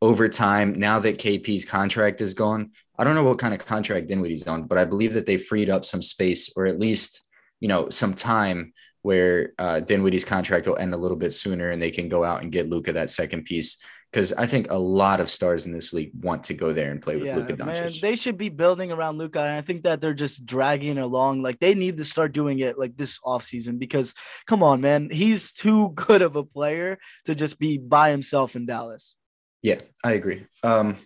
over 0.00 0.28
time, 0.28 0.78
now 0.78 0.98
that 0.98 1.18
KP's 1.18 1.64
contract 1.64 2.20
is 2.20 2.34
gone, 2.34 2.72
I 2.98 3.04
don't 3.04 3.14
know 3.14 3.24
what 3.24 3.38
kind 3.38 3.54
of 3.54 3.64
contract 3.64 4.08
Dinwiddie's 4.08 4.46
on, 4.48 4.64
but 4.64 4.78
I 4.78 4.84
believe 4.84 5.14
that 5.14 5.26
they 5.26 5.36
freed 5.36 5.70
up 5.70 5.84
some 5.84 6.02
space 6.02 6.52
or 6.56 6.66
at 6.66 6.78
least 6.78 7.22
you 7.60 7.68
know 7.68 7.88
some 7.88 8.14
time 8.14 8.72
where 9.02 9.52
uh, 9.58 9.80
Dinwiddie's 9.80 10.24
contract 10.24 10.66
will 10.66 10.76
end 10.76 10.94
a 10.94 10.98
little 10.98 11.16
bit 11.16 11.32
sooner 11.32 11.70
and 11.70 11.82
they 11.82 11.90
can 11.90 12.08
go 12.08 12.24
out 12.24 12.42
and 12.42 12.52
get 12.52 12.68
Luka 12.68 12.92
that 12.92 13.10
second 13.10 13.44
piece. 13.44 13.78
Because 14.12 14.34
I 14.34 14.46
think 14.46 14.70
a 14.70 14.76
lot 14.76 15.20
of 15.20 15.30
stars 15.30 15.64
in 15.64 15.72
this 15.72 15.94
league 15.94 16.10
want 16.20 16.44
to 16.44 16.54
go 16.54 16.74
there 16.74 16.90
and 16.90 17.00
play 17.00 17.16
with 17.16 17.24
yeah, 17.24 17.36
Luka 17.36 17.54
Doncic. 17.54 17.66
Man, 17.66 17.92
they 18.02 18.14
should 18.14 18.36
be 18.36 18.50
building 18.50 18.92
around 18.92 19.16
Luka. 19.16 19.40
And 19.40 19.56
I 19.56 19.62
think 19.62 19.84
that 19.84 20.02
they're 20.02 20.12
just 20.12 20.44
dragging 20.44 20.98
along. 20.98 21.40
Like 21.40 21.58
they 21.60 21.74
need 21.74 21.96
to 21.96 22.04
start 22.04 22.32
doing 22.32 22.58
it 22.58 22.78
like 22.78 22.94
this 22.96 23.18
offseason 23.20 23.78
because 23.78 24.14
come 24.46 24.62
on, 24.62 24.82
man, 24.82 25.08
he's 25.10 25.50
too 25.50 25.90
good 25.94 26.20
of 26.20 26.36
a 26.36 26.44
player 26.44 26.98
to 27.24 27.34
just 27.34 27.58
be 27.58 27.78
by 27.78 28.10
himself 28.10 28.54
in 28.54 28.66
Dallas. 28.66 29.16
Yeah, 29.62 29.80
I 30.04 30.12
agree. 30.12 30.44
Um, 30.62 30.96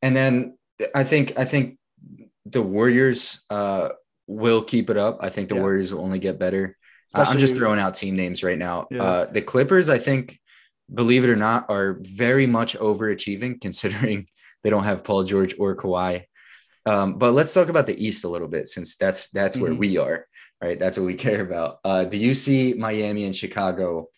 and 0.00 0.16
then 0.16 0.58
I 0.94 1.04
think 1.04 1.38
I 1.38 1.44
think 1.44 1.78
the 2.44 2.62
Warriors 2.62 3.44
uh, 3.50 3.90
will 4.26 4.64
keep 4.64 4.90
it 4.90 4.96
up. 4.96 5.18
I 5.20 5.30
think 5.30 5.48
the 5.48 5.54
yeah. 5.54 5.60
Warriors 5.60 5.94
will 5.94 6.02
only 6.02 6.18
get 6.18 6.38
better. 6.38 6.76
Especially, 7.14 7.32
I'm 7.32 7.38
just 7.38 7.54
throwing 7.54 7.78
out 7.78 7.94
team 7.94 8.16
names 8.16 8.42
right 8.42 8.58
now. 8.58 8.86
Yeah. 8.90 9.02
Uh, 9.02 9.26
the 9.30 9.42
Clippers, 9.42 9.90
I 9.90 9.98
think, 9.98 10.40
believe 10.92 11.24
it 11.24 11.30
or 11.30 11.36
not, 11.36 11.66
are 11.68 11.98
very 12.00 12.46
much 12.46 12.76
overachieving 12.76 13.60
considering 13.60 14.26
they 14.62 14.70
don't 14.70 14.84
have 14.84 15.04
Paul 15.04 15.24
George 15.24 15.54
or 15.58 15.76
Kawhi. 15.76 16.24
Um, 16.84 17.18
but 17.18 17.32
let's 17.32 17.54
talk 17.54 17.68
about 17.68 17.86
the 17.86 18.04
East 18.04 18.24
a 18.24 18.28
little 18.28 18.48
bit, 18.48 18.68
since 18.68 18.96
that's 18.96 19.30
that's 19.30 19.56
mm-hmm. 19.56 19.64
where 19.64 19.74
we 19.74 19.98
are, 19.98 20.26
right? 20.62 20.78
That's 20.78 20.98
what 20.98 21.06
we 21.06 21.14
care 21.28 21.40
about. 21.40 21.78
Uh, 21.84 22.04
do 22.04 22.16
you 22.16 22.34
see 22.34 22.74
Miami 22.74 23.24
and 23.24 23.36
Chicago 23.36 24.08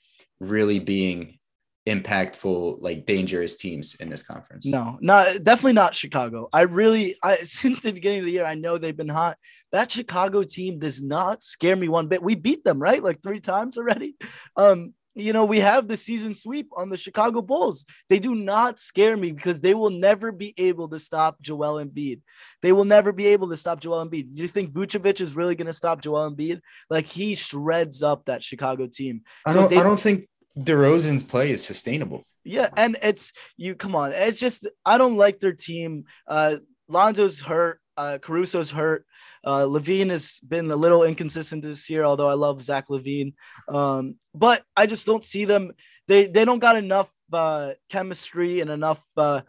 really 0.41 0.79
being 0.79 1.39
impactful, 1.87 2.81
like 2.81 3.05
dangerous 3.05 3.57
teams 3.57 3.97
in 3.97 4.09
this 4.09 4.23
conference? 4.23 4.65
No, 4.65 4.99
not 5.01 5.27
definitely 5.43 5.75
not 5.75 5.95
Chicago. 5.95 6.49
I 6.53 6.63
really, 6.63 7.17
I 7.23 7.37
since 7.43 7.81
the 7.81 7.93
beginning 7.93 8.21
of 8.21 8.25
the 8.25 8.33
year, 8.33 8.47
I 8.47 8.55
know 8.55 8.79
they've 8.79 8.97
been 8.97 9.09
hot. 9.09 9.37
That 9.73 9.91
Chicago 9.91 10.43
team 10.43 10.79
does 10.79 11.03
not 11.03 11.43
scare 11.43 11.77
me 11.77 11.89
one 11.89 12.09
bit. 12.09 12.23
We 12.23 12.35
beat 12.35 12.65
them 12.65 12.79
right 12.79 13.03
like 13.03 13.23
three 13.23 13.41
times 13.41 13.77
already. 13.77 14.17
Um, 14.57 14.95
you 15.15 15.33
know, 15.33 15.45
we 15.45 15.61
have 15.61 15.89
the 15.89 15.97
season 15.97 16.35
sweep 16.35 16.69
on 16.77 16.89
the 16.89 16.97
Chicago 16.97 17.41
Bulls. 17.41 17.87
They 18.09 18.19
do 18.19 18.35
not 18.35 18.79
scare 18.79 19.17
me 19.17 19.33
because 19.33 19.61
they 19.61 19.75
will 19.75 19.91
never 19.91 20.33
be 20.33 20.55
able 20.59 20.89
to 20.89 20.99
stop 20.99 21.41
Joel 21.41 21.85
Embiid. 21.85 22.21
They 22.63 22.73
will 22.73 22.85
never 22.85 23.13
be 23.13 23.27
able 23.29 23.49
to 23.51 23.57
stop 23.57 23.81
Joel 23.81 24.07
Embiid. 24.07 24.35
Do 24.35 24.43
you 24.43 24.49
think 24.49 24.73
Vucevic 24.73 25.21
is 25.21 25.37
really 25.37 25.55
going 25.55 25.69
to 25.69 25.73
stop 25.73 26.03
Joel 26.03 26.31
Embiid? 26.31 26.61
Like 26.91 27.07
he 27.07 27.35
shreds 27.35 28.03
up 28.03 28.25
that 28.25 28.43
Chicago 28.43 28.87
team. 28.87 29.23
I 29.47 29.53
don't. 29.53 29.71
they, 29.71 29.79
I 29.79 29.83
don't 29.83 30.01
think 30.01 30.29
DeRozan's 30.59 31.23
play 31.23 31.51
is 31.51 31.65
sustainable. 31.65 32.25
Yeah, 32.45 32.69
and 32.77 32.97
it's 33.03 33.33
you. 33.57 33.75
Come 33.75 33.95
on, 33.95 34.13
it's 34.13 34.39
just 34.39 34.69
I 34.85 34.99
don't 34.99 35.17
like 35.17 35.41
their 35.41 35.53
team. 35.55 36.05
Uh, 36.27 36.57
Lonzo's 36.89 37.41
hurt. 37.41 37.81
Uh, 37.97 38.19
Caruso's 38.21 38.71
hurt. 38.71 39.07
Uh, 39.45 39.65
LaVine 39.65 40.11
has 40.11 40.41
been 40.41 40.71
a 40.71 40.77
little 40.77 41.05
inconsistent 41.05 41.63
this 41.63 41.89
year, 41.91 42.05
although 42.05 42.29
I 42.29 42.35
love 42.35 42.63
Zach 42.63 42.89
LaVine. 42.89 43.35
Um, 43.69 44.17
but 44.35 44.63
I 44.77 44.87
just 44.87 45.07
don't 45.07 45.25
see 45.25 45.45
them. 45.45 45.73
They 46.09 46.27
they 46.27 46.45
don't 46.45 46.59
got 46.59 46.77
enough 46.77 47.11
uh, 47.33 47.73
chemistry 47.89 48.61
and 48.61 48.71
enough 48.71 49.03
uh, 49.17 49.43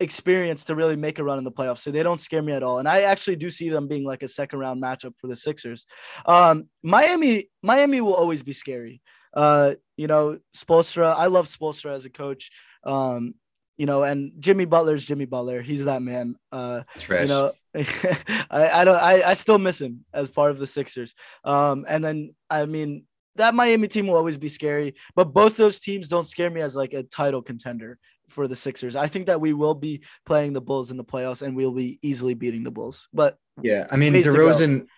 experience 0.00 0.64
to 0.64 0.74
really 0.74 0.96
make 0.96 1.18
a 1.18 1.24
run 1.24 1.38
in 1.38 1.44
the 1.44 1.52
playoffs. 1.52 1.78
So 1.78 1.90
they 1.90 2.02
don't 2.02 2.20
scare 2.20 2.42
me 2.42 2.52
at 2.52 2.62
all. 2.62 2.78
And 2.78 2.88
I 2.88 3.02
actually 3.02 3.36
do 3.36 3.50
see 3.50 3.68
them 3.68 3.86
being 3.86 4.04
like 4.04 4.22
a 4.22 4.28
second 4.28 4.58
round 4.58 4.82
matchup 4.82 5.12
for 5.18 5.26
the 5.26 5.36
Sixers. 5.36 5.86
Um, 6.26 6.68
Miami, 6.82 7.50
Miami 7.62 8.00
will 8.00 8.14
always 8.14 8.42
be 8.42 8.52
scary. 8.52 9.02
Uh, 9.34 9.74
you 9.96 10.06
know, 10.06 10.38
Spoelstra, 10.56 11.14
I 11.16 11.26
love 11.26 11.46
Spoelstra 11.46 11.92
as 11.92 12.04
a 12.04 12.10
coach. 12.10 12.50
Um, 12.84 13.34
you 13.80 13.86
know, 13.86 14.02
and 14.02 14.32
Jimmy 14.38 14.66
Butler's 14.66 15.02
Jimmy 15.02 15.24
Butler. 15.24 15.62
He's 15.62 15.86
that 15.86 16.02
man. 16.02 16.36
Uh, 16.52 16.82
Trash. 16.98 17.22
you 17.22 17.28
know, 17.28 17.52
I, 17.74 18.68
I 18.68 18.84
don't, 18.84 19.02
I, 19.02 19.22
I 19.22 19.32
still 19.32 19.58
miss 19.58 19.80
him 19.80 20.04
as 20.12 20.28
part 20.28 20.50
of 20.50 20.58
the 20.58 20.66
Sixers. 20.66 21.14
Um, 21.44 21.86
and 21.88 22.04
then, 22.04 22.34
I 22.50 22.66
mean, 22.66 23.04
that 23.36 23.54
Miami 23.54 23.88
team 23.88 24.06
will 24.06 24.16
always 24.16 24.36
be 24.36 24.48
scary, 24.48 24.96
but 25.16 25.32
both 25.32 25.56
those 25.56 25.80
teams 25.80 26.08
don't 26.10 26.26
scare 26.26 26.50
me 26.50 26.60
as 26.60 26.76
like 26.76 26.92
a 26.92 27.04
title 27.04 27.40
contender 27.40 27.96
for 28.28 28.46
the 28.46 28.54
Sixers. 28.54 28.96
I 28.96 29.06
think 29.06 29.28
that 29.28 29.40
we 29.40 29.54
will 29.54 29.74
be 29.74 30.02
playing 30.26 30.52
the 30.52 30.60
Bulls 30.60 30.90
in 30.90 30.98
the 30.98 31.04
playoffs 31.04 31.40
and 31.40 31.56
we'll 31.56 31.72
be 31.72 31.98
easily 32.02 32.34
beating 32.34 32.64
the 32.64 32.70
Bulls. 32.70 33.08
But 33.14 33.38
yeah, 33.62 33.86
I 33.90 33.96
mean, 33.96 34.12
DeRozan, 34.12 34.88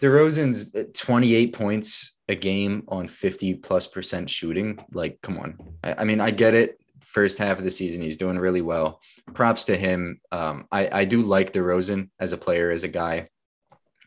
DeRozan's 0.00 0.74
28 1.00 1.52
points 1.52 2.14
a 2.28 2.34
game 2.34 2.82
on 2.88 3.06
50 3.06 3.54
plus 3.54 3.86
percent 3.86 4.28
shooting. 4.28 4.84
Like, 4.92 5.20
come 5.22 5.38
on. 5.38 5.58
I, 5.84 5.94
I, 5.98 6.04
mean, 6.04 6.20
I 6.20 6.32
get 6.32 6.54
it. 6.54 6.80
First 7.12 7.38
half 7.38 7.58
of 7.58 7.64
the 7.64 7.70
season, 7.70 8.02
he's 8.02 8.16
doing 8.16 8.38
really 8.38 8.62
well. 8.62 9.00
Props 9.34 9.64
to 9.66 9.76
him. 9.76 10.20
Um, 10.30 10.66
I, 10.72 10.88
I 11.00 11.04
do 11.04 11.22
like 11.22 11.52
DeRozan 11.52 12.08
as 12.18 12.32
a 12.32 12.38
player, 12.38 12.70
as 12.70 12.84
a 12.84 12.88
guy. 12.88 13.28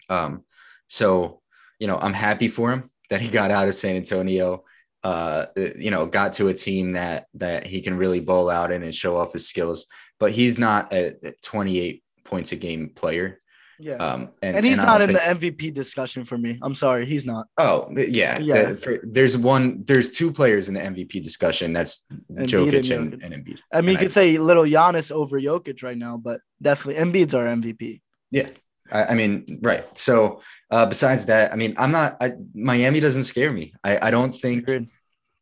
Um, 0.10 0.44
so, 0.88 1.42
you 1.80 1.88
know, 1.88 1.98
I'm 1.98 2.14
happy 2.14 2.48
for 2.48 2.72
him 2.72 2.90
that 3.10 3.22
he 3.22 3.30
got 3.30 3.52
out 3.52 3.68
of 3.68 3.76
San 3.76 3.96
Antonio. 3.96 4.64
Uh, 5.04 5.46
you 5.56 5.92
know, 5.92 6.08
got 6.08 6.34
to 6.34 6.48
a 6.48 6.54
team 6.54 6.94
that 6.94 7.28
that 7.36 7.68
he 7.68 7.82
can 7.82 7.96
really 7.96 8.20
bowl 8.20 8.50
out 8.50 8.72
in 8.72 8.82
and 8.82 8.96
show 8.96 9.18
off 9.18 9.34
his 9.34 9.48
skills. 9.48 9.86
But 10.20 10.32
he's 10.32 10.58
not 10.58 10.92
a 10.92 11.14
28 11.44 12.04
points 12.24 12.52
a 12.54 12.56
game 12.56 12.90
player. 12.90 13.40
Yeah. 13.80 13.96
Um, 13.96 14.30
and, 14.42 14.58
and 14.58 14.66
he's 14.66 14.80
and 14.80 14.88
not 14.88 15.02
in 15.02 15.16
think... 15.16 15.40
the 15.40 15.50
MVP 15.50 15.74
discussion 15.74 16.26
for 16.26 16.38
me. 16.38 16.58
I'm 16.62 16.74
sorry, 16.74 17.06
he's 17.06 17.26
not. 17.26 17.48
Oh, 17.58 17.90
yeah. 17.96 18.40
Yeah. 18.40 18.70
The, 18.70 18.78
for, 18.78 19.00
there's 19.04 19.38
one, 19.38 19.84
there's 19.86 20.12
two 20.12 20.32
players 20.32 20.70
in 20.70 20.76
the 20.76 20.82
MVP 20.82 21.24
discussion. 21.24 21.74
That's 21.74 22.06
Embiid 22.32 22.48
Jokic 22.48 22.96
and, 22.96 23.14
and, 23.14 23.34
and 23.34 23.46
Embiid. 23.46 23.60
I 23.74 23.82
mean, 23.82 23.94
you 23.94 23.98
could 23.98 24.14
say 24.14 24.38
little 24.38 24.64
Giannis 24.64 25.12
over 25.12 25.40
Jokic 25.40 25.84
right 25.84 25.98
now, 25.98 26.18
but 26.18 26.42
definitely 26.62 27.04
Embiid's 27.04 27.34
our 27.34 27.46
MVP. 27.46 28.02
Yeah. 28.32 28.50
I, 28.92 29.06
I 29.06 29.14
mean, 29.16 29.60
right. 29.62 29.86
So 29.98 30.42
uh, 30.72 30.86
besides 30.86 31.26
that, 31.28 31.52
I 31.52 31.56
mean, 31.56 31.76
I'm 31.78 31.92
not, 31.92 32.18
I, 32.22 32.34
Miami 32.54 33.00
doesn't 33.00 33.24
scare 33.24 33.52
me. 33.52 33.74
I, 33.84 34.08
I 34.08 34.12
don't 34.12 34.34
think, 34.34 34.64
Agreed. 34.64 34.90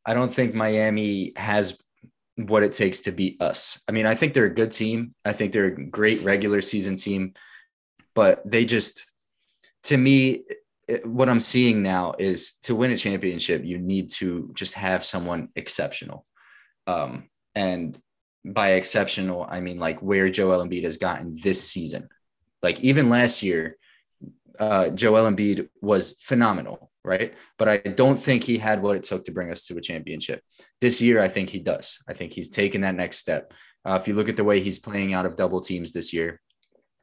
I 0.06 0.14
don't 0.14 0.34
think 0.34 0.54
Miami 0.54 1.34
has 1.36 1.82
what 2.36 2.64
it 2.64 2.74
takes 2.74 3.02
to 3.02 3.12
beat 3.12 3.42
us. 3.42 3.82
I 3.88 3.92
mean, 3.92 4.06
I 4.06 4.16
think 4.16 4.34
they're 4.34 4.46
a 4.46 4.54
good 4.54 4.72
team. 4.72 5.14
I 5.24 5.34
think 5.34 5.54
they're 5.54 5.66
a 5.66 5.86
great 5.86 6.22
regular 6.24 6.62
season 6.62 6.96
team, 6.96 7.34
but 8.16 8.41
they 8.49 8.66
just, 8.66 9.05
to 9.84 9.97
me, 9.97 10.43
what 11.05 11.30
I'm 11.30 11.39
seeing 11.39 11.82
now 11.82 12.14
is 12.20 12.53
to 12.64 12.76
win 12.76 12.91
a 12.91 12.97
championship, 12.97 13.64
you 13.64 13.78
need 13.78 14.11
to 14.11 14.51
just 14.53 14.74
have 14.76 15.05
someone 15.05 15.49
exceptional. 15.55 16.26
Um, 16.88 17.30
and 17.55 17.97
by 18.45 18.72
exceptional, 18.72 19.47
I 19.49 19.61
mean 19.61 19.80
like 19.80 20.01
where 20.01 20.30
Joel 20.30 20.66
Embiid 20.66 20.84
has 20.84 20.97
gotten 20.97 21.38
this 21.41 21.61
season. 21.61 22.09
Like 22.61 22.82
even 22.82 23.09
last 23.09 23.43
year, 23.43 23.78
uh, 24.59 24.89
Joel 24.89 25.32
Embiid 25.32 25.70
was 25.82 26.18
phenomenal, 26.20 26.91
right? 27.03 27.34
But 27.57 27.70
I 27.70 27.78
don't 27.78 28.20
think 28.20 28.43
he 28.43 28.57
had 28.57 28.82
what 28.82 28.97
it 28.97 29.03
took 29.03 29.24
to 29.26 29.32
bring 29.32 29.51
us 29.51 29.66
to 29.68 29.78
a 29.78 29.82
championship. 29.82 30.41
This 30.82 31.01
year, 31.01 31.22
I 31.22 31.30
think 31.30 31.49
he 31.49 31.59
does. 31.59 32.03
I 32.07 32.14
think 32.14 32.34
he's 32.34 32.49
taken 32.49 32.82
that 32.82 32.95
next 32.95 33.18
step. 33.18 33.53
Uh, 33.86 33.97
if 34.01 34.07
you 34.07 34.14
look 34.14 34.30
at 34.30 34.38
the 34.38 34.43
way 34.43 34.59
he's 34.59 34.80
playing 34.80 35.14
out 35.14 35.26
of 35.26 35.36
double 35.36 35.61
teams 35.61 35.91
this 35.91 36.14
year, 36.14 36.41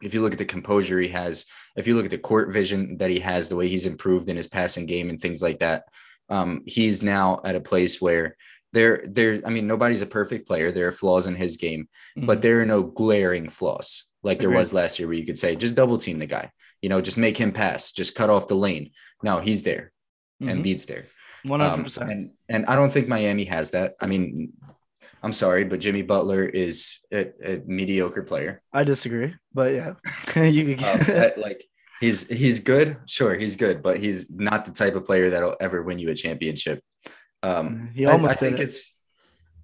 if 0.02 0.14
you 0.14 0.22
look 0.22 0.32
at 0.32 0.38
the 0.38 0.44
composure 0.44 1.00
he 1.00 1.08
has, 1.08 1.46
if 1.76 1.86
you 1.86 1.94
look 1.94 2.04
at 2.04 2.10
the 2.10 2.18
court 2.18 2.52
vision 2.52 2.96
that 2.98 3.10
he 3.10 3.20
has, 3.20 3.48
the 3.48 3.56
way 3.56 3.68
he's 3.68 3.86
improved 3.86 4.28
in 4.28 4.36
his 4.36 4.48
passing 4.48 4.86
game 4.86 5.10
and 5.10 5.20
things 5.20 5.42
like 5.42 5.60
that, 5.60 5.84
um, 6.28 6.62
he's 6.66 7.02
now 7.02 7.40
at 7.44 7.56
a 7.56 7.60
place 7.60 8.00
where 8.00 8.36
there, 8.72 9.02
there. 9.06 9.40
I 9.44 9.50
mean, 9.50 9.66
nobody's 9.66 10.02
a 10.02 10.06
perfect 10.06 10.46
player. 10.46 10.70
There 10.70 10.86
are 10.86 10.92
flaws 10.92 11.26
in 11.26 11.34
his 11.34 11.56
game, 11.56 11.88
mm-hmm. 12.16 12.26
but 12.26 12.40
there 12.40 12.60
are 12.60 12.66
no 12.66 12.82
glaring 12.82 13.48
flaws 13.48 14.04
like 14.22 14.38
there 14.38 14.50
was 14.50 14.72
last 14.74 14.98
year, 14.98 15.08
where 15.08 15.16
you 15.16 15.26
could 15.26 15.38
say 15.38 15.56
just 15.56 15.74
double 15.74 15.98
team 15.98 16.18
the 16.18 16.26
guy 16.26 16.52
you 16.80 16.88
know, 16.88 17.00
just 17.00 17.18
make 17.18 17.36
him 17.36 17.52
pass, 17.52 17.92
just 17.92 18.14
cut 18.14 18.30
off 18.30 18.48
the 18.48 18.54
lane. 18.54 18.92
No, 19.22 19.38
he's 19.38 19.62
there 19.62 19.92
mm-hmm. 20.40 20.48
and 20.48 20.62
beats 20.62 20.86
there. 20.86 21.06
100%. 21.46 22.02
Um, 22.02 22.10
and, 22.10 22.30
and 22.48 22.66
I 22.66 22.76
don't 22.76 22.92
think 22.92 23.08
Miami 23.08 23.44
has 23.44 23.70
that. 23.70 23.94
I 24.00 24.06
mean, 24.06 24.52
I'm 25.22 25.32
sorry, 25.32 25.64
but 25.64 25.80
Jimmy 25.80 26.02
Butler 26.02 26.44
is 26.44 27.00
a, 27.12 27.28
a 27.44 27.62
mediocre 27.66 28.22
player. 28.22 28.62
I 28.72 28.84
disagree, 28.84 29.34
but 29.52 29.74
yeah, 29.74 29.94
you 30.48 30.76
um, 30.76 31.30
like 31.36 31.64
he's 32.00 32.26
he's 32.28 32.60
good. 32.60 32.96
Sure, 33.06 33.34
he's 33.34 33.56
good, 33.56 33.82
but 33.82 33.98
he's 33.98 34.30
not 34.30 34.64
the 34.64 34.72
type 34.72 34.94
of 34.94 35.04
player 35.04 35.30
that'll 35.30 35.56
ever 35.60 35.82
win 35.82 35.98
you 35.98 36.10
a 36.10 36.14
championship. 36.14 36.82
Um, 37.42 37.90
he 37.94 38.06
almost. 38.06 38.42
I, 38.42 38.46
I 38.46 38.50
think 38.50 38.60
it. 38.60 38.62
it's 38.64 38.98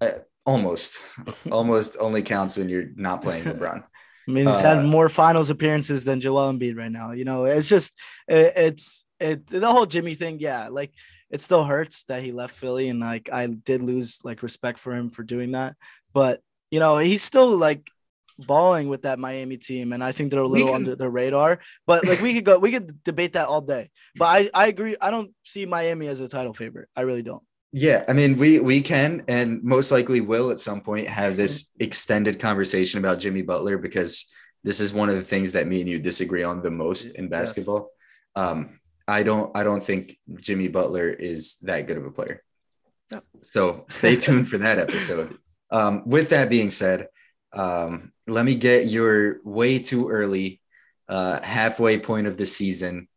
uh, 0.00 0.10
almost 0.44 1.02
almost 1.50 1.96
only 2.00 2.22
counts 2.22 2.56
when 2.56 2.68
you're 2.68 2.90
not 2.94 3.22
playing 3.22 3.44
LeBron. 3.44 3.82
I 4.28 4.32
mean, 4.32 4.46
he's 4.46 4.62
uh, 4.62 4.76
had 4.76 4.84
more 4.84 5.08
finals 5.08 5.50
appearances 5.50 6.04
than 6.04 6.20
Joel 6.20 6.52
Embiid 6.52 6.76
right 6.76 6.90
now. 6.90 7.12
You 7.12 7.24
know, 7.24 7.44
it's 7.44 7.68
just 7.68 7.92
it, 8.28 8.52
it's 8.56 9.06
it 9.20 9.46
the 9.46 9.70
whole 9.70 9.86
Jimmy 9.86 10.14
thing. 10.14 10.38
Yeah, 10.40 10.68
like 10.68 10.92
it 11.30 11.40
still 11.40 11.64
hurts 11.64 12.04
that 12.04 12.22
he 12.22 12.32
left 12.32 12.54
Philly, 12.54 12.88
and 12.88 13.00
like 13.00 13.28
I 13.32 13.46
did 13.46 13.82
lose 13.82 14.20
like 14.24 14.42
respect 14.42 14.78
for 14.78 14.94
him 14.94 15.10
for 15.10 15.22
doing 15.22 15.52
that. 15.52 15.76
But 16.12 16.40
you 16.70 16.80
know, 16.80 16.98
he's 16.98 17.22
still 17.22 17.56
like 17.56 17.90
balling 18.38 18.88
with 18.88 19.02
that 19.02 19.18
Miami 19.18 19.56
team, 19.56 19.92
and 19.92 20.02
I 20.02 20.12
think 20.12 20.30
they're 20.30 20.40
a 20.40 20.48
little 20.48 20.68
can, 20.68 20.76
under 20.76 20.96
the 20.96 21.08
radar. 21.08 21.60
But 21.86 22.06
like 22.06 22.20
we 22.20 22.34
could 22.34 22.44
go, 22.44 22.58
we 22.58 22.70
could 22.70 23.02
debate 23.04 23.32
that 23.34 23.48
all 23.48 23.60
day. 23.60 23.90
But 24.16 24.26
I 24.26 24.50
I 24.54 24.66
agree. 24.68 24.96
I 25.00 25.10
don't 25.10 25.32
see 25.42 25.66
Miami 25.66 26.06
as 26.08 26.20
a 26.20 26.28
title 26.28 26.54
favorite. 26.54 26.88
I 26.96 27.02
really 27.02 27.22
don't. 27.22 27.42
Yeah, 27.72 28.04
I 28.08 28.12
mean, 28.12 28.38
we 28.38 28.60
we 28.60 28.80
can 28.80 29.24
and 29.28 29.62
most 29.62 29.90
likely 29.90 30.20
will 30.20 30.50
at 30.50 30.60
some 30.60 30.80
point 30.80 31.08
have 31.08 31.36
this 31.36 31.72
extended 31.80 32.38
conversation 32.38 32.98
about 32.98 33.18
Jimmy 33.18 33.42
Butler 33.42 33.78
because 33.78 34.32
this 34.64 34.80
is 34.80 34.92
one 34.92 35.08
of 35.08 35.16
the 35.16 35.24
things 35.24 35.52
that 35.52 35.66
me 35.66 35.80
and 35.80 35.90
you 35.90 35.98
disagree 35.98 36.42
on 36.42 36.62
the 36.62 36.70
most 36.70 37.16
in 37.16 37.28
basketball. 37.28 37.90
Yes. 38.36 38.46
Um, 38.46 38.80
I 39.08 39.22
don't 39.22 39.56
I 39.56 39.62
don't 39.62 39.82
think 39.82 40.16
Jimmy 40.36 40.68
Butler 40.68 41.08
is 41.08 41.58
that 41.60 41.86
good 41.86 41.96
of 41.96 42.06
a 42.06 42.10
player. 42.10 42.42
No. 43.10 43.22
So 43.42 43.84
stay 43.88 44.16
tuned 44.24 44.48
for 44.48 44.58
that 44.58 44.78
episode. 44.78 45.38
Um, 45.70 46.02
with 46.06 46.30
that 46.30 46.48
being 46.48 46.70
said, 46.70 47.08
um, 47.52 48.12
let 48.26 48.44
me 48.44 48.54
get 48.54 48.86
your 48.86 49.40
way 49.44 49.78
too 49.78 50.08
early 50.08 50.60
uh, 51.08 51.40
halfway 51.40 51.98
point 51.98 52.26
of 52.26 52.36
the 52.36 52.46
season. 52.46 53.08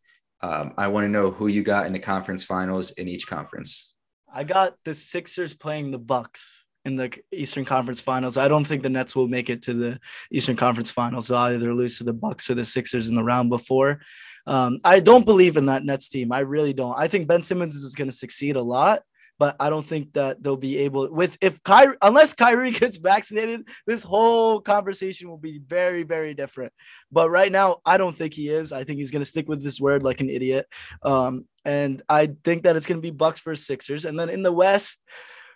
Um, 0.42 0.72
I 0.76 0.88
want 0.88 1.04
to 1.04 1.08
know 1.08 1.30
who 1.30 1.48
you 1.48 1.62
got 1.62 1.86
in 1.86 1.92
the 1.92 1.98
conference 1.98 2.44
finals 2.44 2.92
in 2.92 3.08
each 3.08 3.26
conference. 3.26 3.94
I 4.32 4.44
got 4.44 4.76
the 4.84 4.94
Sixers 4.94 5.54
playing 5.54 5.90
the 5.90 5.98
Bucks 5.98 6.64
in 6.84 6.96
the 6.96 7.12
Eastern 7.32 7.64
Conference 7.64 8.00
Finals. 8.00 8.38
I 8.38 8.48
don't 8.48 8.66
think 8.66 8.82
the 8.82 8.90
Nets 8.90 9.14
will 9.14 9.28
make 9.28 9.50
it 9.50 9.62
to 9.62 9.74
the 9.74 10.00
Eastern 10.32 10.56
Conference 10.56 10.90
Finals. 10.90 11.28
They'll 11.28 11.38
either 11.38 11.74
lose 11.74 11.98
to 11.98 12.04
the 12.04 12.12
Bucks 12.12 12.48
or 12.48 12.54
the 12.54 12.64
Sixers 12.64 13.08
in 13.08 13.16
the 13.16 13.24
round 13.24 13.50
before. 13.50 14.00
Um, 14.46 14.78
I 14.84 15.00
don't 15.00 15.26
believe 15.26 15.56
in 15.56 15.66
that 15.66 15.84
Nets 15.84 16.08
team. 16.08 16.32
I 16.32 16.40
really 16.40 16.72
don't. 16.72 16.98
I 16.98 17.08
think 17.08 17.28
Ben 17.28 17.42
Simmons 17.42 17.76
is 17.76 17.94
going 17.94 18.10
to 18.10 18.16
succeed 18.16 18.56
a 18.56 18.62
lot 18.62 19.00
but 19.40 19.56
I 19.58 19.70
don't 19.70 19.84
think 19.84 20.12
that 20.12 20.42
they'll 20.42 20.58
be 20.58 20.76
able 20.80 21.10
with 21.10 21.38
if 21.40 21.62
Kyrie 21.62 21.96
unless 22.02 22.34
Kyrie 22.34 22.70
gets 22.82 22.98
vaccinated, 22.98 23.66
this 23.86 24.04
whole 24.04 24.60
conversation 24.60 25.30
will 25.30 25.38
be 25.38 25.58
very 25.66 26.02
very 26.02 26.34
different. 26.34 26.74
But 27.10 27.30
right 27.30 27.50
now, 27.50 27.78
I 27.86 27.96
don't 27.96 28.14
think 28.14 28.34
he 28.34 28.50
is. 28.50 28.70
I 28.70 28.84
think 28.84 28.98
he's 28.98 29.10
gonna 29.10 29.24
stick 29.24 29.48
with 29.48 29.64
this 29.64 29.80
word 29.80 30.02
like 30.02 30.20
an 30.20 30.28
idiot. 30.28 30.66
Um, 31.02 31.46
and 31.64 32.02
I 32.06 32.34
think 32.44 32.64
that 32.64 32.76
it's 32.76 32.86
gonna 32.86 33.00
be 33.00 33.10
Bucks 33.10 33.40
versus 33.40 33.66
Sixers, 33.66 34.04
and 34.04 34.20
then 34.20 34.28
in 34.28 34.42
the 34.42 34.52
West, 34.52 35.00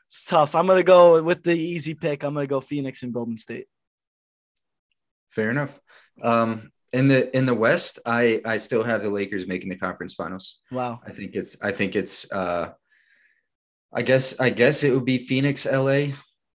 it's 0.07 0.25
tough. 0.25 0.55
I'm 0.55 0.67
gonna 0.67 0.83
go 0.83 1.23
with 1.23 1.43
the 1.43 1.55
easy 1.55 1.93
pick. 1.93 2.23
I'm 2.23 2.33
gonna 2.33 2.47
go 2.47 2.63
Phoenix 2.63 3.03
and 3.03 3.13
Golden 3.13 3.37
State. 3.37 3.67
Fair 5.29 5.51
enough. 5.51 5.79
Um, 6.23 6.73
in 6.95 7.09
the 7.09 7.37
in 7.37 7.45
the 7.45 7.55
West, 7.55 7.99
I 8.07 8.41
I 8.45 8.57
still 8.57 8.85
have 8.85 9.03
the 9.03 9.11
Lakers 9.11 9.47
making 9.47 9.69
the 9.69 9.77
conference 9.77 10.15
finals. 10.15 10.61
Wow. 10.71 11.01
I 11.07 11.11
think 11.11 11.35
it's 11.35 11.61
I 11.63 11.73
think 11.73 11.97
it's 11.97 12.31
uh 12.33 12.73
I 13.93 14.03
guess 14.03 14.41
I 14.41 14.51
guess 14.51 14.85
it 14.85 14.95
would 14.95 15.05
be 15.05 15.19
Phoenix, 15.19 15.67
LA, 15.67 16.15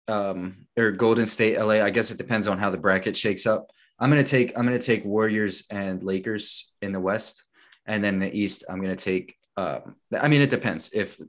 um, 0.08 0.66
or 0.76 0.90
Golden 0.90 1.26
State, 1.26 1.58
LA. 1.58 1.84
I 1.84 1.90
guess 1.90 2.10
it 2.10 2.18
depends 2.18 2.48
on 2.48 2.58
how 2.58 2.70
the 2.70 2.78
bracket 2.78 3.16
shakes 3.16 3.46
up. 3.46 3.68
I'm 3.98 4.10
gonna 4.10 4.24
take 4.24 4.56
I'm 4.56 4.64
gonna 4.64 4.78
take 4.78 5.04
Warriors 5.04 5.66
and 5.70 6.02
Lakers 6.02 6.72
in 6.82 6.92
the 6.92 7.00
West, 7.00 7.44
and 7.86 8.02
then 8.02 8.18
the 8.18 8.36
East. 8.36 8.64
I'm 8.68 8.80
gonna 8.80 8.96
take. 8.96 9.36
Uh, 9.56 9.80
I 10.20 10.28
mean, 10.28 10.40
it 10.40 10.50
depends. 10.50 10.90
If 10.92 11.20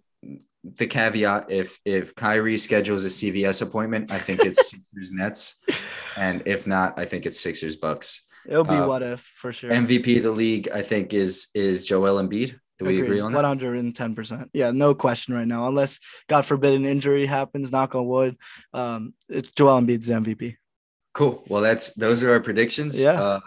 the 0.64 0.88
caveat, 0.88 1.51
if 1.51 1.80
if 1.86 2.16
Kyrie 2.16 2.57
schedules 2.57 3.05
a 3.05 3.10
CVS 3.10 3.62
appointment, 3.62 4.12
I 4.12 4.18
think 4.18 4.43
it's 4.43 4.70
Sixers 4.72 5.12
Nets, 5.12 5.60
and 6.18 6.43
if 6.45 6.68
not, 6.68 6.97
I 6.97 7.05
think 7.05 7.26
it's 7.26 7.39
Sixers 7.39 7.76
Bucks. 7.76 8.28
It'll 8.47 8.63
be 8.63 8.75
uh, 8.75 8.87
what 8.87 9.03
if 9.03 9.21
for 9.21 9.51
sure. 9.51 9.71
MVP 9.71 10.17
of 10.17 10.23
the 10.23 10.31
league, 10.31 10.69
I 10.73 10.81
think, 10.81 11.13
is 11.13 11.47
is 11.53 11.83
Joel 11.85 12.21
Embiid. 12.21 12.59
Do 12.79 12.85
we 12.85 13.01
agree 13.01 13.19
on 13.19 13.33
that? 13.33 13.43
110%. 13.43 14.49
Yeah, 14.53 14.71
no 14.71 14.95
question 14.95 15.33
right 15.33 15.47
now. 15.47 15.67
Unless, 15.67 15.99
God 16.29 16.45
forbid, 16.45 16.73
an 16.73 16.85
injury 16.85 17.25
happens, 17.25 17.73
knock 17.73 17.93
on 17.93 18.07
wood, 18.07 18.37
um, 18.73 19.13
it's 19.27 19.51
Joel 19.51 19.81
Embiid's 19.81 20.09
MVP. 20.09 20.55
Cool. 21.13 21.43
Well, 21.49 21.61
that's 21.61 21.93
those 21.95 22.23
are 22.23 22.31
our 22.31 22.39
predictions. 22.39 23.03
Yeah. 23.03 23.21
Uh, 23.21 23.39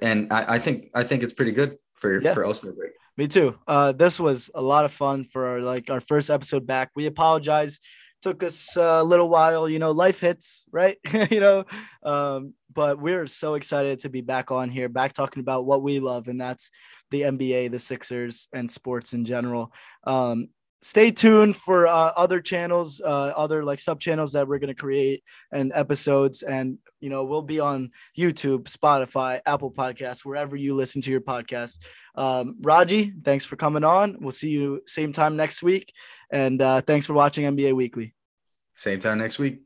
and 0.00 0.32
I, 0.32 0.54
I, 0.54 0.58
think 0.58 0.88
I 0.94 1.02
think 1.02 1.22
it's 1.22 1.34
pretty 1.34 1.52
good 1.52 1.76
for 1.94 2.22
yeah. 2.22 2.32
for 2.32 2.46
All-Star 2.46 2.72
break. 2.72 2.92
Me 3.18 3.26
too. 3.28 3.58
Uh, 3.66 3.92
this 3.92 4.18
was 4.18 4.50
a 4.54 4.62
lot 4.62 4.86
of 4.86 4.92
fun 4.92 5.24
for 5.24 5.46
our 5.46 5.60
like 5.60 5.90
our 5.90 6.00
first 6.00 6.30
episode 6.30 6.66
back. 6.66 6.90
We 6.96 7.04
apologize. 7.04 7.78
Took 8.22 8.42
us 8.42 8.76
a 8.76 9.02
little 9.02 9.28
while, 9.28 9.68
you 9.68 9.78
know, 9.78 9.90
life 9.90 10.20
hits, 10.20 10.64
right? 10.70 10.96
you 11.30 11.40
know, 11.40 11.64
um, 12.02 12.54
but 12.72 13.00
we're 13.00 13.26
so 13.26 13.54
excited 13.54 14.00
to 14.00 14.08
be 14.08 14.20
back 14.20 14.50
on 14.50 14.70
here, 14.70 14.88
back 14.88 15.12
talking 15.12 15.40
about 15.40 15.66
what 15.66 15.82
we 15.82 15.98
love, 16.00 16.28
and 16.28 16.40
that's 16.40 16.70
the 17.10 17.22
NBA, 17.22 17.70
the 17.70 17.78
Sixers, 17.78 18.48
and 18.52 18.70
sports 18.70 19.12
in 19.12 19.24
general. 19.24 19.72
Um, 20.04 20.48
stay 20.82 21.12
tuned 21.12 21.56
for 21.56 21.86
uh, 21.86 22.12
other 22.16 22.40
channels, 22.40 23.00
uh, 23.00 23.32
other 23.36 23.64
like 23.64 23.78
sub 23.78 24.00
channels 24.00 24.32
that 24.32 24.48
we're 24.48 24.58
going 24.58 24.68
to 24.68 24.74
create 24.74 25.22
and 25.52 25.72
episodes. 25.74 26.42
And, 26.42 26.78
you 27.00 27.08
know, 27.08 27.24
we'll 27.24 27.42
be 27.42 27.60
on 27.60 27.92
YouTube, 28.18 28.64
Spotify, 28.64 29.40
Apple 29.46 29.70
Podcasts, 29.70 30.24
wherever 30.24 30.56
you 30.56 30.74
listen 30.74 31.00
to 31.02 31.10
your 31.10 31.20
podcast. 31.20 31.78
Um, 32.16 32.56
Raji, 32.60 33.12
thanks 33.24 33.44
for 33.44 33.56
coming 33.56 33.84
on. 33.84 34.16
We'll 34.20 34.32
see 34.32 34.50
you 34.50 34.82
same 34.86 35.12
time 35.12 35.36
next 35.36 35.62
week. 35.62 35.92
And 36.32 36.60
uh, 36.62 36.80
thanks 36.80 37.06
for 37.06 37.12
watching 37.12 37.44
NBA 37.44 37.74
Weekly. 37.74 38.14
Same 38.72 38.98
time 38.98 39.18
next 39.18 39.38
week. 39.38 39.60